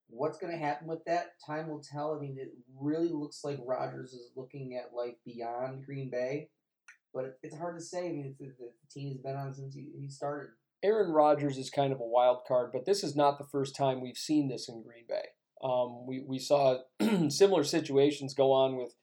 [0.09, 1.31] What's going to happen with that?
[1.45, 2.13] Time will tell.
[2.15, 6.49] I mean, it really looks like Rodgers is looking at life beyond Green Bay,
[7.13, 8.09] but it's hard to say.
[8.09, 10.49] I mean, the, the team has been on since he, he started.
[10.83, 14.01] Aaron Rodgers is kind of a wild card, but this is not the first time
[14.01, 15.29] we've seen this in Green Bay.
[15.63, 16.79] Um, we, we saw
[17.29, 18.93] similar situations go on with,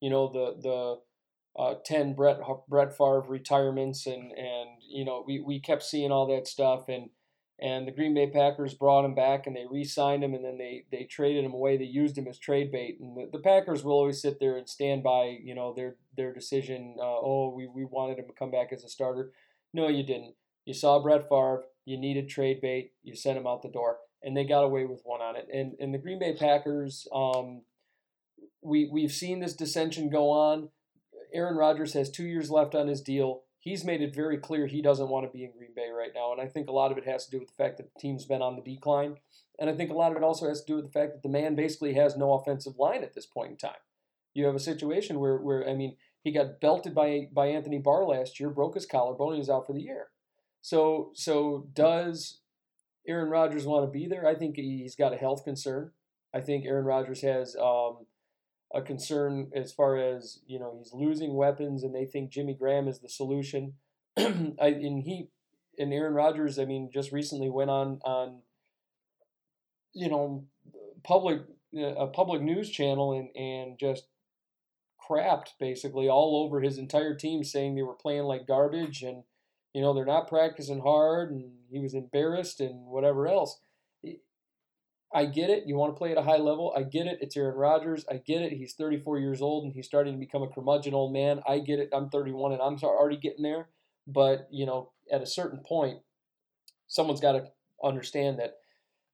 [0.00, 2.38] you know, the the uh, ten Brett
[2.68, 7.10] Brett Favre retirements, and and you know we, we kept seeing all that stuff, and
[7.60, 10.84] and the Green Bay Packers brought him back, and they re-signed him, and then they
[10.90, 11.76] they traded him away.
[11.76, 14.68] They used him as trade bait, and the, the Packers will always sit there and
[14.68, 16.96] stand by, you know, their their decision.
[16.98, 19.32] Uh, oh, we we wanted him to come back as a starter.
[19.72, 20.34] No, you didn't.
[20.68, 21.64] You saw Brett Favre.
[21.86, 22.92] You needed trade bait.
[23.02, 24.00] You sent him out the door.
[24.22, 25.48] and they got away with one on it.
[25.50, 27.62] And and the Green Bay Packers, um,
[28.60, 30.68] we we've seen this dissension go on.
[31.32, 33.44] Aaron Rodgers has two years left on his deal.
[33.60, 36.32] He's made it very clear he doesn't want to be in Green Bay right now,
[36.32, 38.00] and I think a lot of it has to do with the fact that the
[38.00, 39.16] team's been on the decline,
[39.58, 41.22] and I think a lot of it also has to do with the fact that
[41.22, 43.80] the man basically has no offensive line at this point in time.
[44.34, 48.04] You have a situation where, where I mean, he got belted by by Anthony Barr
[48.04, 50.08] last year, broke his collarbone, and he's out for the year.
[50.60, 52.40] So so does
[53.06, 54.26] Aaron Rodgers want to be there?
[54.26, 55.92] I think he's got a health concern.
[56.34, 58.06] I think Aaron Rodgers has um,
[58.74, 62.88] a concern as far as you know he's losing weapons, and they think Jimmy Graham
[62.88, 63.74] is the solution.
[64.18, 65.28] I, and he
[65.78, 68.40] and Aaron Rodgers, I mean, just recently went on on
[69.94, 70.44] you know
[71.02, 71.42] public
[71.76, 74.04] a public news channel and and just
[75.08, 79.22] crapped basically all over his entire team, saying they were playing like garbage and
[79.78, 83.60] you know they're not practicing hard, and he was embarrassed and whatever else.
[85.14, 85.68] I get it.
[85.68, 86.74] You want to play at a high level.
[86.76, 87.18] I get it.
[87.20, 88.04] It's Aaron Rodgers.
[88.10, 88.54] I get it.
[88.54, 91.42] He's 34 years old and he's starting to become a curmudgeon old man.
[91.48, 91.90] I get it.
[91.92, 93.68] I'm 31 and I'm already getting there.
[94.04, 96.00] But, you know, at a certain point,
[96.88, 97.44] someone's got to
[97.82, 98.56] understand that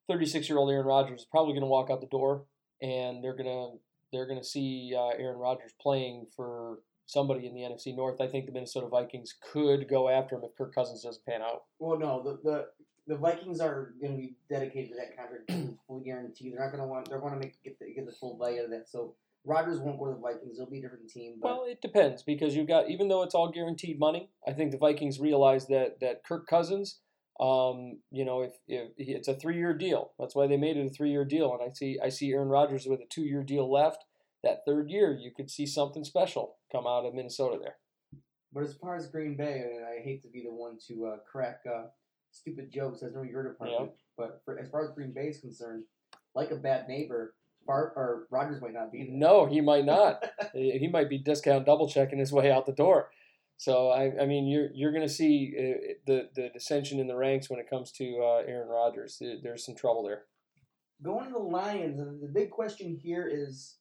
[0.09, 2.47] 36 year old Aaron Rodgers is probably going to walk out the door
[2.81, 3.79] and they're going to
[4.13, 8.21] they're going to see uh, Aaron Rodgers playing for somebody in the NFC North.
[8.21, 11.65] I think the Minnesota Vikings could go after him if Kirk Cousins doesn't pan out.
[11.79, 12.67] Well, no, the the,
[13.07, 16.53] the Vikings are going to be dedicated to that contract, fully guaranteed.
[16.53, 17.09] They're not going to want.
[17.09, 18.89] They're going to make get the, get the full value of that.
[18.89, 19.15] So
[19.45, 20.59] Rodgers won't go to the Vikings.
[20.59, 21.37] It'll be a different team.
[21.41, 24.73] But well, it depends because you've got even though it's all guaranteed money, I think
[24.73, 27.01] the Vikings realize that that Kirk Cousins.
[27.41, 30.89] Um, you know, if, if it's a three-year deal, that's why they made it a
[30.89, 31.53] three-year deal.
[31.53, 34.05] And I see, I see Aaron Rodgers with a two-year deal left.
[34.45, 37.77] That third year, you could see something special come out of Minnesota there.
[38.53, 41.17] But as far as Green Bay, and I hate to be the one to uh,
[41.31, 41.87] crack uh,
[42.31, 45.85] stupid jokes as no your department, but for, as far as Green Bay is concerned,
[46.35, 47.35] like a bad neighbor,
[47.67, 49.17] Bar, or Rodgers might not be there.
[49.17, 50.23] No, he might not.
[50.53, 53.11] he might be discount double checking his way out the door.
[53.57, 57.17] So I, I mean, you're you're going to see uh, the the dissension in the
[57.17, 59.23] ranks when it comes to uh, Aaron Rodgers.
[59.43, 60.25] There's some trouble there.
[61.03, 63.77] Going to the Lions, the big question here is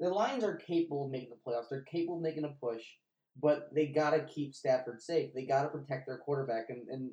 [0.00, 1.68] the Lions are capable of making the playoffs.
[1.70, 2.82] They're capable of making a push,
[3.40, 5.32] but they got to keep Stafford safe.
[5.34, 7.10] They got to protect their quarterback, and, and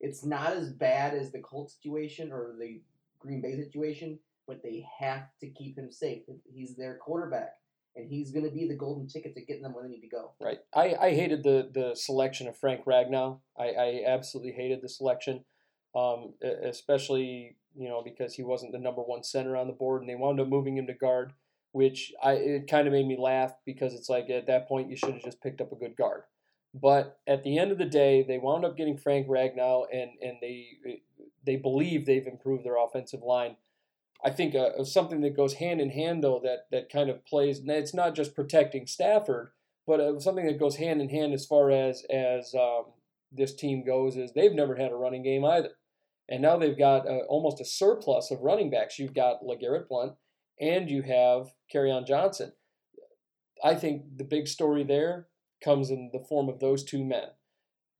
[0.00, 2.80] it's not as bad as the Colts situation or the
[3.18, 4.18] Green Bay situation,
[4.48, 6.22] but they have to keep him safe.
[6.50, 7.50] He's their quarterback,
[7.94, 10.08] and he's going to be the golden ticket to getting them where they need to
[10.08, 10.32] go.
[10.40, 10.60] Right.
[10.74, 13.40] I, I hated the, the selection of Frank Ragnow.
[13.58, 15.44] I, I absolutely hated the selection,
[15.94, 20.08] um, especially you know because he wasn't the number one center on the board, and
[20.08, 21.34] they wound up moving him to guard
[21.72, 24.96] which I it kind of made me laugh because it's like at that point you
[24.96, 26.22] should have just picked up a good guard.
[26.72, 30.36] But at the end of the day, they wound up getting Frank Ragnow, and and
[30.40, 31.02] they
[31.44, 33.56] they believe they've improved their offensive line.
[34.22, 37.62] I think uh, something that goes hand in hand though that that kind of plays.
[37.64, 39.50] It's not just protecting Stafford,
[39.86, 42.84] but uh, something that goes hand in hand as far as as um,
[43.32, 45.72] this team goes is they've never had a running game either,
[46.28, 48.98] and now they've got uh, almost a surplus of running backs.
[48.98, 50.12] You've got LeGarrette Blunt
[50.60, 51.52] and you have
[51.90, 52.52] on Johnson.
[53.62, 55.28] I think the big story there
[55.62, 57.28] comes in the form of those two men.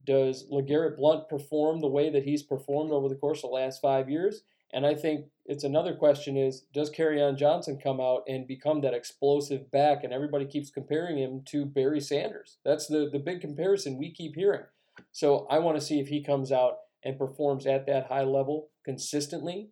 [0.04, 3.80] Does LeGarrette Blunt perform the way that he's performed over the course of the last
[3.80, 4.42] five years?
[4.72, 8.94] And I think it's another question is does on Johnson come out and become that
[8.94, 10.04] explosive back?
[10.04, 12.58] And everybody keeps comparing him to Barry Sanders.
[12.64, 14.64] That's the, the big comparison we keep hearing.
[15.12, 18.68] So I want to see if he comes out and performs at that high level
[18.84, 19.70] consistently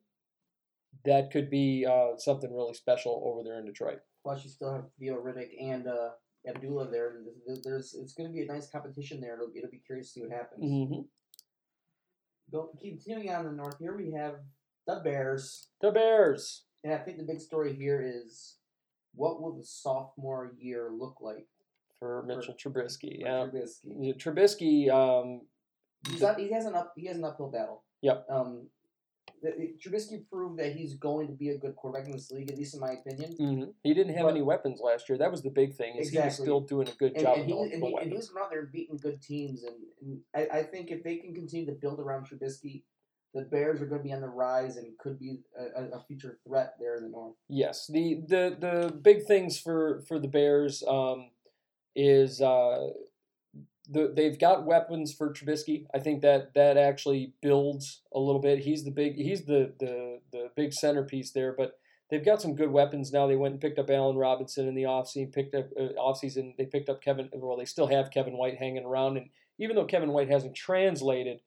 [1.05, 4.01] that could be uh, something really special over there in Detroit.
[4.23, 6.11] Plus, you still have Theo Riddick and uh,
[6.49, 7.17] Abdullah there.
[7.65, 9.35] There's it's going to be a nice competition there.
[9.35, 10.65] It'll, it'll be curious to see what happens.
[10.65, 11.01] Mm-hmm.
[12.51, 14.37] Go, continuing on in the north, here we have
[14.87, 15.69] the Bears.
[15.81, 16.65] The Bears.
[16.85, 18.57] And I think the big story here is
[19.15, 21.47] what will the sophomore year look like
[21.99, 23.23] for Mitchell for, Trubisky?
[23.23, 23.51] For
[24.01, 24.89] yeah, Trubisky.
[24.89, 24.91] Trubisky.
[24.91, 25.43] Um,
[26.09, 26.93] He's not, he has an up.
[26.97, 27.85] He has an uphill battle.
[28.03, 28.27] Yep.
[28.31, 28.69] Um,
[29.45, 32.75] Trubisky proved that he's going to be a good quarterback in this league, at least
[32.75, 33.37] in my opinion.
[33.41, 33.71] Mm-hmm.
[33.83, 35.19] He didn't have but, any weapons last year.
[35.19, 35.97] That was the big thing.
[35.97, 36.21] Is exactly.
[36.21, 37.39] He was still doing a good and, job.
[37.39, 39.63] And, he, and, he, and he was out there beating good teams.
[39.65, 42.83] And, and I, I, think if they can continue to build around Trubisky,
[43.35, 46.39] the Bears are going to be on the rise and could be a, a future
[46.47, 47.35] threat there in the north.
[47.49, 51.31] Yes, the the the big things for for the Bears um,
[51.95, 52.89] is uh,
[53.91, 55.87] the, they've got weapons for Trubisky.
[55.95, 58.61] I think that that actually builds a little bit.
[58.61, 61.79] He's the big he's the the the big centerpiece there, but
[62.11, 63.27] they've got some good weapons now.
[63.27, 66.57] They went and picked up Allen Robinson in the offseason, picked up uh, offseason.
[66.57, 67.31] They picked up Kevin.
[67.33, 71.41] Well, they still have Kevin White hanging around, and even though Kevin White hasn't translated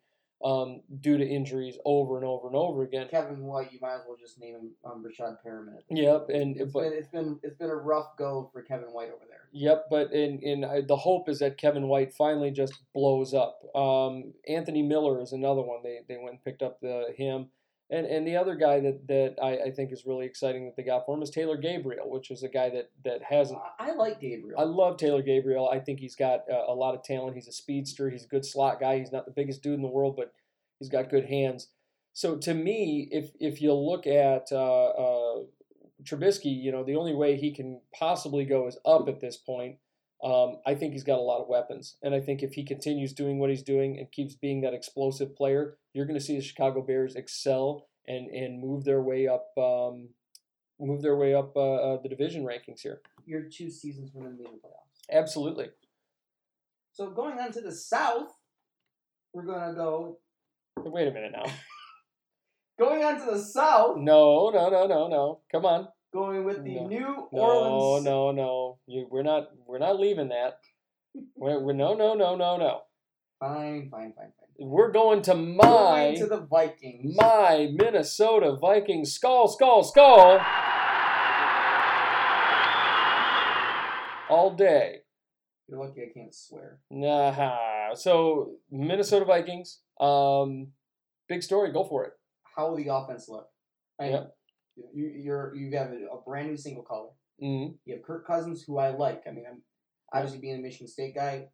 [0.44, 3.08] um, due to injuries over and over and over again.
[3.10, 5.80] Kevin White, you might as well just name him um, Rashad Perriman.
[5.90, 9.10] Yep, and It's but been it's been it's been a rough go for Kevin White
[9.10, 9.48] over there.
[9.54, 13.60] Yep, but in in the hope is that Kevin White finally just blows up.
[13.76, 15.80] Um, Anthony Miller is another one.
[15.84, 17.48] They they went and picked up the him,
[17.92, 20.84] and and the other guy that that I, I think is really exciting that they
[20.84, 23.60] got for him is Taylor Gabriel, which is a guy that that hasn't.
[23.78, 24.60] I, like Gabriel.
[24.60, 25.70] I love Taylor Gabriel.
[25.70, 27.36] I think he's got uh, a lot of talent.
[27.36, 28.10] He's a speedster.
[28.10, 28.98] He's a good slot guy.
[28.98, 30.34] He's not the biggest dude in the world, but
[30.80, 31.68] he's got good hands.
[32.14, 35.44] So to me, if if you look at uh, uh,
[36.04, 39.78] Trubisky, you know the only way he can possibly go is up at this point.
[40.24, 43.14] Um, I think he's got a lot of weapons, and I think if he continues
[43.14, 46.44] doing what he's doing and keeps being that explosive player, you're going to see the
[46.44, 50.10] Chicago Bears excel and and move their way up, um,
[50.80, 53.02] move their way up uh, uh, the division rankings here.
[53.26, 55.20] You're two seasons from them being in the playoffs.
[55.20, 55.70] Absolutely.
[56.94, 58.32] So going on to the South,
[59.34, 60.20] we're gonna go.
[60.78, 61.52] Wait a minute now.
[62.80, 65.42] Going on to the South, No, no, no, no, no.
[65.52, 65.88] Come on.
[66.14, 66.88] Going with the No.
[66.88, 68.04] New No, Orleans.
[68.06, 68.80] no, no.
[68.86, 69.50] You, we're not.
[69.66, 70.60] We're not leaving that.
[71.36, 72.82] We're, we're no, no, no, no, no.
[73.40, 74.32] Fine, fine, fine, fine.
[74.60, 77.16] We're going to Going my to the Vikings.
[77.18, 79.18] my Minnesota Vikings.
[79.18, 80.40] Skol, skol, skol.
[84.30, 85.00] All day.
[85.68, 86.80] You're lucky I can't swear.
[86.90, 87.94] Nah.
[87.96, 89.80] So Minnesota Vikings.
[90.00, 90.68] Um,
[91.28, 91.74] big story.
[91.74, 92.14] Go for it.
[92.56, 93.50] How will the offense look?
[94.00, 94.36] I Yep.
[94.76, 97.10] You you're you have a, a brand new single color.
[97.40, 99.24] hmm You have Kirk Cousins, who I like.
[99.28, 99.62] I mean, I'm
[100.14, 101.48] obviously being a Michigan State guy.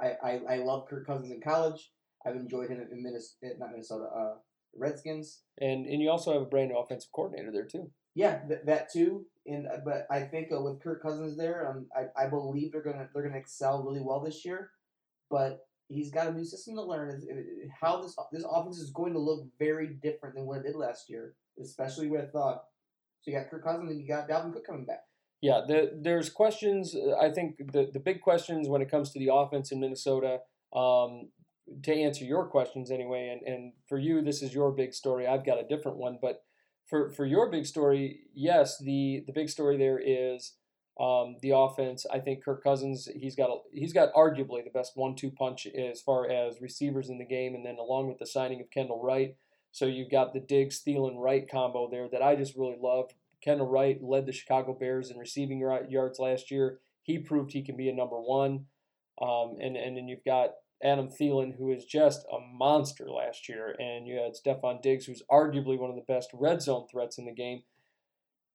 [0.00, 1.92] I, I, I love Kirk Cousins in college.
[2.26, 4.34] I've enjoyed him in Minnesota, not Minnesota, uh,
[4.76, 5.42] Redskins.
[5.60, 7.90] And and you also have a brand new offensive coordinator there too.
[8.14, 9.26] Yeah, th- that too.
[9.46, 12.82] And uh, but I think uh, with Kirk Cousins there, um, I, I believe they're
[12.82, 14.70] gonna they're gonna excel really well this year.
[15.30, 15.60] But
[15.90, 17.20] he's got a new system to learn.
[17.80, 21.10] How this this offense is going to look very different than what it did last
[21.10, 22.56] year, especially with uh.
[23.22, 25.00] So you got Kirk Cousins and you got Dalvin Cook coming back.
[25.42, 26.96] Yeah, the, there's questions.
[27.20, 30.38] I think the, the big questions when it comes to the offense in Minnesota,
[30.74, 31.28] um,
[31.82, 35.26] to answer your questions anyway, and, and for you, this is your big story.
[35.26, 36.44] I've got a different one, but
[36.86, 40.54] for, for your big story, yes, the, the big story there is
[41.00, 42.04] um, the offense.
[42.12, 46.02] I think Kirk Cousins, he's got a, he's got arguably the best one-two punch as
[46.02, 49.36] far as receivers in the game, and then along with the signing of Kendall Wright.
[49.72, 53.12] So you've got the Diggs, Thielen, Wright combo there that I just really love.
[53.42, 56.80] Kendall Wright led the Chicago Bears in receiving yards last year.
[57.02, 58.66] He proved he can be a number one.
[59.22, 60.50] Um, and, and then you've got
[60.82, 63.74] Adam Thielen, who is just a monster last year.
[63.78, 67.24] And you had Stefon Diggs, who's arguably one of the best red zone threats in
[67.24, 67.62] the game.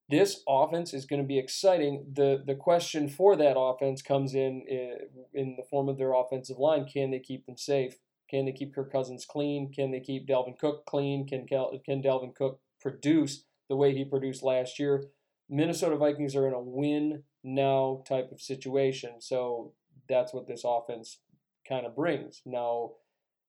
[0.07, 2.05] This offense is going to be exciting.
[2.13, 4.97] The the question for that offense comes in in,
[5.33, 6.85] in the form of their offensive line.
[6.85, 7.95] Can they keep them safe?
[8.29, 9.71] Can they keep Kirk Cousins clean?
[9.71, 11.27] Can they keep Dalvin Cook clean?
[11.27, 15.05] Can Cal- can Dalvin Cook produce the way he produced last year?
[15.49, 19.73] Minnesota Vikings are in a win now type of situation, so
[20.09, 21.19] that's what this offense
[21.67, 22.41] kind of brings.
[22.45, 22.91] Now,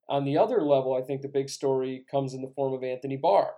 [0.08, 3.16] on the other level, I think the big story comes in the form of Anthony
[3.16, 3.54] Barr.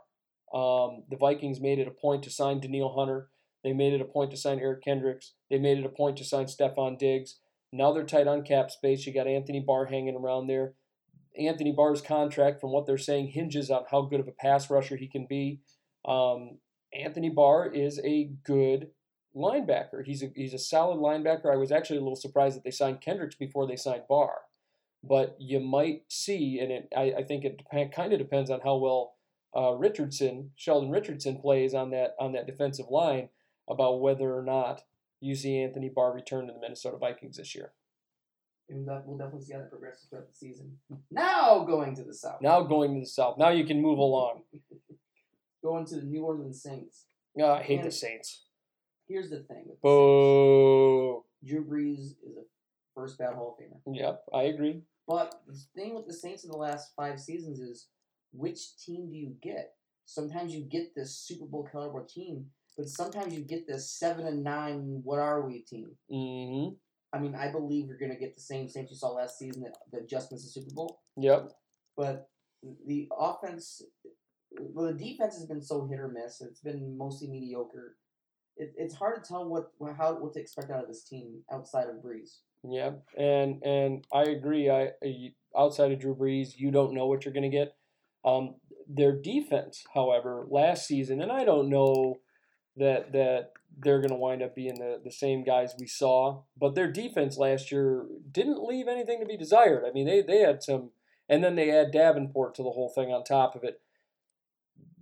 [0.55, 3.29] Um, the Vikings made it a point to sign Danielle Hunter.
[3.65, 5.35] They made it a point to sign Eric Kendricks.
[5.51, 7.41] They made it a point to sign Stefon Diggs.
[7.73, 9.07] Now they're tight on cap space.
[9.07, 10.75] You got Anthony Barr hanging around there.
[11.39, 14.97] Anthony Barr's contract, from what they're saying, hinges on how good of a pass rusher
[14.97, 15.61] he can be.
[16.07, 16.59] Um,
[16.93, 18.89] Anthony Barr is a good
[19.37, 20.05] linebacker.
[20.05, 21.53] He's a, he's a solid linebacker.
[21.53, 24.41] I was actually a little surprised that they signed Kendricks before they signed Barr.
[25.05, 28.61] But you might see, and it, I, I think it dep- kind of depends on
[28.65, 29.15] how well
[29.57, 33.29] uh, Richardson, Sheldon Richardson, plays on that on that defensive line
[33.69, 34.83] about whether or not
[35.21, 37.73] you see Anthony Barr return to the Minnesota Vikings this year.
[38.71, 40.77] And that, we'll definitely see how that progresses throughout the season.
[41.11, 42.41] Now going to the South.
[42.43, 43.39] Now going to the South.
[43.39, 44.43] Now you can move along.
[45.61, 47.07] Going to the New Orleans Saints.
[47.39, 48.45] Uh, I hate the Saints.
[49.09, 50.05] Here's the thing with the Saints.
[50.05, 51.25] Boo.
[51.45, 52.43] Drew Brees is a
[52.95, 53.81] first ballot Hall of Famer.
[53.93, 54.83] Yep, I agree.
[55.09, 57.89] But the thing with the Saints in the last five seasons is
[58.33, 59.75] which team do you get?
[60.05, 62.47] Sometimes you get this Super Bowl caliber team,
[62.77, 65.01] but sometimes you get this seven and nine.
[65.05, 65.91] What are we team?
[66.11, 66.75] hmm
[67.11, 69.63] I mean, I believe you're going to get the same Saints you saw last season
[69.63, 71.01] that, that just missed the Super Bowl.
[71.17, 71.53] Yep.
[71.97, 72.29] But
[72.87, 73.81] the offense,
[74.59, 76.43] well, the defense has been so hit or miss.
[76.43, 77.97] It's been mostly mediocre.
[78.59, 81.89] It, it's hard to tell what how what to expect out of this team outside
[81.89, 82.41] of Brees.
[82.63, 84.69] Yeah, and and I agree.
[84.69, 87.78] I I- outside of Drew Brees, you don't know what you're going to get.
[88.25, 88.57] Um,
[88.89, 92.19] their defense, however, last season, and I don't know
[92.77, 96.75] that that they're going to wind up being the, the same guys we saw, but
[96.75, 99.85] their defense last year didn't leave anything to be desired.
[99.87, 100.91] I mean, they they had some
[101.29, 103.81] and then they add Davenport to the whole thing on top of it.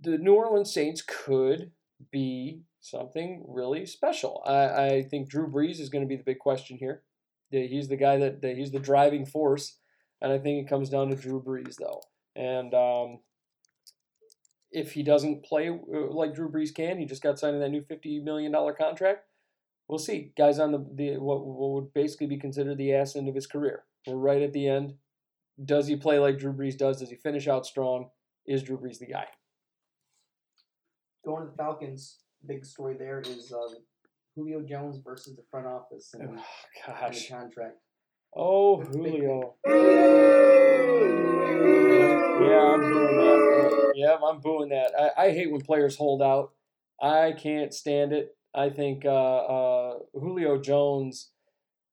[0.01, 1.71] The New Orleans Saints could
[2.11, 4.43] be something really special.
[4.45, 7.03] I, I think Drew Brees is going to be the big question here.
[7.49, 9.77] He's the guy that, that he's the driving force,
[10.21, 12.01] and I think it comes down to Drew Brees though.
[12.37, 13.19] And um,
[14.71, 17.69] if he doesn't play uh, like Drew Brees can, he just got signed to that
[17.69, 19.25] new fifty million dollar contract.
[19.87, 20.33] We'll see.
[20.37, 23.47] Guys on the, the what, what would basically be considered the ass end of his
[23.47, 23.85] career.
[24.05, 24.93] We're right at the end.
[25.63, 26.99] Does he play like Drew Brees does?
[26.99, 28.09] Does he finish out strong?
[28.45, 29.25] Is Drew Brees the guy?
[31.25, 33.77] Going to the Falcons, big story there is um,
[34.35, 37.77] Julio Jones versus the front office and, Oh, and the contract.
[38.39, 39.55] Oh, That's a big Julio.
[42.39, 43.93] Yeah, I'm booing that.
[43.95, 44.91] Yeah, I'm booing that.
[45.17, 46.51] I, I hate when players hold out.
[47.01, 48.37] I can't stand it.
[48.53, 51.31] I think uh, uh, Julio Jones,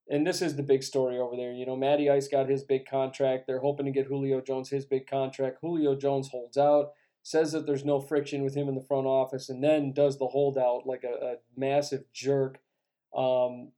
[0.07, 1.51] and this is the big story over there.
[1.51, 3.47] You know, Matty Ice got his big contract.
[3.47, 5.57] They're hoping to get Julio Jones his big contract.
[5.61, 6.91] Julio Jones holds out,
[7.23, 10.27] says that there's no friction with him in the front office, and then does the
[10.27, 12.59] holdout like a, a massive jerk.
[13.15, 13.71] Um,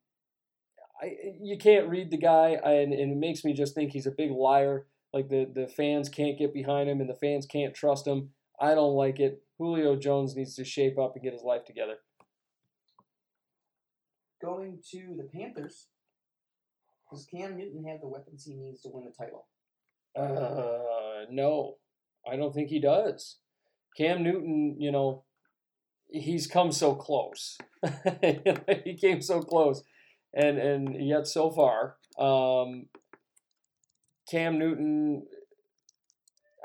[1.01, 4.11] I, you can't read the guy, and, and it makes me just think he's a
[4.11, 4.87] big liar.
[5.13, 8.29] Like the, the fans can't get behind him, and the fans can't trust him.
[8.59, 9.43] I don't like it.
[9.57, 11.95] Julio Jones needs to shape up and get his life together.
[14.41, 15.87] Going to the Panthers,
[17.11, 19.47] does Cam Newton have the weapons he needs to win the title?
[20.15, 21.75] Uh, no,
[22.29, 23.37] I don't think he does.
[23.95, 25.23] Cam Newton, you know,
[26.09, 27.57] he's come so close.
[28.83, 29.83] he came so close,
[30.33, 32.87] and and yet so far, um,
[34.29, 35.23] Cam Newton.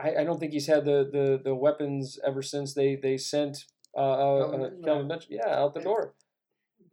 [0.03, 3.67] I, I don't think he's had the, the, the weapons ever since they they sent
[3.97, 5.19] uh, uh, uh.
[5.29, 6.15] Yeah, out the door.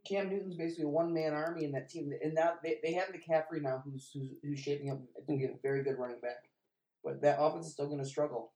[0.08, 3.08] Cam Newton's basically a one man army in that team, and now they, they have
[3.08, 6.44] McCaffrey now, who's, who's who's shaping up to be a very good running back.
[7.02, 8.52] But that offense is still going to struggle.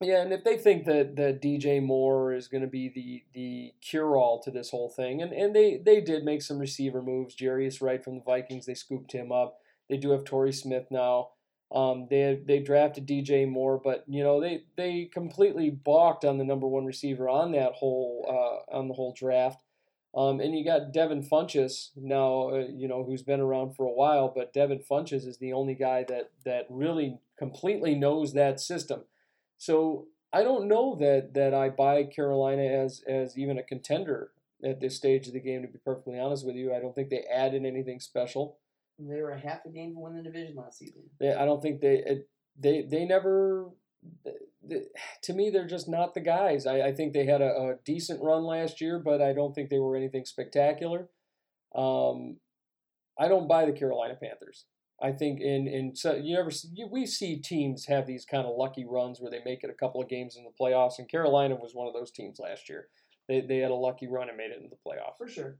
[0.00, 3.72] Yeah, and if they think that, that DJ Moore is going to be the the
[3.80, 7.34] cure all to this whole thing, and, and they, they did make some receiver moves.
[7.34, 9.58] Jarius Wright from the Vikings, they scooped him up.
[9.88, 11.30] They do have Torrey Smith now.
[11.74, 16.44] Um, they they drafted DJ Moore, but you know they they completely balked on the
[16.44, 19.62] number one receiver on that whole uh, on the whole draft.
[20.14, 23.92] Um, and you got Devin Funchess now, uh, you know, who's been around for a
[23.92, 29.04] while, but Devin Funchess is the only guy that that really completely knows that system.
[29.58, 34.30] So I don't know that that I buy Carolina as as even a contender
[34.64, 35.62] at this stage of the game.
[35.62, 38.58] To be perfectly honest with you, I don't think they added anything special.
[38.98, 41.02] They were a half a game to win the division last season.
[41.20, 42.28] They, I don't think they it,
[42.58, 43.70] they they never.
[44.22, 44.82] they-
[45.22, 46.66] to me, they're just not the guys.
[46.66, 49.70] I, I think they had a, a decent run last year, but I don't think
[49.70, 51.08] they were anything spectacular.
[51.74, 52.38] Um,
[53.18, 54.64] I don't buy the Carolina Panthers.
[55.02, 58.46] I think in in so you ever see, you, we see teams have these kind
[58.46, 61.08] of lucky runs where they make it a couple of games in the playoffs, and
[61.08, 62.88] Carolina was one of those teams last year.
[63.28, 65.18] They they had a lucky run and made it into the playoffs.
[65.18, 65.58] For sure.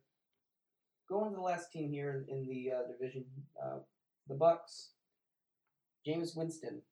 [1.08, 3.24] Going to the last team here in, in the uh, division,
[3.62, 3.78] uh,
[4.28, 4.88] the Bucs.
[6.06, 6.82] Jameis Winston,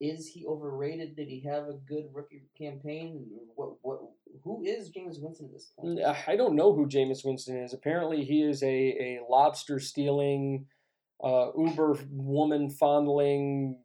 [0.00, 1.16] is he overrated?
[1.16, 3.26] Did he have a good rookie campaign?
[3.54, 4.00] What what?
[4.44, 6.00] Who is Jameis Winston at this point?
[6.28, 7.74] I don't know who Jameis Winston is.
[7.74, 10.66] Apparently, he is a, a lobster stealing,
[11.22, 13.78] uh, Uber woman fondling,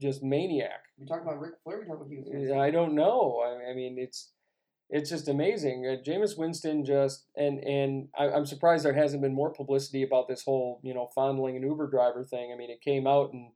[0.00, 0.84] just maniac.
[0.98, 1.78] We talking about Ric Flair.
[1.78, 2.58] We talking about Winston.
[2.58, 3.42] I don't know.
[3.44, 4.30] I, I mean, it's
[4.88, 5.86] it's just amazing.
[5.86, 10.28] Uh, Jameis Winston just and and I, I'm surprised there hasn't been more publicity about
[10.28, 12.52] this whole you know fondling an Uber driver thing.
[12.52, 13.52] I mean, it came out and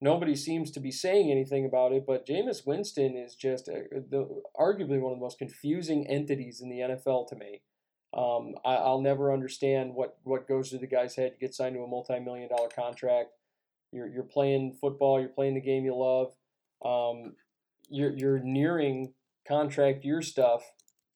[0.00, 2.04] nobody seems to be saying anything about it.
[2.06, 6.68] But Jameis Winston is just a, the, arguably one of the most confusing entities in
[6.70, 7.62] the NFL to me.
[8.16, 11.32] Um, I, I'll never understand what, what goes through the guy's head.
[11.34, 13.30] You get signed to a multi-million dollar contract.
[13.92, 15.20] You're, you're playing football.
[15.20, 16.32] You're playing the game you love.
[16.84, 17.34] Um,
[17.90, 19.12] you're, you're nearing
[19.46, 20.62] contract year stuff,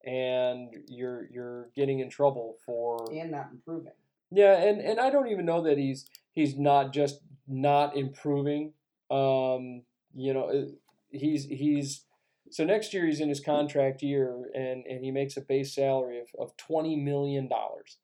[0.05, 3.93] and you're you're getting in trouble for and not improving.
[4.31, 8.73] yeah, and, and I don't even know that he's he's not just not improving.
[9.11, 9.83] Um,
[10.15, 10.73] you know,
[11.11, 12.05] he's he's
[12.53, 16.21] so next year he's in his contract year and, and he makes a base salary
[16.21, 17.99] of, of twenty million dollars,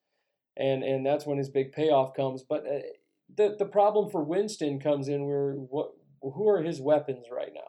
[0.57, 2.43] and and that's when his big payoff comes.
[2.43, 2.81] But uh,
[3.37, 5.91] the the problem for Winston comes in where what
[6.23, 7.61] who are his weapons right now?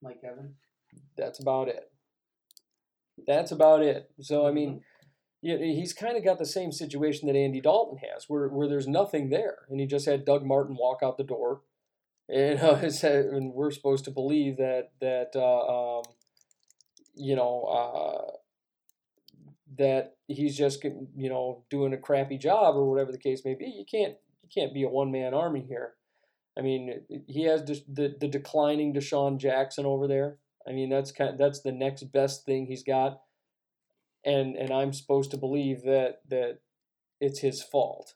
[0.00, 0.56] Mike Evans.
[1.16, 1.90] That's about it.
[3.26, 4.10] That's about it.
[4.20, 4.82] So I mean,
[5.42, 8.86] yeah, he's kind of got the same situation that Andy Dalton has, where where there's
[8.88, 11.62] nothing there, and he just had Doug Martin walk out the door,
[12.28, 16.04] and, uh, it's, uh, and we're supposed to believe that that uh, um,
[17.14, 18.30] you know uh,
[19.78, 23.66] that he's just you know doing a crappy job or whatever the case may be.
[23.66, 25.94] You can't you can't be a one man army here.
[26.56, 30.38] I mean, he has the the, declining DeSean Jackson over there.
[30.66, 33.20] I mean, that's kind that's the next best thing he's got,
[34.24, 36.60] and and I'm supposed to believe that that
[37.20, 38.14] it's his fault.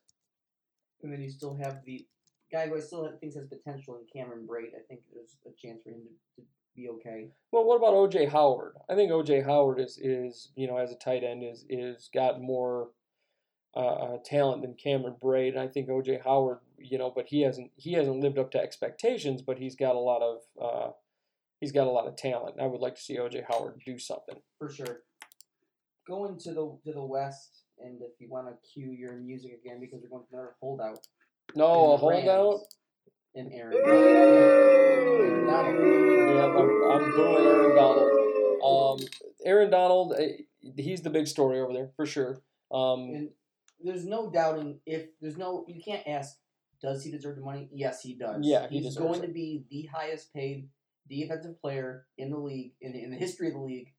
[1.03, 2.07] And then you still have the
[2.51, 4.75] guy who I still think has potential in Cameron Brate.
[4.75, 6.03] I think there's a chance for him
[6.37, 7.29] to, to be okay.
[7.53, 8.75] Well, what about OJ Howard?
[8.89, 12.41] I think OJ Howard is is you know as a tight end is is got
[12.41, 12.89] more
[13.77, 15.51] uh, uh, talent than Cameron Brate.
[15.51, 18.61] and I think OJ Howard, you know, but he hasn't he hasn't lived up to
[18.61, 20.93] expectations, but he's got a lot of uh,
[21.61, 22.57] he's got a lot of talent.
[22.61, 25.03] I would like to see OJ Howard do something for sure.
[26.07, 29.81] Going to the to the west, and if you want to cue your music again,
[29.81, 31.07] because we're going to another holdout.
[31.55, 32.61] No, a holdout.
[33.35, 33.77] And Aaron.
[33.87, 36.35] Aaron Donald.
[36.35, 38.19] Yeah, I'm, I'm booing Aaron Donald.
[38.65, 39.09] Um,
[39.45, 40.43] Aaron Donald, eh,
[40.77, 42.41] he's the big story over there for sure.
[42.73, 43.31] Um, and
[43.83, 46.37] there's no doubting if there's no you can't ask
[46.81, 47.69] does he deserve the money?
[47.73, 48.39] Yes, he does.
[48.43, 49.27] Yeah, he he's going it.
[49.27, 50.69] to be the highest paid
[51.09, 53.93] defensive player in the league in the, in the history of the league,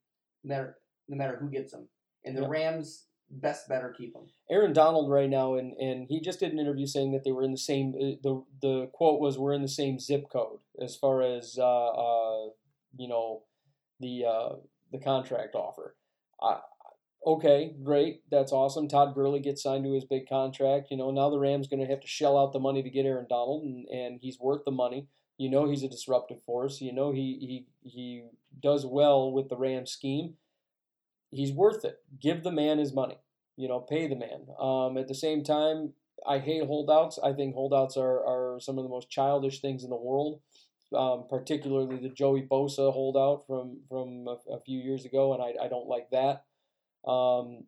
[0.43, 0.77] no matter
[1.07, 1.87] no matter who gets him.
[2.23, 4.23] And the Rams best better keep him.
[4.49, 7.43] Aaron Donald right now, and and he just did an interview saying that they were
[7.43, 7.93] in the same.
[7.95, 11.87] Uh, the the quote was, "We're in the same zip code as far as uh,
[11.87, 12.49] uh
[12.97, 13.43] you know
[13.99, 14.55] the uh,
[14.91, 15.95] the contract offer."
[16.41, 16.59] I,
[17.25, 18.87] okay, great, that's awesome.
[18.87, 20.87] Todd Gurley gets signed to his big contract.
[20.89, 23.05] You know, now the Rams going to have to shell out the money to get
[23.05, 25.07] Aaron Donald, and, and he's worth the money.
[25.37, 26.81] You know, he's a disruptive force.
[26.81, 28.23] You know, he he he
[28.61, 30.35] does well with the Rams scheme
[31.31, 31.99] he's worth it.
[32.19, 33.17] Give the man his money.
[33.55, 34.47] You know, pay the man.
[34.59, 35.93] Um, at the same time,
[36.25, 37.19] I hate holdouts.
[37.21, 40.41] I think holdouts are, are some of the most childish things in the world.
[40.95, 45.65] Um, particularly the Joey Bosa holdout from from a, a, few years ago, and I,
[45.65, 46.45] I don't like that.
[47.07, 47.65] Um,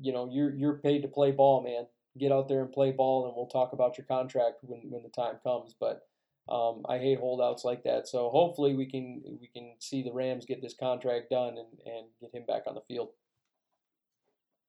[0.00, 1.86] you know, you're you're paid to play ball, man.
[2.16, 5.08] Get out there and play ball, and we'll talk about your contract when when the
[5.08, 5.74] time comes.
[5.80, 6.02] But
[6.50, 8.08] um, I hate holdouts like that.
[8.08, 12.06] So hopefully we can we can see the Rams get this contract done and, and
[12.20, 13.10] get him back on the field.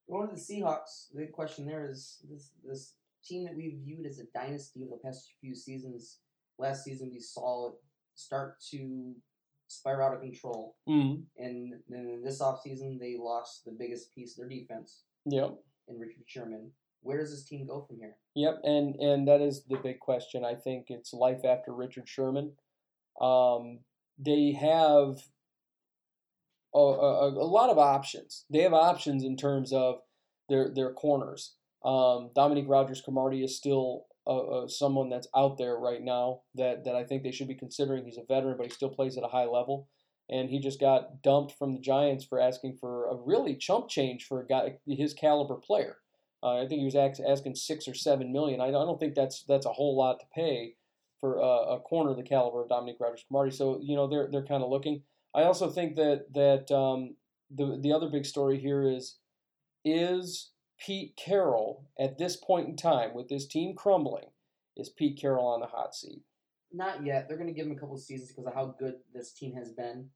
[0.10, 2.94] Going to the Seahawks, the big question there is this this
[3.24, 6.20] team that we viewed as a dynasty over the past few seasons.
[6.58, 7.74] Last season we saw it
[8.16, 9.16] start to
[9.68, 10.76] spiral out of control.
[10.88, 11.44] Mm-hmm.
[11.44, 15.04] And then this offseason they lost the biggest piece of their defense.
[15.26, 15.56] Yep.
[15.88, 16.72] In Richard Sherman
[17.02, 18.16] where does this team go from here?
[18.36, 20.46] Yep, and and that is the big question.
[20.46, 22.54] I think it's life after Richard Sherman.
[23.20, 23.80] Um,
[24.18, 25.18] they have
[26.74, 28.46] a, a, a, lot of options.
[28.50, 30.02] They have options in terms of
[30.50, 31.56] their their corners.
[31.84, 36.96] Um, Dominique Rodgers Cromartie is still a, someone that's out there right now that, that
[36.96, 38.06] I think they should be considering.
[38.06, 39.88] He's a veteran, but he still plays at a high level.
[40.30, 44.26] And he just got dumped from the Giants for asking for a really chump change
[44.26, 45.98] for a guy his caliber player.
[46.44, 48.62] Uh, I think he was asking six or seven million.
[48.62, 50.76] I don't think that's that's a whole lot to pay
[51.20, 53.52] for a, a corner of the caliber of Dominique Rodgers-Cromartie.
[53.52, 55.04] So you know they're they're kind of looking.
[55.36, 57.16] I also think that that um,
[57.50, 59.18] the the other big story here is
[59.86, 64.26] is Pete Carroll at this point in time with this team crumbling,
[64.76, 66.24] is Pete Carroll on the hot seat?
[66.74, 67.28] Not yet.
[67.28, 69.54] They're going to give him a couple of seasons because of how good this team
[69.56, 70.10] has been.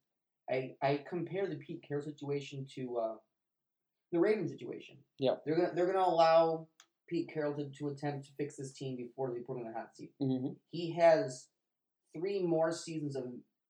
[0.49, 3.15] I I compare the Pete Carroll situation to uh,
[4.15, 4.97] the Ravens situation.
[5.19, 6.67] Yeah, they're gonna they're gonna allow
[7.07, 9.77] Pete Carroll to, to attempt to fix this team before they put him in the
[9.77, 10.11] hot seat.
[10.21, 10.53] Mm-hmm.
[10.71, 11.47] He has
[12.15, 13.25] three more seasons of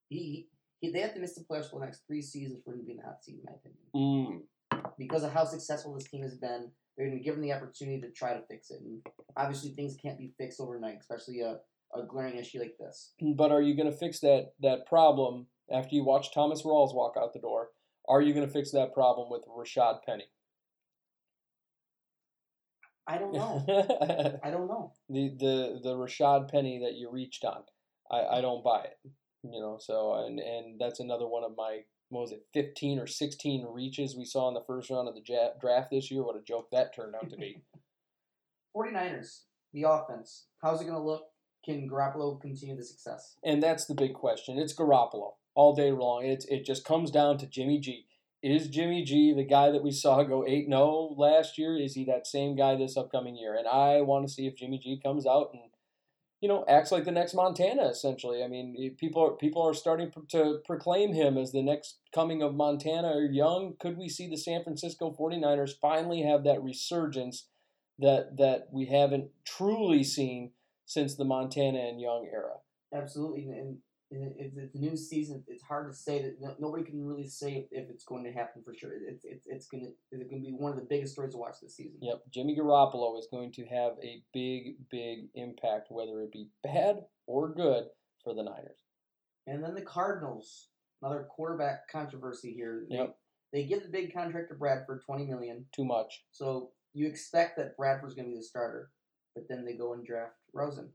[0.10, 0.48] he,
[0.80, 2.86] he they have to miss the playoffs for the next three seasons for him to
[2.86, 4.46] be in the hot seat, in my opinion.
[4.74, 4.92] Mm.
[4.98, 8.00] Because of how successful this team has been, they're going to give him the opportunity
[8.02, 8.82] to try to fix it.
[8.82, 9.02] And
[9.36, 11.58] obviously, things can't be fixed overnight, especially a,
[11.94, 13.14] a glaring issue like this.
[13.36, 17.16] But are you going to fix that that problem after you watch Thomas Rawls walk
[17.20, 17.70] out the door?
[18.08, 20.26] Are you going to fix that problem with Rashad Penny?
[23.08, 23.64] I don't know.
[24.44, 24.94] I don't know.
[25.10, 27.64] The the the Rashad Penny that you reached on,
[28.12, 29.12] I, I don't buy it.
[29.44, 33.08] You know, so and and that's another one of my what was it, fifteen or
[33.08, 36.24] sixteen reaches we saw in the first round of the draft this year.
[36.24, 37.62] What a joke that turned out to be.
[38.76, 40.48] 49ers, the offense.
[40.62, 41.24] How's it going to look?
[41.64, 43.36] Can Garoppolo continue the success?
[43.44, 44.60] And that's the big question.
[44.60, 46.26] It's Garoppolo all day long.
[46.26, 48.06] It, it just comes down to Jimmy G.
[48.46, 51.76] Is Jimmy G the guy that we saw go 8 0 last year?
[51.76, 53.56] Is he that same guy this upcoming year?
[53.56, 55.64] And I want to see if Jimmy G comes out and,
[56.42, 58.44] you know, acts like the next Montana, essentially.
[58.44, 62.54] I mean, people are, people are starting to proclaim him as the next coming of
[62.54, 63.74] Montana or Young.
[63.80, 67.48] Could we see the San Francisco 49ers finally have that resurgence
[67.98, 70.52] that, that we haven't truly seen
[70.86, 72.58] since the Montana and Young era?
[72.94, 73.46] Absolutely.
[73.50, 73.78] And
[74.12, 75.44] it's, it's a new season.
[75.48, 78.32] It's hard to say that no, nobody can really say if, if it's going to
[78.32, 78.92] happen for sure.
[79.08, 81.76] It's it's it's gonna it's gonna be one of the biggest stories to watch this
[81.76, 81.98] season.
[82.02, 86.98] Yep, Jimmy Garoppolo is going to have a big, big impact, whether it be bad
[87.28, 87.86] or good,
[88.24, 88.80] for the Niners.
[89.48, 90.70] And then the Cardinals,
[91.02, 92.86] another quarterback controversy here.
[92.90, 93.18] They, Yep.
[93.54, 95.66] they give the big contract to Bradford, twenty million.
[95.76, 96.24] Too much.
[96.32, 98.92] So you expect that Bradford's going to be the starter,
[99.34, 100.90] but then they go and draft Rosen.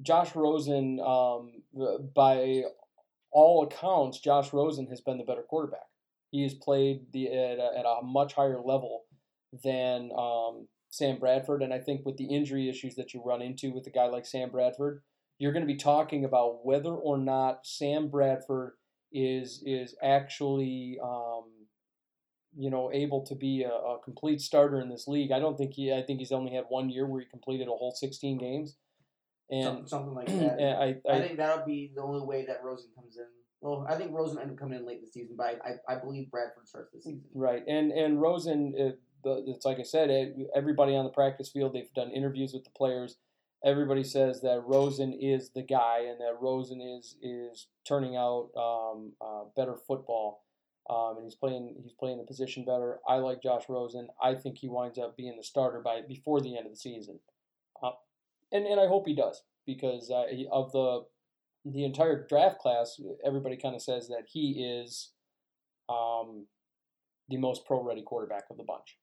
[0.00, 1.62] Josh Rosen, um,
[2.14, 2.62] by
[3.32, 5.86] all accounts, Josh Rosen has been the better quarterback.
[6.30, 9.04] He has played the at a, at a much higher level
[9.64, 13.72] than um, Sam Bradford, and I think with the injury issues that you run into
[13.72, 15.02] with a guy like Sam Bradford,
[15.38, 18.72] you're going to be talking about whether or not Sam Bradford
[19.10, 21.44] is is actually um,
[22.56, 25.32] you know able to be a, a complete starter in this league.
[25.32, 25.92] I don't think he.
[25.92, 28.76] I think he's only had one year where he completed a whole 16 games,
[29.50, 30.60] and something like that.
[30.60, 33.26] I, I I, think that'll be the only way that Rosen comes in.
[33.60, 35.98] Well, I think Rosen ended up coming in late this season, but I, I, I
[35.98, 37.24] believe Bradford starts this season.
[37.34, 41.92] right, and and Rosen, the, it's like I said, everybody on the practice field, they've
[41.94, 43.16] done interviews with the players.
[43.64, 49.12] Everybody says that Rosen is the guy, and that Rosen is is turning out um,
[49.20, 50.44] uh, better football,
[50.88, 53.00] um, and he's playing he's playing the position better.
[53.08, 54.08] I like Josh Rosen.
[54.22, 57.18] I think he winds up being the starter by before the end of the season,
[58.52, 61.04] and and I hope he does because uh, of the
[61.64, 65.12] the entire draft class, everybody kind of says that he is
[65.88, 66.46] um,
[67.28, 68.98] the most pro ready quarterback of the bunch.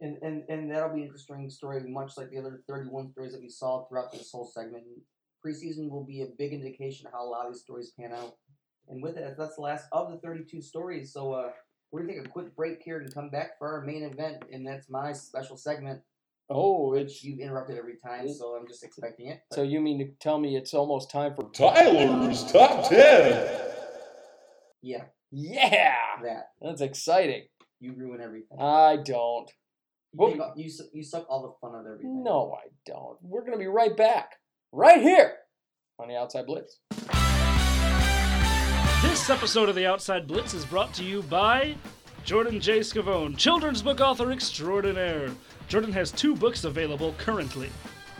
[0.00, 3.42] And, and and that'll be an interesting story, much like the other 31 stories that
[3.42, 4.84] we saw throughout this whole segment.
[5.44, 8.36] Preseason will be a big indication of how a lot of these stories pan out.
[8.88, 11.12] And with it, that's the last of the 32 stories.
[11.12, 11.50] So uh,
[11.90, 14.44] we're going to take a quick break here and come back for our main event,
[14.52, 16.00] and that's my special segment,
[16.50, 19.42] Oh, it's you've interrupted every time, so I'm just expecting it.
[19.52, 23.60] so you mean to tell me it's almost time for Tyler's Top 10.
[24.80, 25.94] Yeah, yeah?
[26.22, 26.50] that.
[26.62, 27.42] That's exciting.
[27.80, 28.56] You ruin everything.
[28.58, 29.50] I don't.
[30.12, 32.22] you, well- take all- you, you suck all the fun out of everything.
[32.24, 33.18] No, I don't.
[33.20, 34.36] We're gonna be right back,
[34.72, 35.34] right here
[35.98, 36.80] on the Outside Blitz.
[39.02, 41.76] This episode of the Outside Blitz is brought to you by
[42.24, 42.80] Jordan J.
[42.80, 45.30] Scavone, children's book author extraordinaire.
[45.68, 47.68] Jordan has two books available currently.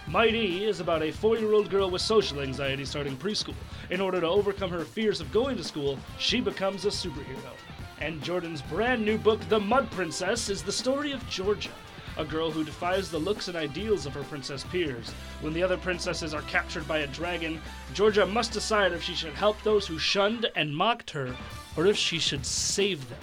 [0.07, 3.55] Mighty is about a four year old girl with social anxiety starting preschool.
[3.89, 7.55] In order to overcome her fears of going to school, she becomes a superhero.
[8.03, 11.73] And Jordan's brand new book, The Mud Princess, is the story of Georgia,
[12.19, 15.11] a girl who defies the looks and ideals of her princess peers.
[15.41, 17.63] When the other princesses are captured by a dragon,
[17.95, 21.35] Georgia must decide if she should help those who shunned and mocked her,
[21.79, 23.19] or if she should save them.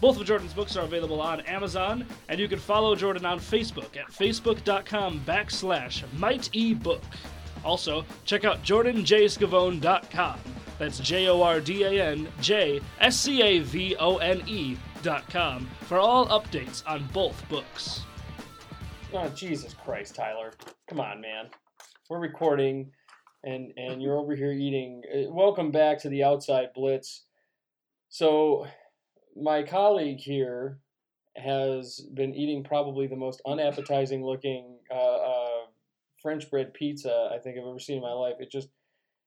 [0.00, 3.96] Both of Jordan's books are available on Amazon, and you can follow Jordan on Facebook
[3.96, 7.02] at facebook.com backslash mightebook.
[7.64, 10.38] Also, check out jordanjscavone.com.
[10.78, 14.76] That's J O R D A N J S C A V O N E
[15.02, 18.02] dot com for all updates on both books.
[19.12, 20.52] Oh Jesus Christ, Tyler!
[20.88, 21.46] Come on, man.
[22.10, 22.90] We're recording,
[23.42, 25.02] and and you're over here eating.
[25.10, 27.24] Uh, welcome back to the Outside Blitz.
[28.10, 28.66] So,
[29.40, 30.78] my colleague here
[31.36, 35.60] has been eating probably the most unappetizing looking uh, uh,
[36.22, 38.36] French bread pizza I think I've ever seen in my life.
[38.40, 38.68] It just,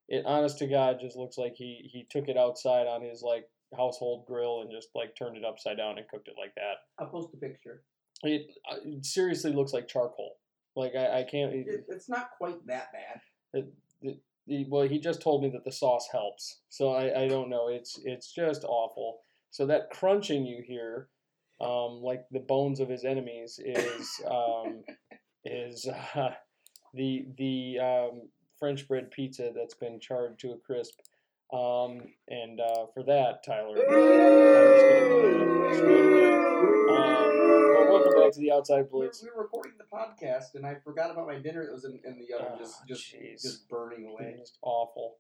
[0.08, 3.48] it honest to God, just looks like he he took it outside on his like
[3.78, 6.78] household grill and just like turned it upside down and cooked it like that.
[6.98, 7.84] I'll post a picture.
[8.24, 10.38] It, uh, it seriously looks like charcoal.
[10.76, 11.54] Like I, I can't.
[11.54, 13.66] It, it's not quite that bad.
[14.02, 17.68] he- well, he just told me that the sauce helps, so I, I don't know.
[17.68, 19.20] It's it's just awful.
[19.52, 21.10] So that crunching you hear,
[21.60, 24.84] um, like the bones of his enemies, is um,
[25.46, 26.30] is uh,
[26.94, 28.22] the the um,
[28.60, 31.00] French bread pizza that's been charred to a crisp.
[31.52, 36.46] Um, and uh, for that, Tyler, I'm gonna screw it again.
[36.90, 39.24] Um, welcome back to the Outside We were, Blitz.
[39.24, 42.20] we were recording the podcast, and I forgot about my dinner that was in, in
[42.20, 43.42] the oven, Oh, just just jeez.
[43.42, 44.36] just burning away.
[44.38, 45.18] Just awful.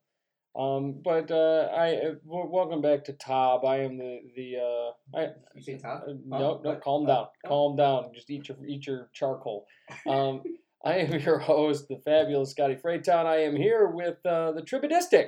[0.56, 3.64] Um, but uh, I uh, welcome back to Tob.
[3.66, 6.02] I am the the uh, I You say Tom?
[6.08, 6.82] uh, no no What?
[6.82, 7.48] calm Uh, down oh.
[7.48, 8.12] calm down.
[8.14, 9.66] Just eat your eat your charcoal.
[10.08, 10.42] Um,
[10.84, 13.26] I am your host, the fabulous Scotty Fraytown.
[13.26, 15.28] I am here with uh, the tribadistic,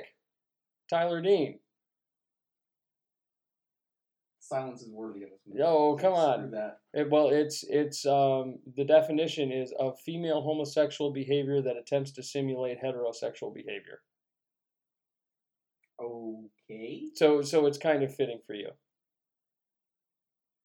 [0.88, 1.58] Tyler Dean.
[4.40, 5.38] Silence is worthy of this.
[5.46, 5.60] movie.
[5.60, 6.52] Yo, come on.
[6.94, 12.22] It, well, it's it's um, the definition is of female homosexual behavior that attempts to
[12.22, 14.00] simulate heterosexual behavior.
[16.02, 17.04] Okay.
[17.14, 18.70] So so it's kind of fitting for you.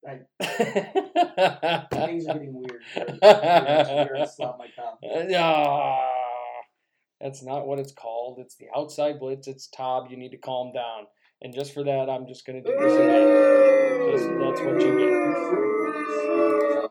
[0.07, 0.21] I-
[1.91, 2.83] Things are getting weird.
[3.21, 4.61] Top.
[5.35, 6.13] Ah.
[7.19, 8.39] That's not what it's called.
[8.39, 9.47] It's the outside blitz.
[9.47, 10.07] It's Tob.
[10.09, 11.07] You need to calm down.
[11.41, 14.11] And just for that, I'm just going to do this again.
[14.11, 16.89] Just, that's what you get.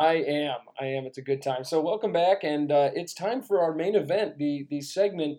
[0.00, 0.58] I am.
[0.80, 1.06] I am.
[1.06, 1.64] It's a good time.
[1.64, 5.38] So welcome back, and uh, it's time for our main event, the the segment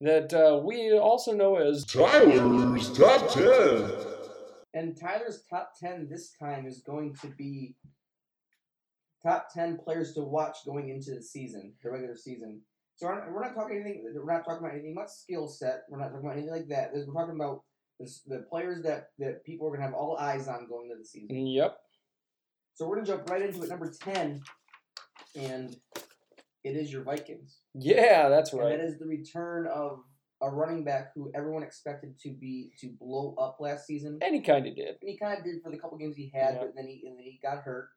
[0.00, 3.90] that uh, we also know as Tyler's Top 10.
[4.74, 7.74] And Tyler's top 10 this time is going to be
[9.22, 12.60] top 10 players to watch going into the season, the regular season.
[12.96, 14.04] So we're not, we're not talking anything.
[14.14, 15.84] We're not talking about anything about skill set.
[15.88, 16.90] We're not talking about anything like that.
[16.92, 17.62] We're talking about
[17.98, 20.98] this, the players that, that people are going to have all eyes on going into
[20.98, 21.46] the season.
[21.46, 21.78] Yep.
[22.74, 23.70] So we're going to jump right into it.
[23.70, 24.42] Number 10,
[25.36, 25.76] and
[26.66, 27.58] it is your Vikings.
[27.74, 28.76] Yeah, that's And right.
[28.78, 30.00] that is the return of
[30.42, 34.18] a running back who everyone expected to be to blow up last season.
[34.20, 34.96] And he kind of did.
[35.00, 36.60] And he kind of did for the couple games he had, Yeah.
[36.60, 37.88] but then he and then he got hurt.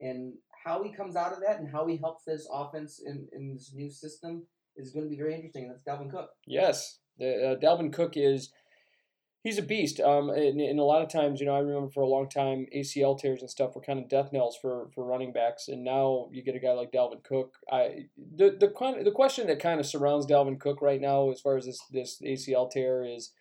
[0.00, 0.34] And
[0.64, 3.72] how he comes out of that and how he helps this offense in, in this
[3.74, 5.64] new system is going to be very interesting.
[5.64, 6.30] And that's Dalvin Cook.
[6.46, 8.50] Yes, the, uh, Dalvin Cook is
[9.46, 10.00] he's a beast.
[10.00, 12.66] Um, and, and a lot of times, you know, I remember for a long time
[12.74, 16.28] ACL tears and stuff were kind of death knells for, for running backs, and now
[16.32, 17.54] you get a guy like Dalvin Cook.
[17.70, 21.40] I the the kind the question that kind of surrounds Dalvin Cook right now, as
[21.40, 23.32] far as this this ACL tear is.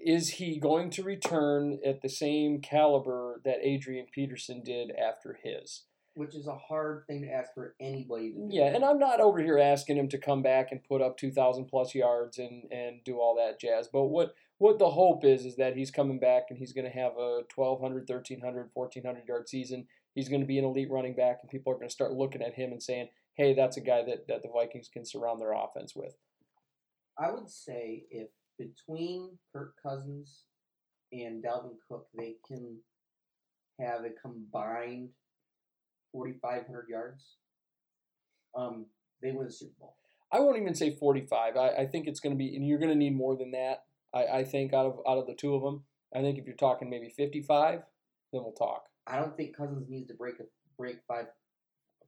[0.00, 5.86] Is he going to return at the same caliber that Adrian Peterson did after his?
[6.14, 8.48] Which is a hard thing to ask for anybody to do.
[8.48, 11.64] Yeah, and I'm not over here asking him to come back and put up 2,000
[11.64, 13.88] plus yards and, and do all that jazz.
[13.92, 16.90] But what what the hope is is that he's coming back and he's going to
[16.90, 19.86] have a 1,200, 1,300, 1,400 yard season.
[20.14, 22.42] He's going to be an elite running back, and people are going to start looking
[22.42, 25.52] at him and saying, "Hey, that's a guy that, that the Vikings can surround their
[25.52, 26.16] offense with."
[27.18, 28.28] I would say if
[28.58, 30.44] between Kirk Cousins
[31.12, 32.78] and Dalvin Cook, they can
[33.80, 35.10] have a combined
[36.12, 37.36] 4,500 yards,
[38.56, 38.86] um,
[39.22, 39.96] they win the Super Bowl.
[40.32, 41.56] I won't even say 45.
[41.56, 43.84] I, I think it's going to be, and you're going to need more than that.
[44.14, 46.56] I, I think out of out of the two of them, I think if you're
[46.56, 47.80] talking maybe 55,
[48.32, 48.84] then we'll talk.
[49.06, 50.44] I don't think Cousins needs to break a
[50.76, 51.26] break five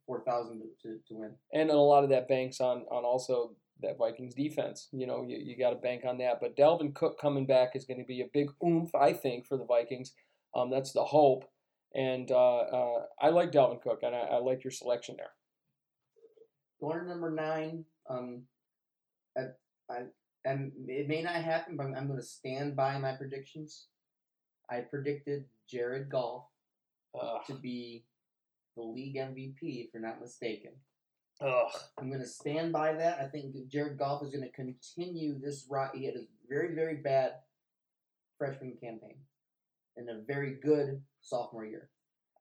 [0.07, 1.33] four thousand to, to, win.
[1.53, 4.89] and a lot of that banks on on also that Vikings defense.
[4.93, 6.39] You know, you, you got to bank on that.
[6.41, 9.57] But Dalvin Cook coming back is going to be a big oomph, I think, for
[9.57, 10.13] the Vikings.
[10.55, 11.45] Um, that's the hope.
[11.95, 15.31] And uh, uh, I like Dalvin Cook, and I, I like your selection there.
[16.81, 18.43] Going to number nine, um,
[19.37, 19.43] I,
[19.91, 20.03] I,
[20.45, 23.87] and it may not happen, but I'm, I'm going to stand by my predictions.
[24.71, 26.45] I predicted Jared Goff
[27.21, 28.05] Uh, to be
[28.77, 30.73] the league MVP, if you're not mistaken.
[31.41, 31.73] ugh.
[31.99, 33.19] I'm going to stand by that.
[33.19, 35.91] I think Jared Goff is going to continue this ride.
[35.95, 37.33] He had a very, very bad
[38.39, 39.17] freshman campaign
[39.97, 41.91] and a very good sophomore year.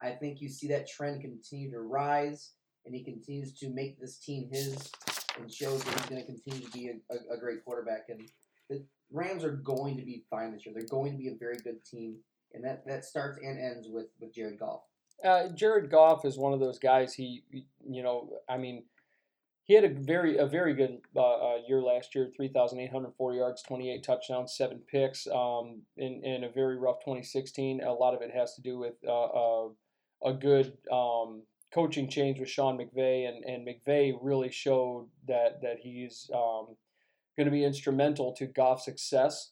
[0.02, 2.52] I think you see that trend continue to rise,
[2.86, 4.92] and he continues to make this team his
[5.40, 8.10] and shows that he's going to continue to be a, a, a great quarterback.
[8.10, 8.30] And
[8.70, 10.76] the Rams are going to be fine this year.
[10.76, 12.18] They're going to be a very good team,
[12.54, 14.82] and that, that starts and ends with, with Jared Goff.
[15.24, 17.14] Uh, Jared Goff is one of those guys.
[17.14, 17.44] He,
[17.86, 18.84] you know, I mean,
[19.64, 22.32] he had a very a very good uh, uh, year last year.
[22.36, 25.28] Three thousand eight hundred four yards, twenty eight touchdowns, seven picks.
[25.28, 27.82] Um, in in a very rough twenty sixteen.
[27.84, 29.68] A lot of it has to do with uh, uh,
[30.26, 35.80] a good um, coaching change with Sean McVay, and and McVay really showed that that
[35.82, 36.76] he's um,
[37.38, 39.52] going to be instrumental to Goff's success.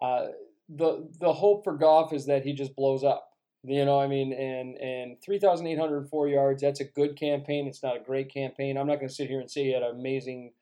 [0.00, 0.26] Uh,
[0.68, 3.28] the the hope for Goff is that he just blows up.
[3.64, 6.62] You know, I mean, and and three thousand eight hundred four yards.
[6.62, 7.66] That's a good campaign.
[7.66, 8.76] It's not a great campaign.
[8.76, 10.52] I'm not going to sit here and say he had an amazing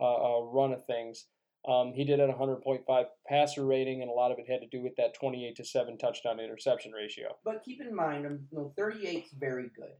[0.00, 1.26] uh, uh, run of things.
[1.68, 4.82] Um, he did at 100.5 passer rating, and a lot of it had to do
[4.82, 7.36] with that 28 to seven touchdown interception ratio.
[7.44, 9.90] But keep in mind, um, you know, 38 is very good.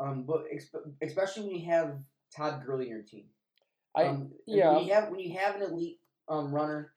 [0.00, 1.98] Um, but exp- especially when you have
[2.34, 3.24] Todd Gurley in your team.
[3.96, 4.72] I Um, yeah.
[4.72, 6.92] When you have when you have an elite um, runner,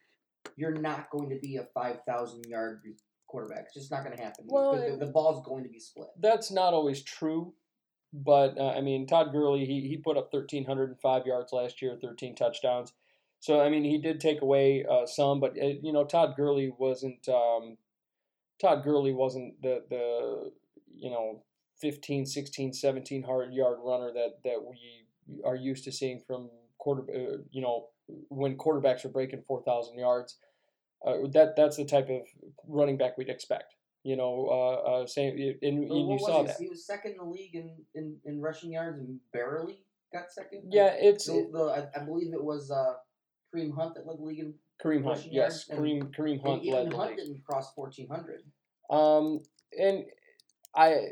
[0.56, 2.82] you're not going to be a 5,000 yard
[3.28, 3.65] quarterback.
[3.65, 4.45] It's just not going to happen.
[4.48, 6.07] Well, the, the ball's going to be split.
[6.19, 7.53] that's not always true.
[8.14, 12.36] But uh, I mean, Todd Gurley, he, he put up 1,305 yards last year, 13
[12.36, 12.94] touchdowns.
[13.40, 16.74] So I mean, he did take away uh, some, but uh, you know, Todd Gurley
[16.76, 17.78] wasn't um,
[18.60, 20.52] Todd Gurley wasn't the the
[20.95, 21.44] you know
[21.82, 25.06] 15, 16, 17 hard yard runner that that we
[25.45, 27.04] are used to seeing from quarter.
[27.14, 27.88] Uh, you know,
[28.30, 30.38] when quarterbacks are breaking 4,000 yards,
[31.06, 32.22] uh, that that's the type of
[32.68, 33.76] running back we'd expect.
[34.04, 36.58] You know, uh, uh, same and, and you saw that.
[36.58, 36.70] he?
[36.70, 39.84] Was second in the league in, in, in rushing yards and barely
[40.14, 40.64] got second.
[40.70, 42.94] Yeah, it's The, the, I, believe it was uh,
[43.54, 44.54] Kareem Hunt that led the league in.
[44.82, 45.26] Kareem Hunt.
[45.30, 48.44] Yes, yards and- Kareem Kareem And Hunt even led the Hunt didn't cross 1,400.
[48.90, 49.41] Um,
[49.78, 50.06] and
[50.74, 51.08] I,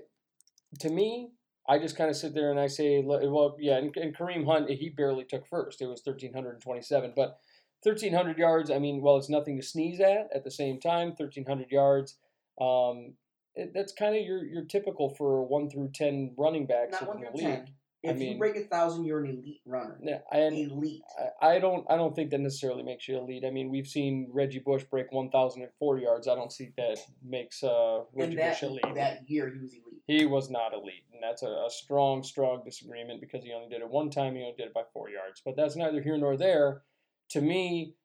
[0.80, 1.32] to me,
[1.68, 4.70] I just kind of sit there and I say, well, yeah, and, and Kareem Hunt,
[4.70, 5.82] he barely took first.
[5.82, 7.14] It was 1,327.
[7.16, 7.38] But
[7.84, 11.10] 1,300 yards, I mean, well, it's nothing to sneeze at at the same time.
[11.10, 12.18] 1,300 yards,
[12.62, 13.14] um,
[13.56, 17.08] it, that's kind of your, your typical for 1 through 10 running backs Not in
[17.08, 17.66] one the through league.
[17.66, 17.68] ten.
[18.04, 19.98] If mean- you break a thousand, you're an elite runner.
[20.04, 21.02] Yeah, and elite.
[21.42, 23.44] I, I don't I don't think that necessarily makes you elite.
[23.44, 26.28] I mean, we've seen Reggie Bush break 1,004 yards.
[26.28, 28.96] I don't see that makes uh, Reggie And that Bush elite.
[28.96, 29.95] that year, he was elite.
[30.08, 33.82] He was not elite, and that's a, a strong, strong disagreement because he only did
[33.82, 34.36] it one time.
[34.36, 36.84] He only did it by four yards, but that's neither here nor there.
[37.32, 37.96] To me,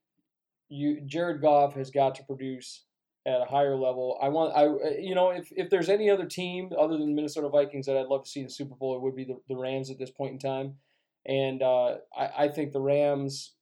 [0.70, 2.84] you Jared Goff has got to produce
[3.26, 4.18] at a higher level.
[4.22, 4.64] I want I
[4.98, 8.24] you know if, if there's any other team other than Minnesota Vikings that I'd love
[8.24, 10.32] to see in the Super Bowl, it would be the, the Rams at this point
[10.32, 10.76] in time,
[11.26, 13.52] and uh, I I think the Rams.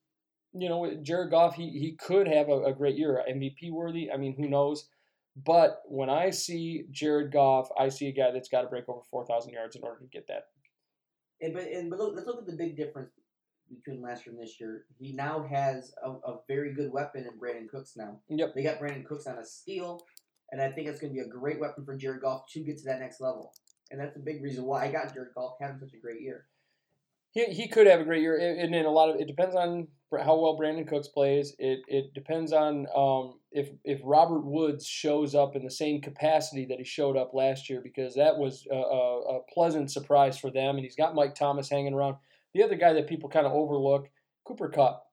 [0.55, 4.11] You know, Jared Goff, he, he could have a, a great year, MVP worthy.
[4.11, 4.89] I mean, who knows?
[5.45, 9.03] But when I see Jared Goff, I see a guy that's got to break over
[9.11, 10.45] 4,000 yards in order to get that.
[11.41, 13.13] And but and but look, let's look at the big difference
[13.73, 14.87] between last year and this year.
[14.99, 18.19] He now has a, a very good weapon in Brandin Cooks now.
[18.29, 18.55] Yep.
[18.55, 20.01] They got Brandin Cooks on a steal,
[20.51, 22.79] and I think it's going to be a great weapon for Jared Goff to get
[22.79, 23.53] to that next level.
[23.91, 26.47] And that's a big reason why I got Jared Goff having such a great year.
[27.39, 29.87] He, he could have a great year, and then a lot of it depends on
[30.11, 31.55] how well Brandin Cooks plays.
[31.61, 36.67] It it depends on um, if if Robert Woods shows up in the same capacity
[36.67, 40.51] that he showed up last year, because that was a, a, a pleasant surprise for
[40.51, 40.77] them.
[40.77, 42.17] And he's got Mike Thomas hanging around.
[42.55, 44.09] The other guy that people kind of overlook,
[44.45, 45.05] Cooper Kupp.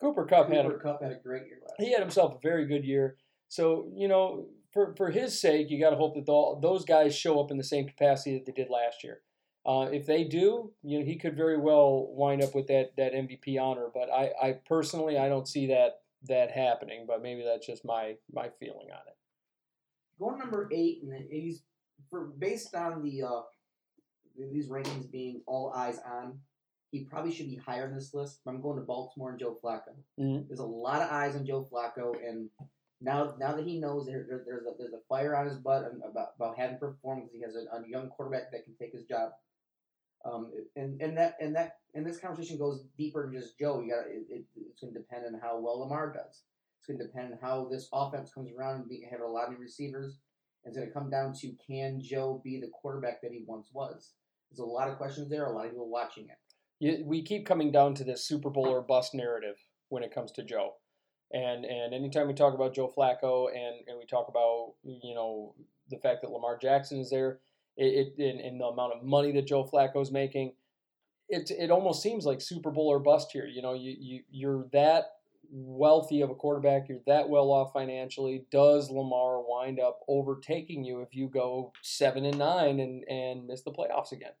[0.00, 1.74] Cooper Kupp had a Kupp had a great year last.
[1.78, 3.16] he had himself a very good year.
[3.48, 7.14] So you know, for for his sake, you got to hope that the, those guys
[7.14, 9.20] show up in the same capacity that they did last year.
[9.70, 13.12] Uh, if they do, you know, he could very well wind up with that that
[13.12, 13.86] MVP honor.
[13.94, 17.04] But I, I personally, I don't see that that happening.
[17.06, 19.16] But maybe that's just my my feeling on it.
[20.18, 21.62] Going number eight, and he's
[22.10, 23.42] for based on the uh,
[24.52, 26.40] these rankings being all eyes on.
[26.90, 28.40] He probably should be higher on this list.
[28.44, 29.94] But I'm going to Baltimore and Joe Flacco.
[30.18, 30.48] Mhm.
[30.48, 32.50] There's a lot of eyes on Joe Flacco, and
[33.00, 35.84] now now that he knows there, there- there's a there's a fire on his butt
[36.04, 39.04] about about having performed because he has a, a young quarterback that can take his
[39.04, 39.30] job.
[40.24, 43.80] Um, and and that and that and this conversation goes deeper than just Joe.
[43.80, 46.42] You got it, it, it's going to depend on how well Lamar does.
[46.78, 49.54] It's going to depend on how this offense comes around and have a lot of
[49.54, 50.18] new receivers.
[50.64, 54.12] It's going to come down to can Joe be the quarterback that he once was.
[54.50, 55.46] There's a lot of questions there.
[55.46, 57.06] A lot of people watching it.
[57.06, 59.56] We keep coming down to this Super Bowl or bust narrative
[59.88, 60.74] when it comes to Joe.
[61.32, 65.54] And and anytime we talk about Joe Flacco and, and we talk about you know
[65.88, 67.40] the fact that Lamar Jackson is there,
[67.80, 70.52] it, it and, and the amount of money that Joe Flacco is making,
[71.28, 73.46] it it almost seems like Super Bowl or bust here.
[73.46, 75.04] You know, you, you you're that
[75.52, 78.44] wealthy of a quarterback, you're that well off financially.
[78.50, 83.62] Does Lamar wind up overtaking you if you go seven and nine and, and miss
[83.62, 84.32] the playoffs again?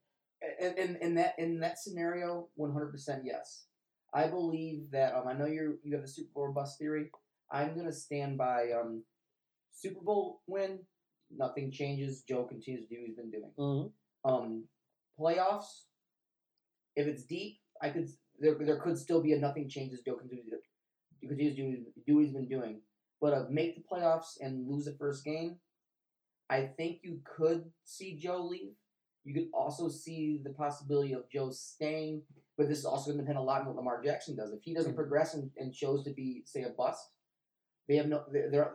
[0.60, 3.64] in, in, in that in that scenario, one hundred percent yes.
[4.12, 7.10] I believe that um, I know you you have the Super Bowl bust theory.
[7.50, 9.04] I'm gonna stand by um,
[9.72, 10.80] Super Bowl win.
[11.36, 12.22] Nothing changes.
[12.22, 13.52] Joe continues to do what he's been doing.
[13.58, 14.30] Mm-hmm.
[14.30, 14.64] Um,
[15.18, 15.84] playoffs.
[16.96, 18.08] If it's deep, I could
[18.38, 20.00] there, there could still be a nothing changes.
[20.04, 20.56] Joe continues to
[21.22, 22.80] do, continues to do, do what he's been doing.
[23.20, 25.56] But uh, make the playoffs and lose the first game,
[26.48, 28.72] I think you could see Joe leave.
[29.24, 32.22] You could also see the possibility of Joe staying,
[32.56, 34.50] but this is also going to depend a lot on what Lamar Jackson does.
[34.50, 34.96] If he doesn't Mhm.
[34.96, 37.10] progress and, and shows to be, say, a bust,
[37.90, 38.22] they have no.
[38.32, 38.72] They're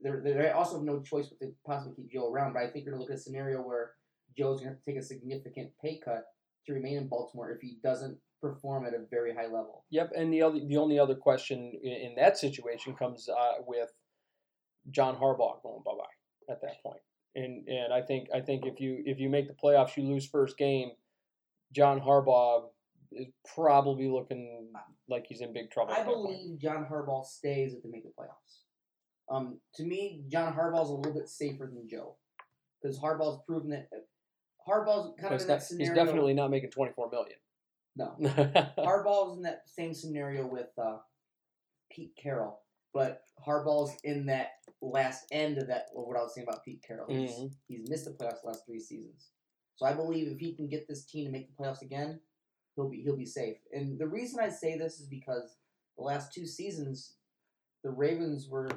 [0.00, 2.52] they're, they're also have no choice but to possibly keep Joe around.
[2.52, 3.92] But I think you're going to look at a scenario where
[4.36, 6.24] Joe's going to have to take a significant pay cut
[6.66, 9.86] to remain in Baltimore if he doesn't perform at a very high level.
[9.90, 13.88] Yep, and the other, the only other question in, in that situation comes uh, with
[14.90, 17.00] John Harbaugh going bye bye at that point,
[17.34, 20.26] and and I think I think if you if you make the playoffs, you lose
[20.26, 20.90] first game,
[21.72, 22.64] John Harbaugh
[23.12, 24.70] is probably looking
[25.08, 25.92] like he's in big trouble.
[25.94, 28.60] I believe John Harbaugh stays if they make the playoffs.
[29.34, 32.16] Um, to me, John Harbaugh's a little bit safer than Joe
[32.82, 33.88] because Harbaugh's proven that
[34.66, 35.92] Harbaugh's kind of in not- that scenario.
[35.94, 37.36] he's definitely not making twenty four million.
[37.96, 38.14] no.
[38.78, 40.98] Harbaugh's in that same scenario with uh,
[41.90, 42.60] Pete Carroll,
[42.94, 44.48] but Harbaugh's in that
[44.80, 45.86] last end of that.
[45.96, 47.50] Of what I was saying about Pete Carroll, he's, Mhm.
[47.66, 49.30] he's missed the playoffs the last three seasons.
[49.76, 52.20] So I believe if he can get this team to make the playoffs again,
[52.78, 53.56] he'll be he'll be safe.
[53.72, 55.56] And the reason I say this is because
[55.96, 57.14] the last two seasons,
[57.82, 58.68] the Ravens were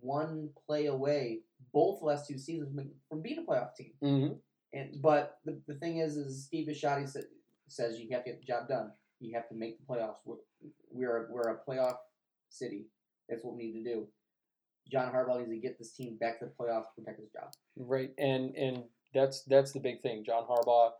[0.00, 1.40] one play away,
[1.72, 2.70] both last two seasons
[3.08, 3.92] from- being a playoff team.
[4.00, 4.28] hmm
[4.72, 7.20] And but the, the thing is, is Steve Bisciotti sa-
[7.68, 8.92] says you have to get the job done.
[9.20, 10.18] You have to make the playoffs.
[10.24, 10.36] We're
[10.90, 11.96] we're a, we're a playoff
[12.48, 12.86] city.
[13.28, 14.06] That's what we need to do.
[14.90, 17.52] John Harbaugh needs to get this team back to the playoffs to protect his job.
[17.76, 20.24] Right, and and that's that's the big thing.
[20.24, 20.90] John Harbaugh,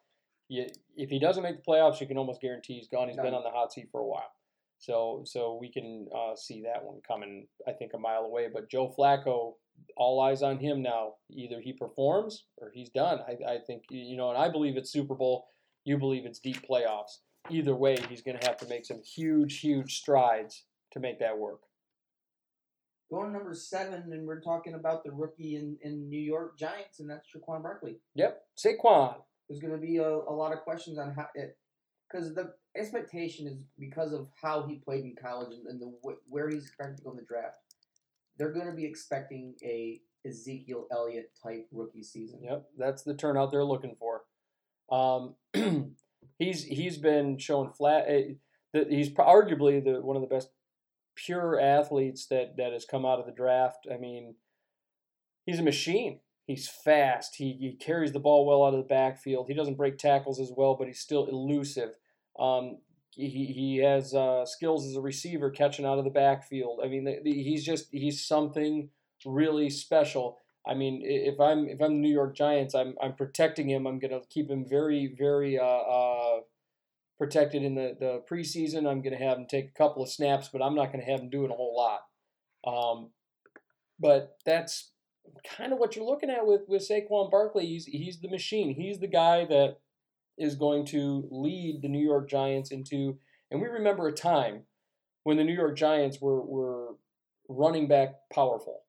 [0.53, 0.67] you,
[0.97, 3.09] if he doesn't make the playoffs, you can almost guarantee he's gone.
[3.09, 4.31] He's been on the hot seat for a while.
[4.79, 7.47] So so we can uh, see that one coming.
[7.67, 8.49] I think a mile away.
[8.53, 9.55] But Joe Flacco,
[9.97, 11.15] all eyes on him now.
[11.31, 13.21] Either he performs or he's done.
[13.27, 15.47] I, I think you know, and I believe it's Super Bowl.
[15.85, 17.19] You believe it's deep playoffs.
[17.51, 21.39] Either way, he's going to have to make some huge, huge strides to make that
[21.39, 21.63] work.
[23.11, 27.11] Going number seven, and we're talking about the rookie in, in New York Giants, and
[27.11, 27.97] that's Shaquan Barkley.
[28.15, 29.17] Yep, Saquon.
[29.53, 31.59] There's going to be a, a lot of questions on how it,
[32.11, 35.93] because the expectation is because of how he played in college and, and the
[36.27, 37.57] where he's expected to go in the draft.
[38.39, 42.41] They're going to be expecting a Ezekiel Elliott type rookie season.
[42.43, 44.23] Yep, that's the turnout they're looking for.
[44.91, 45.35] Um,
[46.39, 48.07] he's he's been shown flat.
[48.73, 50.49] that he's arguably the one of the best
[51.15, 53.87] pure athletes that that has come out of the draft.
[53.93, 54.37] I mean,
[55.45, 56.21] he's a machine.
[56.45, 57.37] He's fast.
[57.37, 59.47] He, he carries the ball well out of the backfield.
[59.49, 61.91] He doesn't break tackles as well, but he's still elusive.
[62.39, 62.79] Um,
[63.11, 66.81] he, he has uh, skills as a receiver, catching out of the backfield.
[66.83, 68.89] I mean, the, the, he's just he's something
[69.25, 70.39] really special.
[70.67, 73.87] I mean, if I'm if I'm the New York Giants, I'm I'm protecting him.
[73.87, 76.41] I'm gonna keep him very very uh, uh,
[77.19, 78.89] protected in the the preseason.
[78.89, 81.31] I'm gonna have him take a couple of snaps, but I'm not gonna have him
[81.31, 82.01] doing a whole lot.
[82.67, 83.11] Um,
[83.99, 84.92] but that's
[85.57, 87.67] kind of what you're looking at with with Saquon Barkley.
[87.67, 88.75] He's he's the machine.
[88.75, 89.79] He's the guy that
[90.39, 93.19] is going to lead the New York Giants into.
[93.51, 94.63] And we remember a time
[95.25, 96.97] when the New York Giants were were
[97.49, 98.81] running back powerful.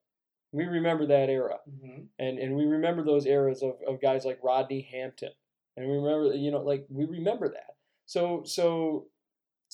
[0.52, 2.02] We remember that era Mm-hmm.
[2.18, 5.32] and and we remember those eras of, of guys like Rodney Hampton,
[5.76, 7.76] and we remember you know like we remember that.
[8.06, 9.06] So so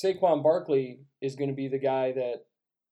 [0.02, 2.46] Saquon Barkley is going to be the guy that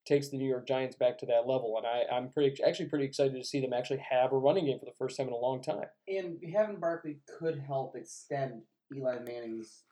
[0.08, 3.04] takes the New York Giants back to that level, and I I'm pretty actually pretty
[3.04, 5.36] excited to see them actually have a running game for the first time in a
[5.36, 5.84] long time.
[6.08, 8.62] And having Barkley could help extend
[8.92, 9.84] Eli Manning's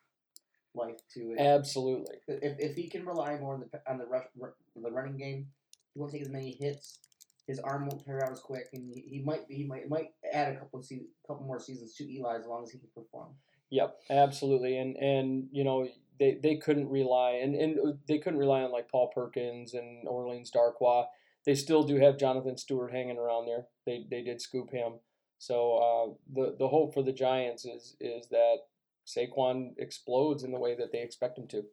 [0.73, 1.39] life to it.
[1.39, 2.15] Absolutely.
[2.27, 5.47] if, if he can rely more on the on the rush, r- the running game,
[5.93, 6.99] he won't take as many hits.
[7.45, 10.53] His arm won't tear out as quick, and he, he might he might might add
[10.53, 13.29] a couple of se- couple more seasons to Eli as long as he can perform.
[13.69, 15.87] Yep, absolutely, and and you know
[16.19, 17.77] they, they couldn't rely and, and
[18.07, 21.05] they couldn't rely on like Paul Perkins and Orleans Darkwa.
[21.45, 23.67] They still do have Jonathan Stewart hanging around there.
[23.85, 24.93] They they did scoop him.
[25.39, 28.57] So uh, the the hope for the Giants is is that
[29.05, 31.63] Saquon explodes in the way that they expect him to.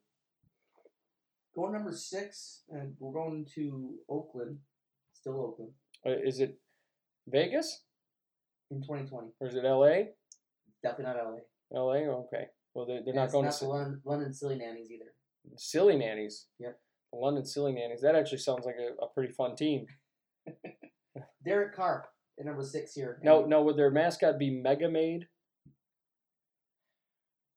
[1.56, 4.58] Going number six, and we're going to Oakland,
[5.12, 5.72] still Oakland
[6.06, 6.58] Uh, is it
[7.28, 7.82] Vegas
[8.70, 9.28] in 2020.
[9.40, 10.10] or is it L.A.?
[10.82, 11.38] Definitely not LA.
[11.76, 11.98] L.A.
[12.06, 12.46] Okay.
[12.74, 15.12] Well, they, they're And not going not to the London, London Silly Nannies either.
[15.56, 16.46] Silly Nannies.
[16.58, 16.78] Yep.
[17.12, 18.00] The London Silly Nannies.
[18.02, 19.86] That actually sounds like a, a pretty fun team.
[21.44, 22.06] Derek Carr
[22.38, 23.20] at number six here.
[23.22, 25.26] No, now would their mascot be Mega Maid?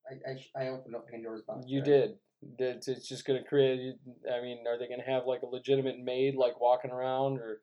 [0.09, 1.65] I, I, I opened up Pandora's box.
[1.67, 2.07] You there.
[2.07, 2.11] did.
[2.59, 3.95] It's, it's just going to create.
[4.31, 7.61] I mean, are they going to have like a legitimate maid like walking around, or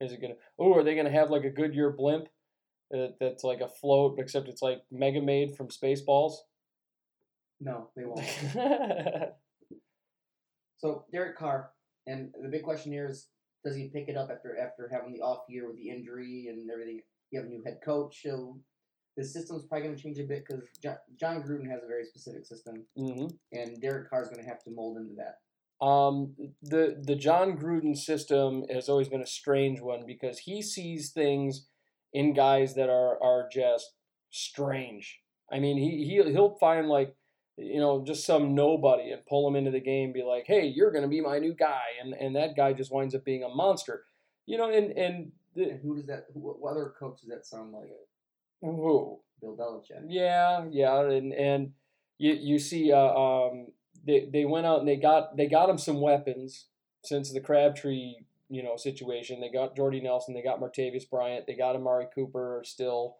[0.00, 0.38] is it going to?
[0.58, 2.28] Oh, are they going to have like a Goodyear blimp
[2.90, 6.34] that, that's like a float, except it's like Mega Maid from Spaceballs?
[7.60, 8.24] No, they won't.
[10.80, 11.70] So Derek Carr,
[12.06, 13.28] and the big question here is,
[13.64, 16.70] does he pick it up after after having the off year with the injury and
[16.70, 17.00] everything?
[17.30, 18.58] You have a new head coach, so
[19.16, 22.06] the system's probably going to change a bit because Jon, Jon Gruden has a very
[22.06, 25.84] specific system, hmm and Derek Carr is going to have to mold into that.
[25.84, 31.12] Um, the the Jon Gruden system has always been a strange one because he sees
[31.12, 31.66] things
[32.14, 33.92] in guys that are are just
[34.30, 35.20] strange.
[35.52, 37.14] I mean, he he he'll find like
[37.56, 40.90] you know just some nobody and pull him into the game, be like, hey, you're
[40.92, 44.04] gonna be my new guy, and and that guy just winds up being a monster.
[44.46, 46.26] You know, and and the, And who does that?
[46.32, 47.90] Who, what other coach does that sound like?
[48.60, 50.04] who Bill Belichick.
[50.08, 51.72] Yeah, yeah, and and
[52.18, 53.68] you you see, uh, um,
[54.04, 56.66] they they went out and they got they got him some weapons
[57.02, 58.16] since the Crabtree
[58.48, 59.40] you know situation.
[59.40, 63.16] They got Jordy Nelson, they got Martavis Bryant, they got Amari Cooper still.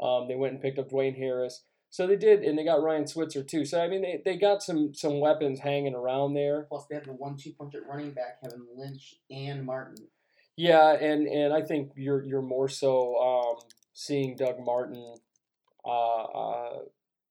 [0.00, 1.62] Um, they went and picked up Dwayne Harris.
[1.92, 3.66] So they did, and they got Ryan Switzer too.
[3.66, 6.62] So I mean, they, they got some some weapons hanging around there.
[6.62, 10.06] Plus, they have the one-two punch at running back, having Lynch and Martin.
[10.56, 15.16] Yeah, and and I think you're you're more so um, seeing Doug Martin.
[15.84, 16.78] Uh, uh,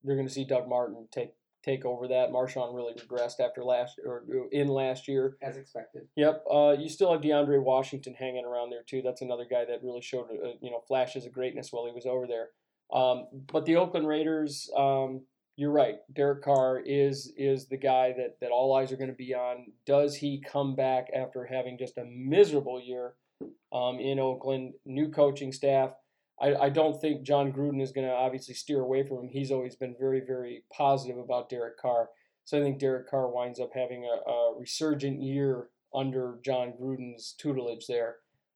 [0.04, 1.32] you're going to see Doug Martin take
[1.64, 2.30] take over that.
[2.30, 5.38] Marshawn really regressed after last or in last year.
[5.42, 6.04] As expected.
[6.16, 6.44] Yep.
[6.52, 9.02] Uh, you still have DeAndre Washington hanging around there too.
[9.02, 12.06] That's another guy that really showed uh, you know flashes of greatness while he was
[12.06, 12.50] over there.
[12.94, 15.22] Um, but the Oakland Raiders, um,
[15.56, 15.96] you're right.
[16.14, 19.68] Derek Carr is is the guy that that all eyes are going to be on.
[19.86, 23.14] Does he come back after having just a miserable year
[23.72, 24.74] um, in Oakland?
[24.86, 25.92] New coaching staff.
[26.42, 29.30] I, I don't think Jon Gruden is going to obviously steer away from him.
[29.30, 32.10] He's always been very, very positive about Derek Carr.
[32.46, 37.36] So I think Derek Carr winds up having a, a resurgent year under Jon Gruden's
[37.38, 38.16] tutelage there,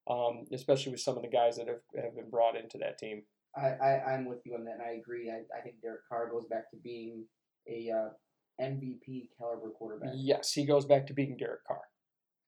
[0.10, 3.22] um, especially with some of the guys that have, have been brought into that team.
[3.57, 5.30] I, I I'm with you on that, and I agree.
[5.30, 7.26] I, I think Derek Carr goes back to being
[7.69, 8.10] a uh,
[8.64, 10.11] MVP caliber quarterback.
[10.15, 11.82] Yes, he goes back to being Derek Carr.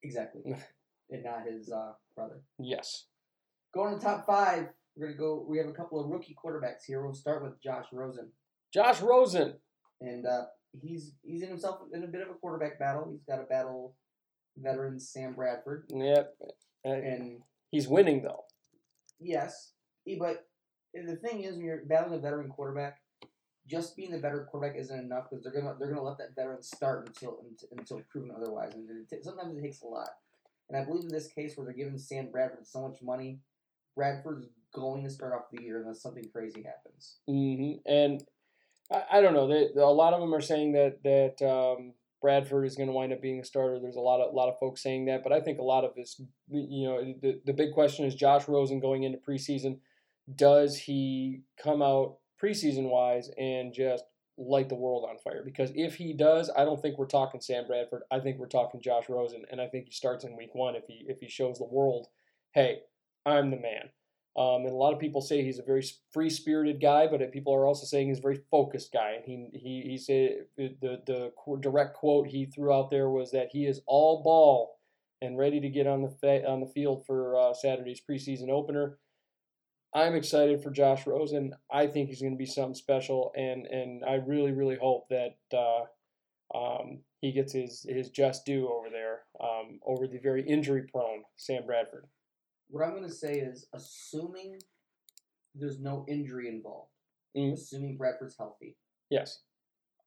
[0.03, 0.41] Exactly,
[1.09, 2.41] and not his uh, brother.
[2.59, 3.05] Yes.
[3.73, 5.45] Going to top five, we're gonna go.
[5.47, 7.03] We have a couple of rookie quarterbacks here.
[7.03, 8.31] We'll start with Josh Rosen,
[8.73, 9.55] Josh Rosen.
[10.01, 10.45] and uh,
[10.81, 13.09] he's he's in himself in a bit of a quarterback battle.
[13.11, 13.95] He's got a battle
[14.57, 16.34] veteran Sam Bradford, Yep.
[16.85, 17.39] Uh, and
[17.71, 18.45] he's winning though.
[19.19, 19.73] yes,
[20.19, 20.45] but
[20.93, 22.99] the thing is, when you're battling a veteran quarterback,
[23.68, 26.64] just being the better quarterback isn't enough because they're gonna they're gonna let that veteran
[26.64, 27.39] start until
[27.77, 30.09] until, proven otherwise, and it t- sometimes it takes a lot.
[30.69, 33.39] And I believe in this case where they're giving Sam Bradford so much money,
[33.95, 37.18] Bradford's going to start off the year unless something crazy happens.
[37.30, 37.89] Mm-hmm.
[37.89, 38.23] And
[38.91, 39.47] I, I don't know.
[39.47, 43.14] They, a lot of them are saying that that um, Bradford is going to wind
[43.14, 43.80] up being a starter.
[43.80, 45.95] There's a lot of lot of folks saying that, but I think a lot of
[45.95, 49.80] this, you know, the the big question is Josh Rosen going into preseason.
[50.33, 54.03] Does he come out preseason wise and just
[54.37, 55.41] light the world on fire?
[55.43, 58.03] Because if he does, I don't think we're talking Sam Bradford.
[58.11, 60.83] I think we're talking Josh Rosen, and I think he starts in week one if
[60.87, 62.07] he if he shows the world,
[62.53, 62.79] hey,
[63.25, 63.89] I'm the man.
[64.37, 67.55] Um, and a lot of people say he's a very free spirited guy, but people
[67.55, 69.13] are also saying he's a very focused guy.
[69.13, 73.49] And he he he said the the direct quote he threw out there was that
[73.51, 74.77] he is all ball
[75.23, 78.99] and ready to get on the fa- on the field for uh, Saturday's preseason opener.
[79.98, 81.56] I'm excited for Josh Rosen.
[81.72, 85.38] I think he's going to be something special, and and I really really hope that
[85.52, 90.84] uh, um, he gets his his just due over there um, over the very injury
[90.84, 92.06] prone Sam Bradford.
[92.69, 94.60] What I'm going to say is, assuming
[95.56, 96.91] there's no injury involved,
[97.36, 97.53] Mm.
[97.53, 98.76] assuming Bradford's healthy,
[99.10, 99.40] Yes.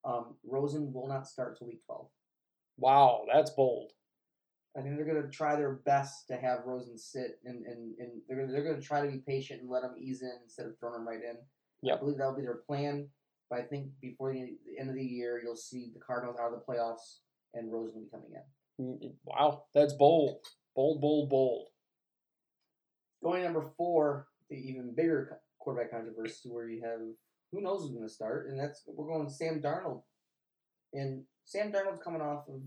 [0.04, 2.06] um, Rosen will not start till week 12.
[2.76, 3.92] Wow, that's bold.
[4.76, 8.22] I think they're going to try their best to have Rosen sit, and, and, and
[8.28, 10.78] they're, they're going to try to be patient and let him ease in instead of
[10.78, 11.36] throwing him right in.
[11.94, 13.08] I believe that'll be their plan.
[13.48, 16.52] But I think before the, the end of the year, you'll see the Cardinals out
[16.52, 17.18] of the playoffs
[17.54, 18.30] and Rosen will be coming
[18.78, 18.84] in.
[18.84, 20.38] Mm, Wow, that's bold.
[20.74, 21.68] Bold, bold, bold.
[23.22, 27.00] Going number four, the even bigger quarterback controversy, where you have
[27.52, 30.02] who knows who's going to start, and that's we're going Sam Darnold,
[30.94, 32.62] and Sam Darnold's coming off of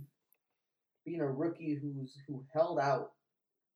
[1.06, 3.12] being a rookie who's who held out.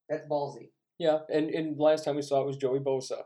[0.09, 0.69] That's ballsy.
[0.97, 3.23] Yeah, and, and last time we saw it was Joey Bosa.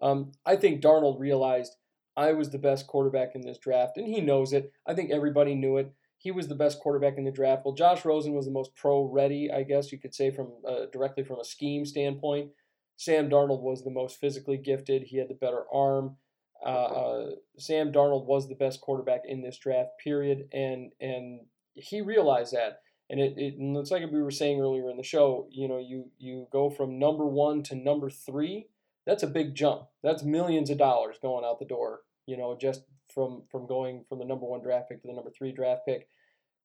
[0.00, 1.72] Um, I think Darnold realized
[2.16, 4.72] I was the best quarterback in this draft, and he knows it.
[4.86, 5.92] I think everybody knew it.
[6.18, 7.62] He was the best quarterback in the draft.
[7.64, 11.24] Well, Josh Rosen was the most pro-ready, I guess you could say, from uh, directly
[11.24, 12.50] from a scheme standpoint.
[12.96, 15.02] Sam Darnold was the most physically gifted.
[15.02, 16.16] He had the better arm.
[16.64, 21.40] Uh, uh, Sam Darnold was the best quarterback in this draft, period, and and
[21.74, 22.80] he realized that.
[23.12, 25.46] And it, it and it's like we were saying earlier in the show.
[25.50, 28.68] You know, you you go from number one to number three.
[29.06, 29.82] That's a big jump.
[30.02, 32.00] That's millions of dollars going out the door.
[32.26, 32.84] You know, just
[33.14, 36.08] from from going from the number one draft pick to the number three draft pick.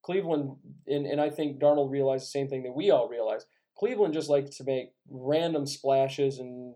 [0.04, 0.56] Cleveland,
[0.88, 3.48] and, and I think Darnold realized the same thing that we all realized.
[3.78, 6.76] Cleveland just likes to make random splashes and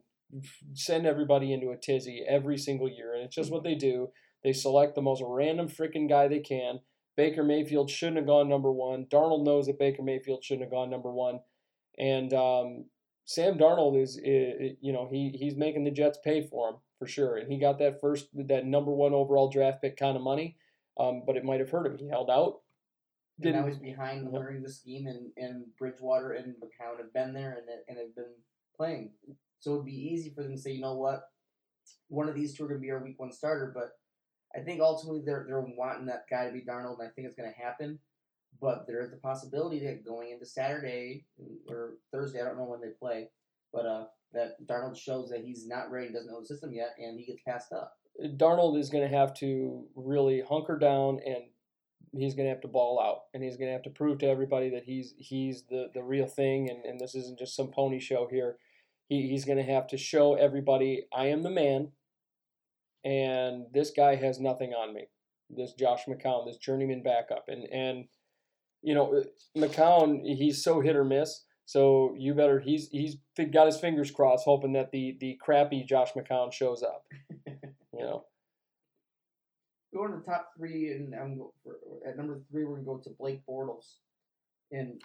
[0.73, 4.09] send everybody into a tizzy every single year, and it's just what they do.
[4.43, 6.79] They select the most random freaking guy they can.
[7.21, 9.05] Baker Mayfield shouldn't have gone number one.
[9.05, 11.39] Darnold knows that Baker Mayfield shouldn't have gone number one,
[11.99, 12.85] and um,
[13.25, 17.05] Sam Darnold is, is, you know, he he's making the Jets pay for him for
[17.05, 20.57] sure, and he got that first that number one overall draft pick kind of money,
[20.99, 21.95] um, but it might have hurt him.
[21.99, 22.61] He held out.
[23.43, 24.33] And now he's behind Yep.
[24.33, 28.33] learning the scheme, and, and Bridgewater and McCown have been there and, and have been
[28.75, 29.11] playing.
[29.59, 31.29] So it'd be easy for them to say, you know what,
[32.07, 33.71] one of these two are going to be our week one starter.
[33.75, 33.91] But
[34.55, 37.35] I think ultimately they're, they're wanting that guy to be Darnold, and I think it's
[37.35, 37.99] going to happen.
[38.59, 41.25] But there is the possibility that going into Saturday
[41.67, 43.29] or Thursday, I don't know when they play,
[43.73, 47.19] but uh, that Darnold shows that he's not ready, doesn't know the system yet, and
[47.19, 47.93] he gets passed up.
[48.37, 51.45] Darnold is going to have to really hunker down and
[52.13, 54.27] he's going to have to ball out and he's going to have to prove to
[54.27, 57.99] everybody that he's he's the, the real thing and, and this isn't just some pony
[57.99, 58.57] show here.
[59.07, 61.93] He, he's going to have to show everybody I am the man
[63.03, 65.07] and this guy has nothing on me.
[65.49, 67.45] This Josh McCown, this journeyman backup.
[67.47, 68.05] And, and
[68.81, 69.23] you know,
[69.57, 71.43] McCown, he's so hit or miss.
[71.65, 73.17] So you better he's he's
[73.53, 77.05] got his fingers crossed, hoping that the the crappy Josh McCown shows up.
[77.93, 78.23] You know,
[79.93, 81.41] Going to the top three, and I'm
[82.07, 82.63] at number three.
[82.63, 83.95] We're gonna go to Blake Bortles,
[84.71, 85.01] and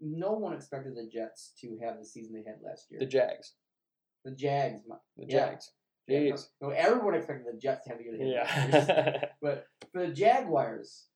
[0.00, 2.98] no one expected the Jets to have the season they had last year.
[2.98, 3.54] the Jags.
[4.24, 4.80] The Jags.
[4.88, 5.26] my- The.
[5.26, 5.70] Jags.
[6.08, 6.48] Jeez.
[6.60, 8.44] No, everyone expected the Jets to have a good year.
[8.46, 9.24] Yeah.
[9.42, 11.06] But for the Jaguars,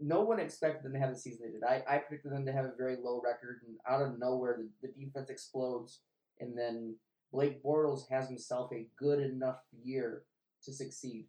[0.00, 1.64] no one expected them to have the season they did.
[1.64, 4.88] I, I predicted them to have a very low record, and out of nowhere, the,
[4.88, 6.00] the defense explodes,
[6.40, 6.96] and then
[7.32, 10.22] Blake Bortles has himself a good enough year
[10.64, 11.26] to succeed.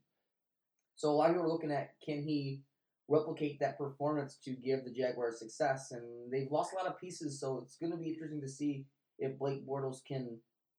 [0.95, 2.61] So a lot of people are looking at can he
[3.07, 7.39] replicate that performance to give the Jaguars success, and they've lost a lot of pieces,
[7.39, 8.85] so it's going to be interesting to see
[9.19, 10.37] if Blake Bortles can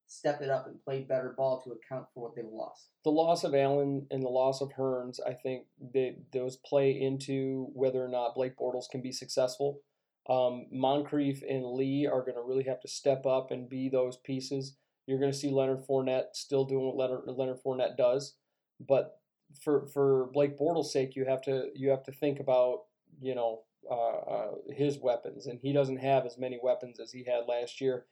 [0.08, 2.88] step it up and play better ball to account for what they've lost.
[3.04, 7.68] the loss of Allen and the loss of Hurns, I think they, those play into
[7.74, 9.80] whether or not Blake Bortles can be successful.
[10.28, 14.16] Um, Moncrief and Lee are going to really have to step up and be those
[14.16, 14.76] pieces.
[15.06, 18.34] You're going to see Leonard Fournette still doing what Leonard, Leonard Fournette does,
[18.80, 19.20] but
[19.62, 22.84] for for Blake Bortles' sake, you have to you have to think about
[23.20, 27.24] you know uh, uh, his weapons, and he doesn't have as many weapons as he
[27.24, 28.04] had last year.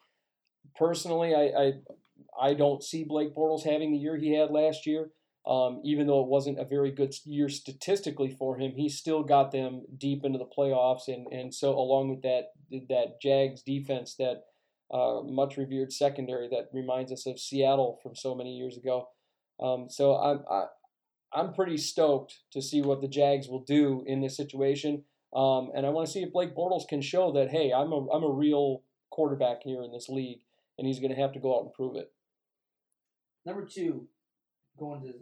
[0.74, 1.72] Personally, I, I
[2.38, 5.10] I don't see Blake Bortles having the year he had last year.
[5.46, 9.52] Um, even though it wasn't a very good year statistically for him, he still got
[9.52, 12.50] them deep into the playoffs, and, and so along with that
[12.88, 14.42] that Jags defense, that
[14.92, 19.08] uh, much revered secondary that reminds us of Seattle from so many years ago.
[19.62, 20.64] Um, so I'm I,
[21.32, 25.86] I'm pretty stoked to see what the Jags will do in this situation, um, and
[25.86, 28.32] I want to see if Blake Bortles can show that hey, I'm a I'm a
[28.32, 30.40] real quarterback here in this league,
[30.78, 32.12] and he's going to have to go out and prove it.
[33.44, 34.06] Number two,
[34.78, 35.12] going to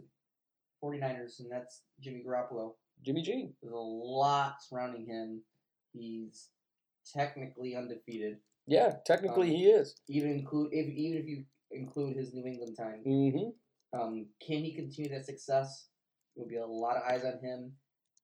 [0.83, 2.73] 49ers, and that's Jimmy Garoppolo.
[3.03, 3.51] Jimmy G.
[3.61, 5.41] There's a lot surrounding him.
[5.93, 6.49] He's
[7.13, 8.37] technically undefeated.
[8.67, 9.95] Yeah, technically Um, he is.
[10.07, 13.03] Even include if even if you include his New England time.
[13.05, 13.99] Mm-hmm.
[13.99, 15.87] Um, can he continue that success?
[16.35, 17.73] There'll be a lot of eyes on him.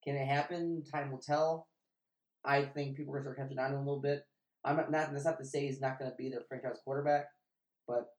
[0.04, 0.84] Can it happen?
[0.92, 1.68] Time will tell.
[2.44, 4.26] I think people are gonna start catching on a little bit.
[4.64, 7.26] I'm not, not that's not to say he's not gonna be their franchise quarterback,
[7.88, 8.10] but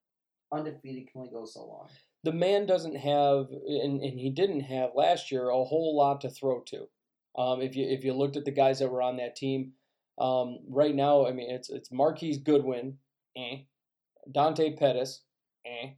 [0.52, 1.88] undefeated can only go so long.
[2.24, 6.30] The man doesn't have, and, and he didn't have last year, a whole lot to
[6.30, 6.88] throw to.
[7.36, 9.72] Um, if you if you looked at the guys that were on that team,
[10.20, 12.98] um, right now, I mean, it's it's Marquise Goodwin,
[13.36, 13.62] eh,
[14.30, 15.22] Dante Pettis,
[15.64, 15.90] eh,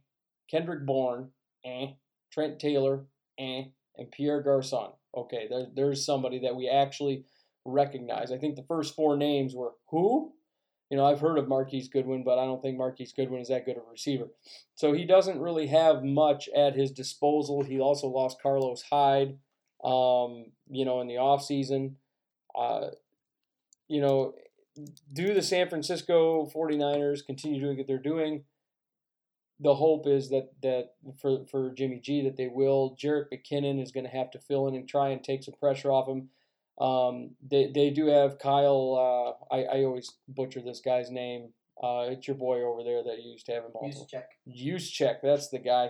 [0.49, 1.29] Kendrick Bourne,
[1.65, 1.87] eh,
[2.31, 3.05] Trent Taylor,
[3.37, 3.63] eh,
[3.97, 4.93] and Pierre Garcon.
[5.15, 7.25] Okay, there, there's somebody that we actually
[7.65, 8.31] recognize.
[8.31, 10.33] I think the first four names were who?
[10.95, 13.65] You know, I've heard of Marquise Goodwin, but I don't think Marquise Goodwin is that
[13.65, 14.29] good of a receiver.
[14.75, 17.63] So he doesn't really have much at his disposal.
[17.63, 19.37] He also lost Carlos Hyde,
[19.83, 21.95] um, you know, in the offseason.
[22.57, 22.91] Uh,
[23.89, 24.35] you know,
[25.11, 28.45] do the San Francisco 49ers continue doing what they're doing?
[29.59, 32.95] The hope is that, that for, for Jimmy G that they will.
[32.97, 35.91] Jerick McKinnon is going to have to fill in and try and take some pressure
[35.91, 36.29] off him.
[36.79, 39.37] Um, they, they do have Kyle.
[39.49, 41.53] Uh, I, I always butcher this guy's name.
[41.81, 44.05] Uh, it's your boy over there that you used to have Baltimore.
[44.05, 44.23] Juszczyk.
[44.45, 45.21] Use check.
[45.21, 45.89] That's the guy.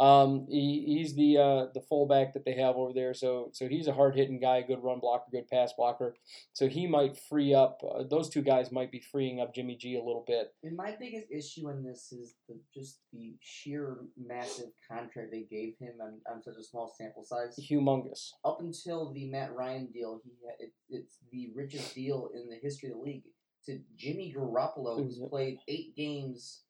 [0.00, 3.12] Um, he, he's the uh, the fullback that they have over there.
[3.12, 6.16] So so he's a hard hitting guy, good run blocker, good pass blocker.
[6.54, 7.82] So he might free up.
[7.86, 10.54] Uh, those two guys might be freeing up Jimmy G a little bit.
[10.64, 15.74] And my biggest issue in this is the, just the sheer massive contract they gave
[15.78, 17.58] him on, on such a small sample size.
[17.70, 18.30] Humongous.
[18.44, 22.56] Up until the Matt Ryan deal, he had, it, it's the richest deal in the
[22.62, 23.24] history of the league.
[23.66, 25.28] To Jimmy Garoppolo, who's Mhm.
[25.28, 26.62] played eight games,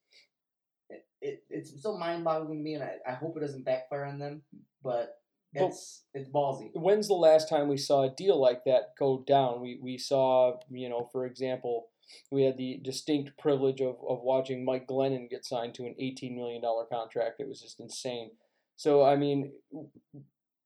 [1.21, 4.05] it, it, it's so mind boggling to me, and I, I hope it doesn't backfire
[4.05, 4.43] on them,
[4.83, 5.19] but
[5.55, 6.71] But- it's it's ballsy.
[6.75, 9.61] When's the last time we saw a deal like that go down?
[9.61, 11.89] We we saw, you know, for example,
[12.31, 16.35] we had the distinct privilege of, of watching Mike Glennon get signed to an $18
[16.35, 17.41] million contract.
[17.41, 18.31] It was just insane.
[18.77, 19.53] So, I mean,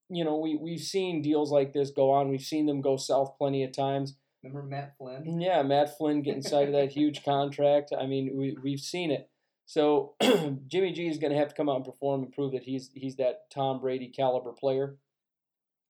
[0.08, 2.28] you know, we, we've seen deals like this go on.
[2.28, 4.16] We've seen them go south plenty of times.
[4.42, 5.40] Remember Matt Flynn?
[5.40, 7.92] Yeah, Matt Flynn getting signed to that huge contract.
[7.98, 9.28] I mean, we, we've seen it.
[9.66, 10.14] So
[10.66, 12.90] Jimmy G is going to have to come out and perform and prove that he's
[12.94, 14.96] he's that Tom Brady caliber player.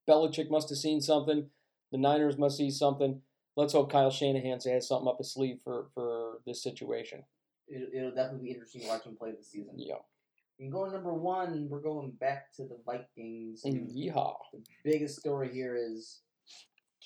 [0.08, 1.48] Belichick must have seen something.
[1.90, 3.22] The Niners must see something.
[3.56, 7.22] Let's hope Kyle Shanahan has something up his sleeve for, for this situation.
[7.68, 9.74] It, it'll definitely be interesting to watch him play this season.
[9.76, 9.94] Yeah.
[10.58, 13.62] And going number one, we're going back to the Vikings.
[13.64, 14.34] And yeehaw.
[14.52, 16.20] The biggest story here is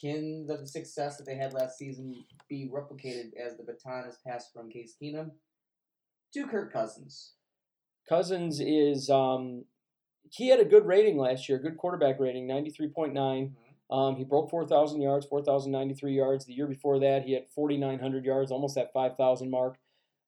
[0.00, 2.14] can the success that they had last season
[2.48, 5.30] be replicated as the baton is passed from Case Keenum
[6.34, 7.32] to Kirk Cousins?
[8.08, 9.64] Cousins is um,
[10.30, 13.56] he had a good rating last year, good quarterback rating, ninety three point nine.
[13.90, 16.44] Um, he broke 4,000 yards, 4,093 yards.
[16.44, 19.78] The year before that, he had 4,900 yards, almost that 5,000 mark.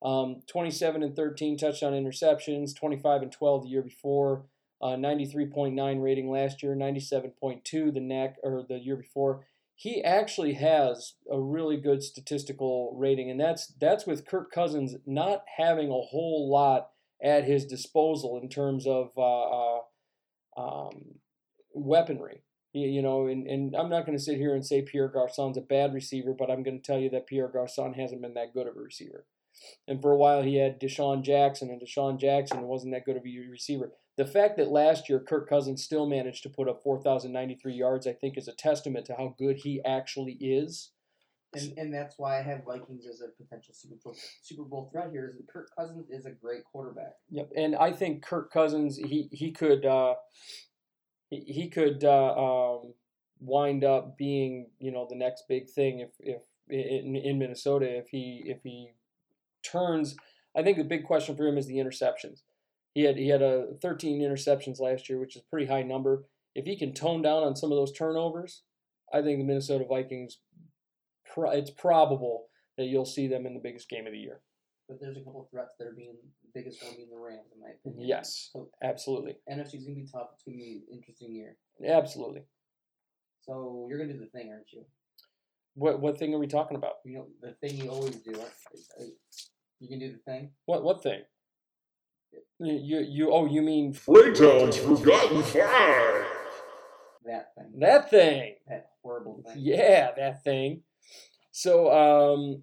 [0.03, 4.47] Um, 27 and 13 touchdown interceptions, 25 and 12 the year before,
[4.81, 9.47] uh, 93.9 rating last year, 97.2 the neck or the year before.
[9.81, 15.45] He actually has a really good statistical rating, and that's that's with Kirk Cousins not
[15.57, 16.91] having a whole lot
[17.25, 19.81] at his disposal in terms of uh, uh,
[20.59, 21.15] um,
[21.73, 22.43] weaponry.
[22.75, 25.57] You, you know, and, and I'm not going to sit here and say Pierre Garcon's
[25.57, 28.53] a bad receiver, but I'm going to tell you that Pierre Garcon hasn't been that
[28.53, 29.25] good of a receiver.
[29.89, 33.23] And for a while, he had DeSean Jackson, and DeSean Jackson wasn't that good of
[33.25, 33.93] a receiver.
[34.21, 38.13] The fact that last year Kirk Cousins still managed to put up 4,093 yards, I
[38.13, 40.91] think, is a testament to how good he actually is.
[41.55, 45.09] And, and that's why I have Vikings as a potential Super Bowl, Super Bowl threat
[45.11, 45.27] here.
[45.27, 47.15] Is that Kirk Cousins is a great quarterback.
[47.31, 50.17] Yep, and I think Kirk Cousins he he could uh,
[51.31, 52.93] he, he could uh, um,
[53.41, 58.09] wind up being you know the next big thing if if in, in Minnesota if
[58.11, 58.91] he if he
[59.63, 60.15] turns.
[60.55, 62.43] I think the big question for him is the interceptions.
[62.95, 66.25] He had he had a 13 interceptions last year, which is a pretty high number.
[66.55, 68.63] If he can tone down on some of those turnovers,
[69.13, 70.39] I think the Minnesota Vikings.
[71.37, 72.47] It's probable
[72.77, 74.41] that you'll see them in the biggest game of the year.
[74.89, 77.47] But there's a couple of threats that are being the biggest one being the Rams,
[77.55, 78.09] in my opinion.
[78.09, 80.31] Yes, So absolutely, NFC's gonna be tough.
[80.35, 81.57] It's gonna be an interesting year.
[81.87, 82.43] absolutely.
[83.43, 84.85] So you're gonna do the thing, aren't you?
[85.75, 86.95] What what thing are we talking about?
[87.05, 88.33] You know the thing you always do.
[88.33, 88.43] Aren't-
[88.99, 89.11] are- are-
[89.79, 90.53] You can do the thing.
[90.67, 91.23] What what thing?
[92.61, 96.27] You you, you oh you mean Fraytown's Forgotten Five.
[97.25, 97.79] That thing.
[97.81, 98.55] that thing?
[98.69, 99.57] That horrible thing.
[99.59, 100.83] Yeah, that thing.
[101.53, 102.63] So um,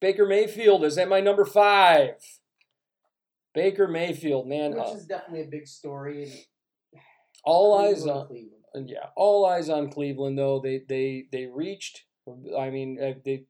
[0.00, 2.14] Baker Mayfield is at my number five.
[3.54, 6.24] Baker Mayfield, man, Which uh, is definitely a big story.
[6.24, 7.00] and
[7.44, 8.88] all eyes on Cleveland.
[8.88, 10.60] yeah, all eyes on Cleveland though.
[10.60, 12.04] They they they reached.
[12.56, 13.44] I mean, uh, they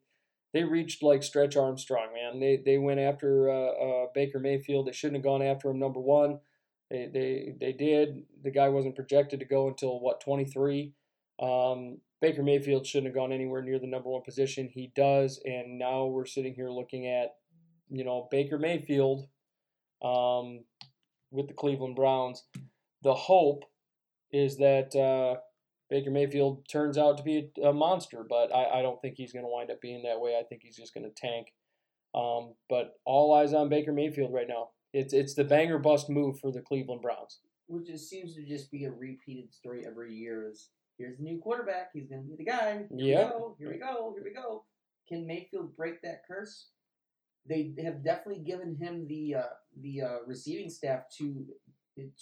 [0.52, 2.40] they reached like Stretch Armstrong, man.
[2.40, 4.86] They they went after uh, uh, Baker Mayfield.
[4.86, 6.40] They shouldn't have gone after him number one.
[6.90, 8.24] They they they did.
[8.42, 10.94] The guy wasn't projected to go until what twenty three.
[11.40, 14.68] Um, Baker Mayfield shouldn't have gone anywhere near the number one position.
[14.68, 17.36] He does, and now we're sitting here looking at,
[17.88, 19.26] you know, Baker Mayfield,
[20.02, 20.64] um,
[21.30, 22.44] with the Cleveland Browns.
[23.02, 23.64] The hope
[24.32, 25.40] is that uh,
[25.90, 29.32] Baker Mayfield turns out to be a, a monster, but I, I don't think he's
[29.32, 30.38] going to wind up being that way.
[30.38, 31.48] I think he's just going to tank.
[32.14, 34.68] Um, but all eyes on Baker Mayfield right now.
[34.92, 37.38] It's it's the banger bust move for the Cleveland Browns.
[37.68, 40.48] Which just seems to just be a repeated story every year.
[40.50, 41.90] Is here's the new quarterback.
[41.92, 42.78] He's gonna be the guy.
[42.78, 43.24] Here Yeah.
[43.26, 43.56] we go.
[43.60, 44.12] Here we go.
[44.16, 44.64] Here we go.
[45.08, 46.70] Can Mayfield break that curse?
[47.48, 49.42] They have definitely given him the uh,
[49.80, 51.46] the uh, receiving staff to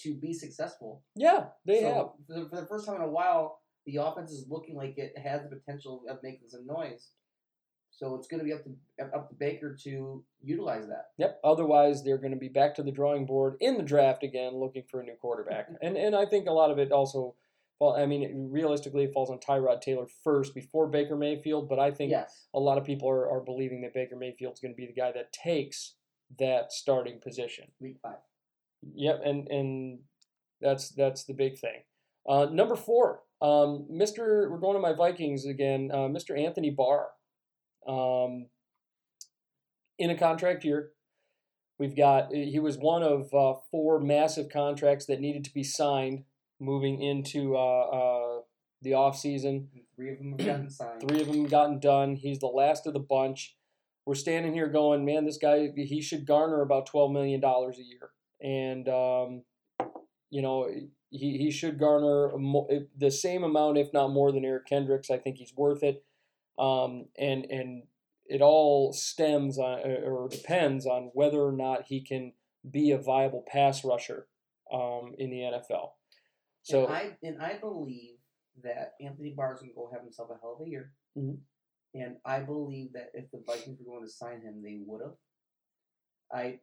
[0.02, 1.02] to be successful.
[1.14, 2.06] Yeah, they So, have.
[2.26, 5.16] For the, for the first time in a while, the offense is looking like it
[5.18, 7.08] has the potential of making some noise.
[7.90, 8.76] So it's going to be up to
[9.16, 11.06] up to Baker to utilize that.
[11.16, 11.40] Yep.
[11.42, 14.84] Otherwise, they're going to be back to the drawing board in the draft again, looking
[14.88, 15.68] for a new quarterback.
[15.82, 17.34] and and I think a lot of it also,
[17.80, 21.68] well, I mean, realistically, it falls on Tyrod Taylor first before Baker Mayfield.
[21.68, 22.46] But I think Yes.
[22.54, 25.10] a lot of people are, are believing that Baker Mayfield's going to be the guy
[25.12, 25.94] that takes
[26.38, 27.64] that starting position.
[27.80, 28.18] Week five.
[28.94, 29.98] Yep, and and
[30.60, 31.82] that's that's the big thing.
[32.28, 34.50] Uh, number four, um, Mr.
[34.50, 35.90] We're going to my Vikings again.
[35.92, 36.38] Uh, Mr.
[36.38, 37.08] Anthony Barr,
[37.86, 38.46] um,
[39.98, 40.90] in a contract year.
[41.78, 46.24] We've got he was one of uh, four massive contracts that needed to be signed
[46.60, 48.40] moving into uh, uh,
[48.82, 49.68] the off season.
[49.94, 51.00] Three of them have gotten signed.
[51.06, 52.16] Three of them gotten done.
[52.16, 53.56] He's the last of the bunch.
[54.06, 57.84] We're standing here going, man, this guy he should garner about twelve million dollars a
[57.84, 58.10] year,
[58.40, 59.42] and um,
[60.30, 60.68] you know
[61.10, 65.10] he, he should garner mo- the same amount, if not more, than Eric Kendricks.
[65.10, 66.04] I think he's worth it,
[66.58, 67.84] um, and and
[68.26, 72.32] it all stems on or depends on whether or not he can
[72.70, 74.26] be a viable pass rusher
[74.72, 75.92] um, in the NFL.
[76.62, 78.16] So and I and I believe
[78.62, 80.92] that Anthony Barr's gonna go have himself a hell of a year.
[81.16, 81.38] Mhm.
[81.94, 85.16] And I believe that if the Vikings were going to sign him, they would have.
[86.30, 86.60] I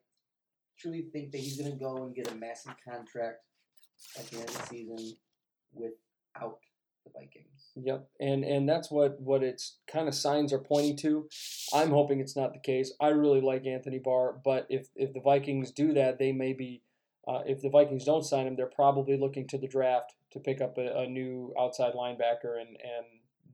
[0.79, 3.39] truly think that he's gonna go and get a massive contract
[4.17, 5.17] at the end of the season
[5.73, 6.59] without
[7.05, 7.71] the Vikings.
[7.75, 11.27] Yep, and and that's what what it's kind of signs are pointing to.
[11.73, 12.93] I'm hoping it's not the case.
[12.99, 16.81] I really like Anthony Barr, but if if the Vikings do that, they may be.
[17.27, 20.61] Uh, if the Vikings don't sign him, they're probably looking to the draft to pick
[20.61, 23.05] up a, a new outside linebacker, and and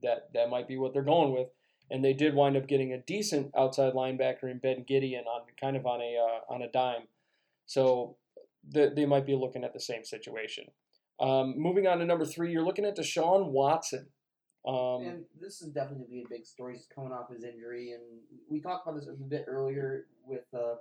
[0.02, 1.48] that that might be what they're going with.
[1.90, 5.76] And they did wind up getting a decent outside linebacker in Ben Gedeon on kind
[5.76, 7.08] of on a uh, on a dime,
[7.66, 8.16] so
[8.66, 10.64] they, they might be looking at the same situation.
[11.20, 14.06] Um, moving on to number three, you're looking at Deshaun Watson.
[14.66, 16.74] Um, and this is definitely gonna be a big story.
[16.74, 18.02] He's coming off his injury, and
[18.48, 20.06] we talked about this a bit earlier.
[20.24, 20.76] With uh,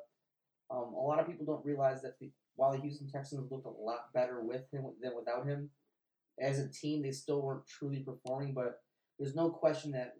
[0.73, 3.69] um, a lot of people don't realize that the, while the Houston Texans looked a
[3.69, 5.69] lot better with him than without him,
[6.39, 8.53] as a team they still weren't truly performing.
[8.53, 8.81] But
[9.17, 10.13] there's no question that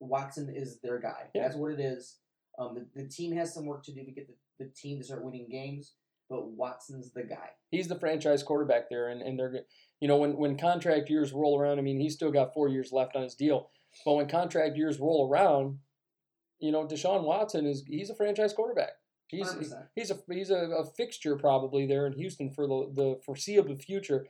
[0.00, 1.28] Watson is their guy.
[1.34, 1.42] Yeah.
[1.42, 2.16] That's what it is.
[2.58, 5.04] Um, the, the team has some work to do to get the the team to
[5.04, 5.94] start winning games,
[6.28, 7.50] but Watson's the guy.
[7.70, 9.62] He's the franchise quarterback there, and, and they're
[10.00, 11.78] you know when when contract years roll around.
[11.78, 13.70] I mean, he's still got four years left on his deal,
[14.04, 15.78] but when contract years roll around,
[16.58, 18.90] you know Deshaun Watson is he's a franchise quarterback.
[19.28, 19.88] He's 100%.
[19.94, 24.26] he's a he's a, a fixture probably there in Houston for the the foreseeable future.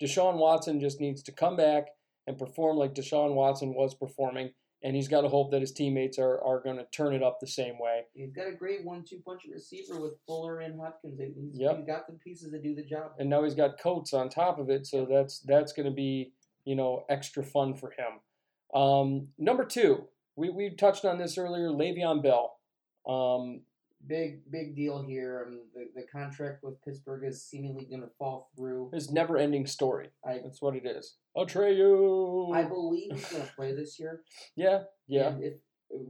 [0.00, 1.86] Deshaun Watson just needs to come back
[2.26, 4.50] and perform like Deshaun Watson was performing,
[4.84, 7.38] and he's got to hope that his teammates are are going to turn it up
[7.40, 8.02] the same way.
[8.14, 11.18] He's got a great one-two punch receiver with Fuller and Hopkins.
[11.20, 11.76] He's, Yep.
[11.78, 13.12] he's got the pieces to do the job.
[13.18, 16.32] and now he's got coats on top of it, so that's that's going to be
[16.64, 18.78] you know extra fun for him.
[18.80, 20.04] Um, number two,
[20.36, 22.58] we we touched on this earlier, Le'Veon Bell.
[23.06, 23.62] Um,
[24.06, 25.46] Big big deal here.
[25.46, 28.90] Um, the the contract with Pittsburgh is seemingly going to fall through.
[28.92, 30.08] his never-ending story.
[30.26, 31.16] I That's what it is.
[31.36, 32.54] Atreyu.
[32.54, 34.22] I believe he's going to play this year.
[34.56, 35.28] yeah, yeah.
[35.28, 35.54] And if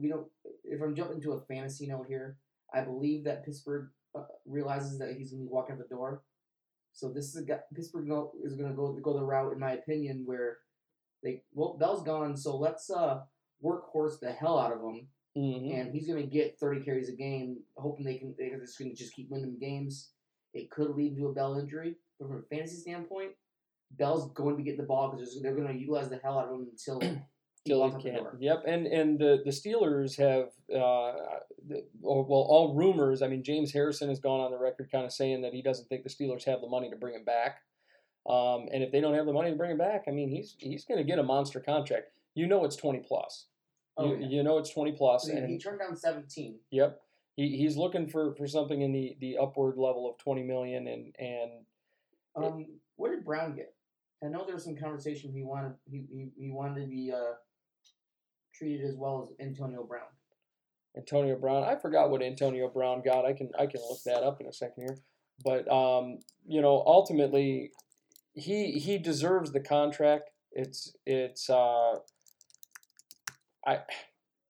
[0.00, 0.26] we don't,
[0.64, 2.38] if I'm jumping to a fantasy note here,
[2.72, 6.22] I believe that Pittsburgh uh, realizes that he's going to be walking out the door.
[6.94, 9.58] So this is a guy, Pittsburgh go, is going to go go the route, in
[9.58, 10.58] my opinion, where
[11.22, 13.20] they well Bell's gone, so let's uh
[13.64, 17.16] workhorse the hell out of him, hmm and he's going to get 30 carries a
[17.16, 20.10] game, hoping they can they're just going to just keep winning games.
[20.54, 23.30] It could lead to a Bell injury, but from a fantasy standpoint,
[23.92, 26.54] Bell's going to get the ball because they're going to utilize the hell out of
[26.54, 27.18] him until he
[27.64, 28.26] Till walks he can.
[28.40, 31.38] Yep, and and the the Steelers have uh,
[31.68, 33.22] the, well, well, all rumors.
[33.22, 35.88] I mean, James Harrison has gone on the record, kind of saying that he doesn't
[35.88, 37.60] think the Steelers have the money to bring him back.
[38.28, 40.56] Um, and if they don't have the money to bring him back, I mean, he's
[40.58, 42.08] he's going to get a monster contract.
[42.34, 43.46] You know, it's twenty plus.
[43.96, 44.26] Oh, you, yeah.
[44.28, 46.58] you know, it's twenty plus, He, he turned down 17.
[46.70, 47.00] yep,
[47.36, 51.14] he, he's looking for, for something in the, the upward level of twenty million, and
[51.18, 51.50] and
[52.34, 52.66] Um,
[52.96, 53.74] what did Brown get?
[54.24, 57.34] I know there was some conversation he wanted he, he, he wanted to be uh,
[58.54, 60.06] treated as well as Antonio Brown.
[60.96, 61.64] Antonio Brown.
[61.64, 63.24] I forgot what Antonio Brown got.
[63.24, 64.98] I can I can look that up in a second here.
[65.44, 67.72] But um, you know, ultimately,
[68.34, 70.30] he he deserves the contract.
[70.52, 71.96] It's it's uh,
[73.66, 73.80] I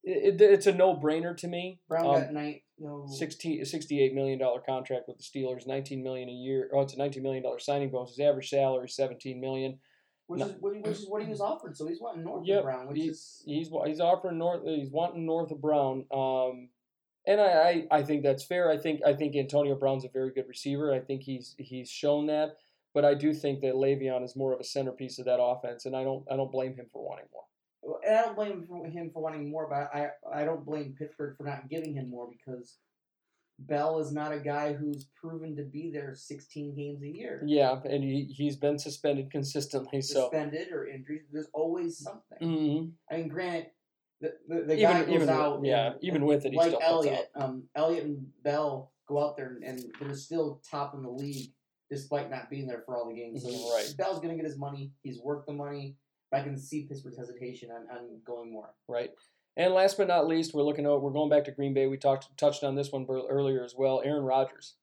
[0.05, 1.81] it, it's a no brainer to me.
[1.89, 6.29] Brown Um, got night no 16, 68 million dollar contract with the Steelers, nineteen million
[6.29, 6.71] a year.
[6.75, 8.11] Oh, it's a nineteen million dollar signing bonus.
[8.17, 9.79] His average salary is seventeen million.
[10.27, 10.47] which no.
[10.47, 11.77] is what, he- which is what he was offered.
[11.77, 14.63] So he's wanting north Yep, of Brown, which he- is he's he's offering north.
[14.65, 16.05] He's wanting north of Brown.
[16.13, 16.69] Um,
[17.25, 18.69] and I, I, I think that's fair.
[18.71, 20.93] I think I think Antonio Brown's a very good receiver.
[20.93, 22.57] I think he's he's shown that.
[22.95, 25.95] But I do think that Le'Veon is more of a centerpiece of that offense, and
[25.97, 27.45] I don't I don't blame him for wanting more.
[28.05, 31.45] And I don't blame him for, wanting more, but I I don't blame Pittsburgh for
[31.45, 32.79] not giving him more because
[33.59, 37.43] Bell is not a guy who's proven to be there 16 games a year.
[37.47, 40.01] Yeah, and he he's been suspended consistently.
[40.01, 42.39] So Suspended or injured, there's always something.
[42.41, 42.93] Mhm.
[43.11, 43.67] I mean, granted,
[44.21, 45.65] the the, the even guy goes even out.
[45.65, 49.37] yeah and- even and with it, he like Elliott, um, Elliott and Bell go out
[49.37, 51.53] there and, and they're still top in the league
[51.91, 53.43] despite not being there for all the games.
[53.43, 53.95] So Mhm, right.
[53.99, 54.93] Bell's gonna get his money.
[55.03, 55.97] He's worth the money.
[56.33, 58.71] But I can see Pittsburgh's hesitation on, on going more.
[58.89, 59.11] right?
[59.57, 61.87] And last but not least, we're looking at we're going back to Green Bay.
[61.87, 64.01] We talked touched on this one earlier as well.
[64.03, 64.77] Aaron Rodgers,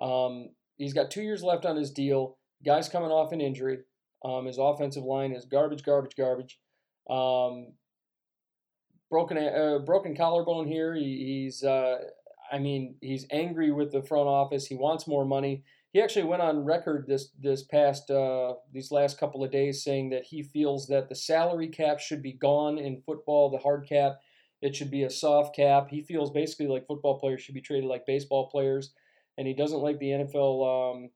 [0.00, 2.38] um, he's got two years left on his deal.
[2.64, 3.78] Guy's coming off an injury.
[4.24, 6.60] Um, his offensive line is garbage, garbage, garbage.
[7.10, 7.72] Um,
[9.10, 10.94] broken uh, broken collarbone here.
[10.94, 11.96] He, he's uh,
[12.52, 14.66] I mean he's angry with the front office.
[14.66, 15.64] He wants more money.
[15.94, 20.10] He actually went on record this this past uh, these last couple of days saying
[20.10, 24.18] that he feels that the salary cap should be gone in football, the hard cap.
[24.60, 25.86] It should be a soft cap.
[25.88, 28.92] He feels basically like football players should be treated like baseball players,
[29.38, 31.10] and he doesn't like the NFL um,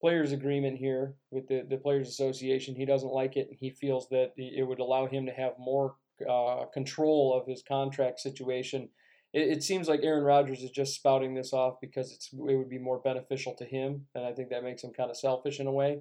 [0.00, 2.74] players agreement here with the, the Players Association.
[2.74, 5.94] He doesn't like it, and he feels that it would allow him to have more
[6.28, 8.88] uh, control of his contract situation.
[9.32, 12.68] It, it seems like Aaron Rodgers is just spouting this off because it's it would
[12.68, 15.66] be more beneficial to him, and I think that makes him kind of selfish in
[15.66, 16.00] a way.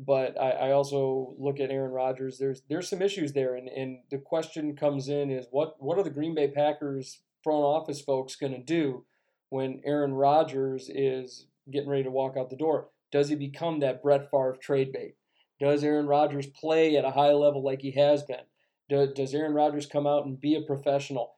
[0.00, 2.38] But I, I also look at Aaron Rodgers.
[2.38, 6.04] There's there's some issues there, and, and the question comes in is what what are
[6.04, 9.04] the Green Bay Packers front office folks going to do
[9.50, 12.88] when Aaron Rodgers is getting ready to walk out the door?
[13.12, 15.14] Does he become that Brett Favre trade bait?
[15.60, 18.44] Does Aaron Rodgers play at a high level like he has been?
[18.88, 21.33] Do, does Aaron Rodgers come out and be a professional?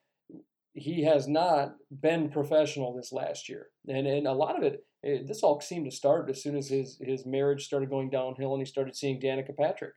[0.77, 5.27] He has not been professional this last year, and and a lot of it, it
[5.27, 8.61] this all seemed to start as soon as his his marriage started going downhill and
[8.61, 9.95] he started seeing Danica Patrick.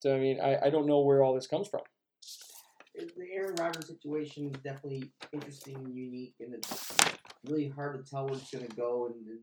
[0.00, 1.82] So I mean, I, I don't know where all this comes from.
[2.94, 6.98] The Aaron Rodgers situation is definitely interesting and unique, and it's
[7.46, 9.06] really hard to tell where it's going to go.
[9.06, 9.38] And, and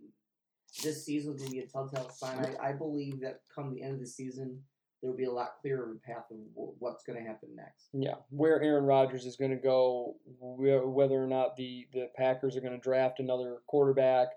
[0.84, 2.56] this season is going to be a telltale sign.
[2.62, 4.62] I, I believe that come the end of the season,
[5.02, 7.90] there will be a lot clearer path of what's going to happen next.
[7.94, 12.62] Yeah, where Aaron Rodgers is going to go, whether or not the the Packers are
[12.62, 14.30] going to draft another quarterback,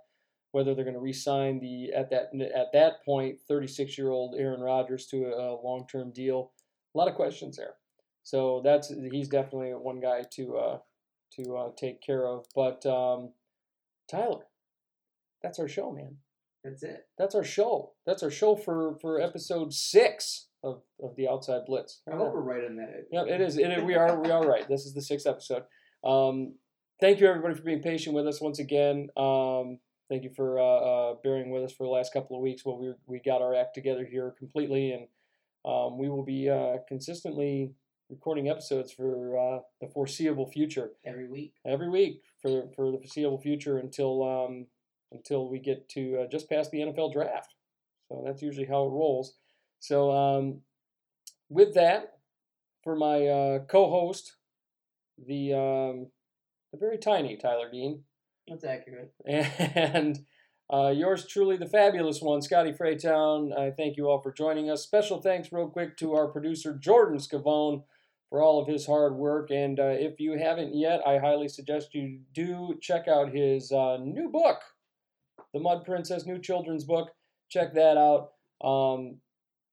[0.53, 4.61] whether they're going to re-sign the at that at that point 36 year old Aaron
[4.61, 6.53] Rodgers to a, long term deal.
[6.95, 7.75] A lot of questions there.
[8.23, 10.79] So that's he's definitely one guy to uh,
[11.37, 12.45] to uh, take care of.
[12.55, 13.33] But um,
[14.11, 14.45] Tyler,
[15.43, 16.17] that's our show, man.
[16.65, 17.07] That's it.
[17.19, 17.93] That's our show.
[18.07, 22.03] That's our show for for episode six of, of the Outside Blitz.
[22.11, 23.07] I hope we're right on that.
[23.11, 23.57] Yeah, it is.
[23.57, 24.21] It, we are.
[24.21, 24.69] We are right.
[24.69, 25.63] This is the sixth episode.
[26.05, 26.55] Um,
[27.01, 29.09] thank you everybody for being patient with us once again.
[29.17, 29.79] Um,
[30.11, 32.79] thank you for uh, uh, bearing with us for the last couple of weeks while
[32.79, 35.07] we we got our act together here completely, and
[35.65, 37.73] um, we will be uh, consistently
[38.11, 41.55] recording episodes for uh, the foreseeable future Every week.
[41.65, 44.67] every week for for the foreseeable future until um,
[45.13, 47.55] until we get to uh, just past the NFL draft.
[48.09, 49.35] So that's usually how it rolls.
[49.79, 50.61] So um,
[51.49, 52.19] with that,
[52.83, 54.37] for my uh, co-host,
[55.27, 56.07] the um,
[56.73, 58.05] the very tiny Tyler Dean,
[58.49, 59.13] That's accurate.
[59.27, 60.25] and
[60.73, 63.57] uh, yours truly, the fabulous one, Scotty Fraytown.
[63.57, 64.83] I thank you all for joining us.
[64.83, 67.83] Special thanks, real quick, to our producer Jordan Scavone
[68.29, 69.51] for all of his hard work.
[69.51, 73.97] And uh, if you haven't yet, I highly suggest you do check out his uh,
[73.97, 74.61] new book,
[75.53, 77.11] The Mud Princess, new children's book.
[77.49, 78.33] Check that out.
[78.67, 79.17] Um,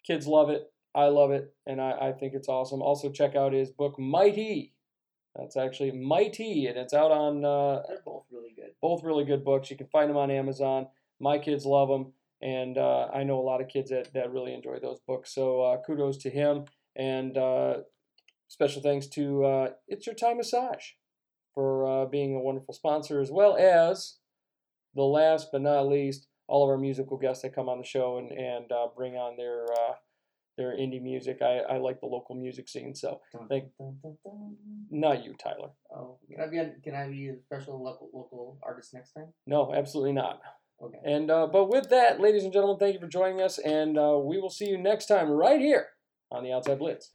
[0.06, 0.72] kids love it.
[0.96, 2.82] I love it, and I, I think it's awesome.
[2.82, 4.74] Also, check out his book, Mighty.
[5.36, 8.72] That's actually Mighty, and it's out on uh, They're both really good.
[8.82, 9.70] both really good books.
[9.70, 10.88] You can find them on Amazon.
[11.20, 14.54] My kids love them, and uh, I know a lot of kids that, that really
[14.56, 15.36] enjoy those books.
[15.36, 16.66] So uh, kudos to him,
[16.96, 17.78] and uh,
[18.48, 20.94] special thanks to uh, It's Your Time Massage
[21.54, 24.16] for uh, being a wonderful sponsor, as well as
[24.98, 28.18] the last but not least, all of our musical guests that come on the show
[28.18, 29.94] and and uh, bring on their uh,
[30.58, 31.38] their indie music.
[31.42, 33.72] I, I like the local music scene, so Thank-
[34.90, 35.70] not you, Tyler.
[35.96, 39.28] Oh, can I be on, can I be a special local local artist next time?
[39.46, 40.42] No, absolutely not.
[40.82, 40.98] Okay.
[41.06, 44.18] And uh, but with that, ladies and gentlemen, thank you for joining us, and uh,
[44.22, 45.88] we will see you next time right here
[46.32, 47.12] on the Outside Blitz.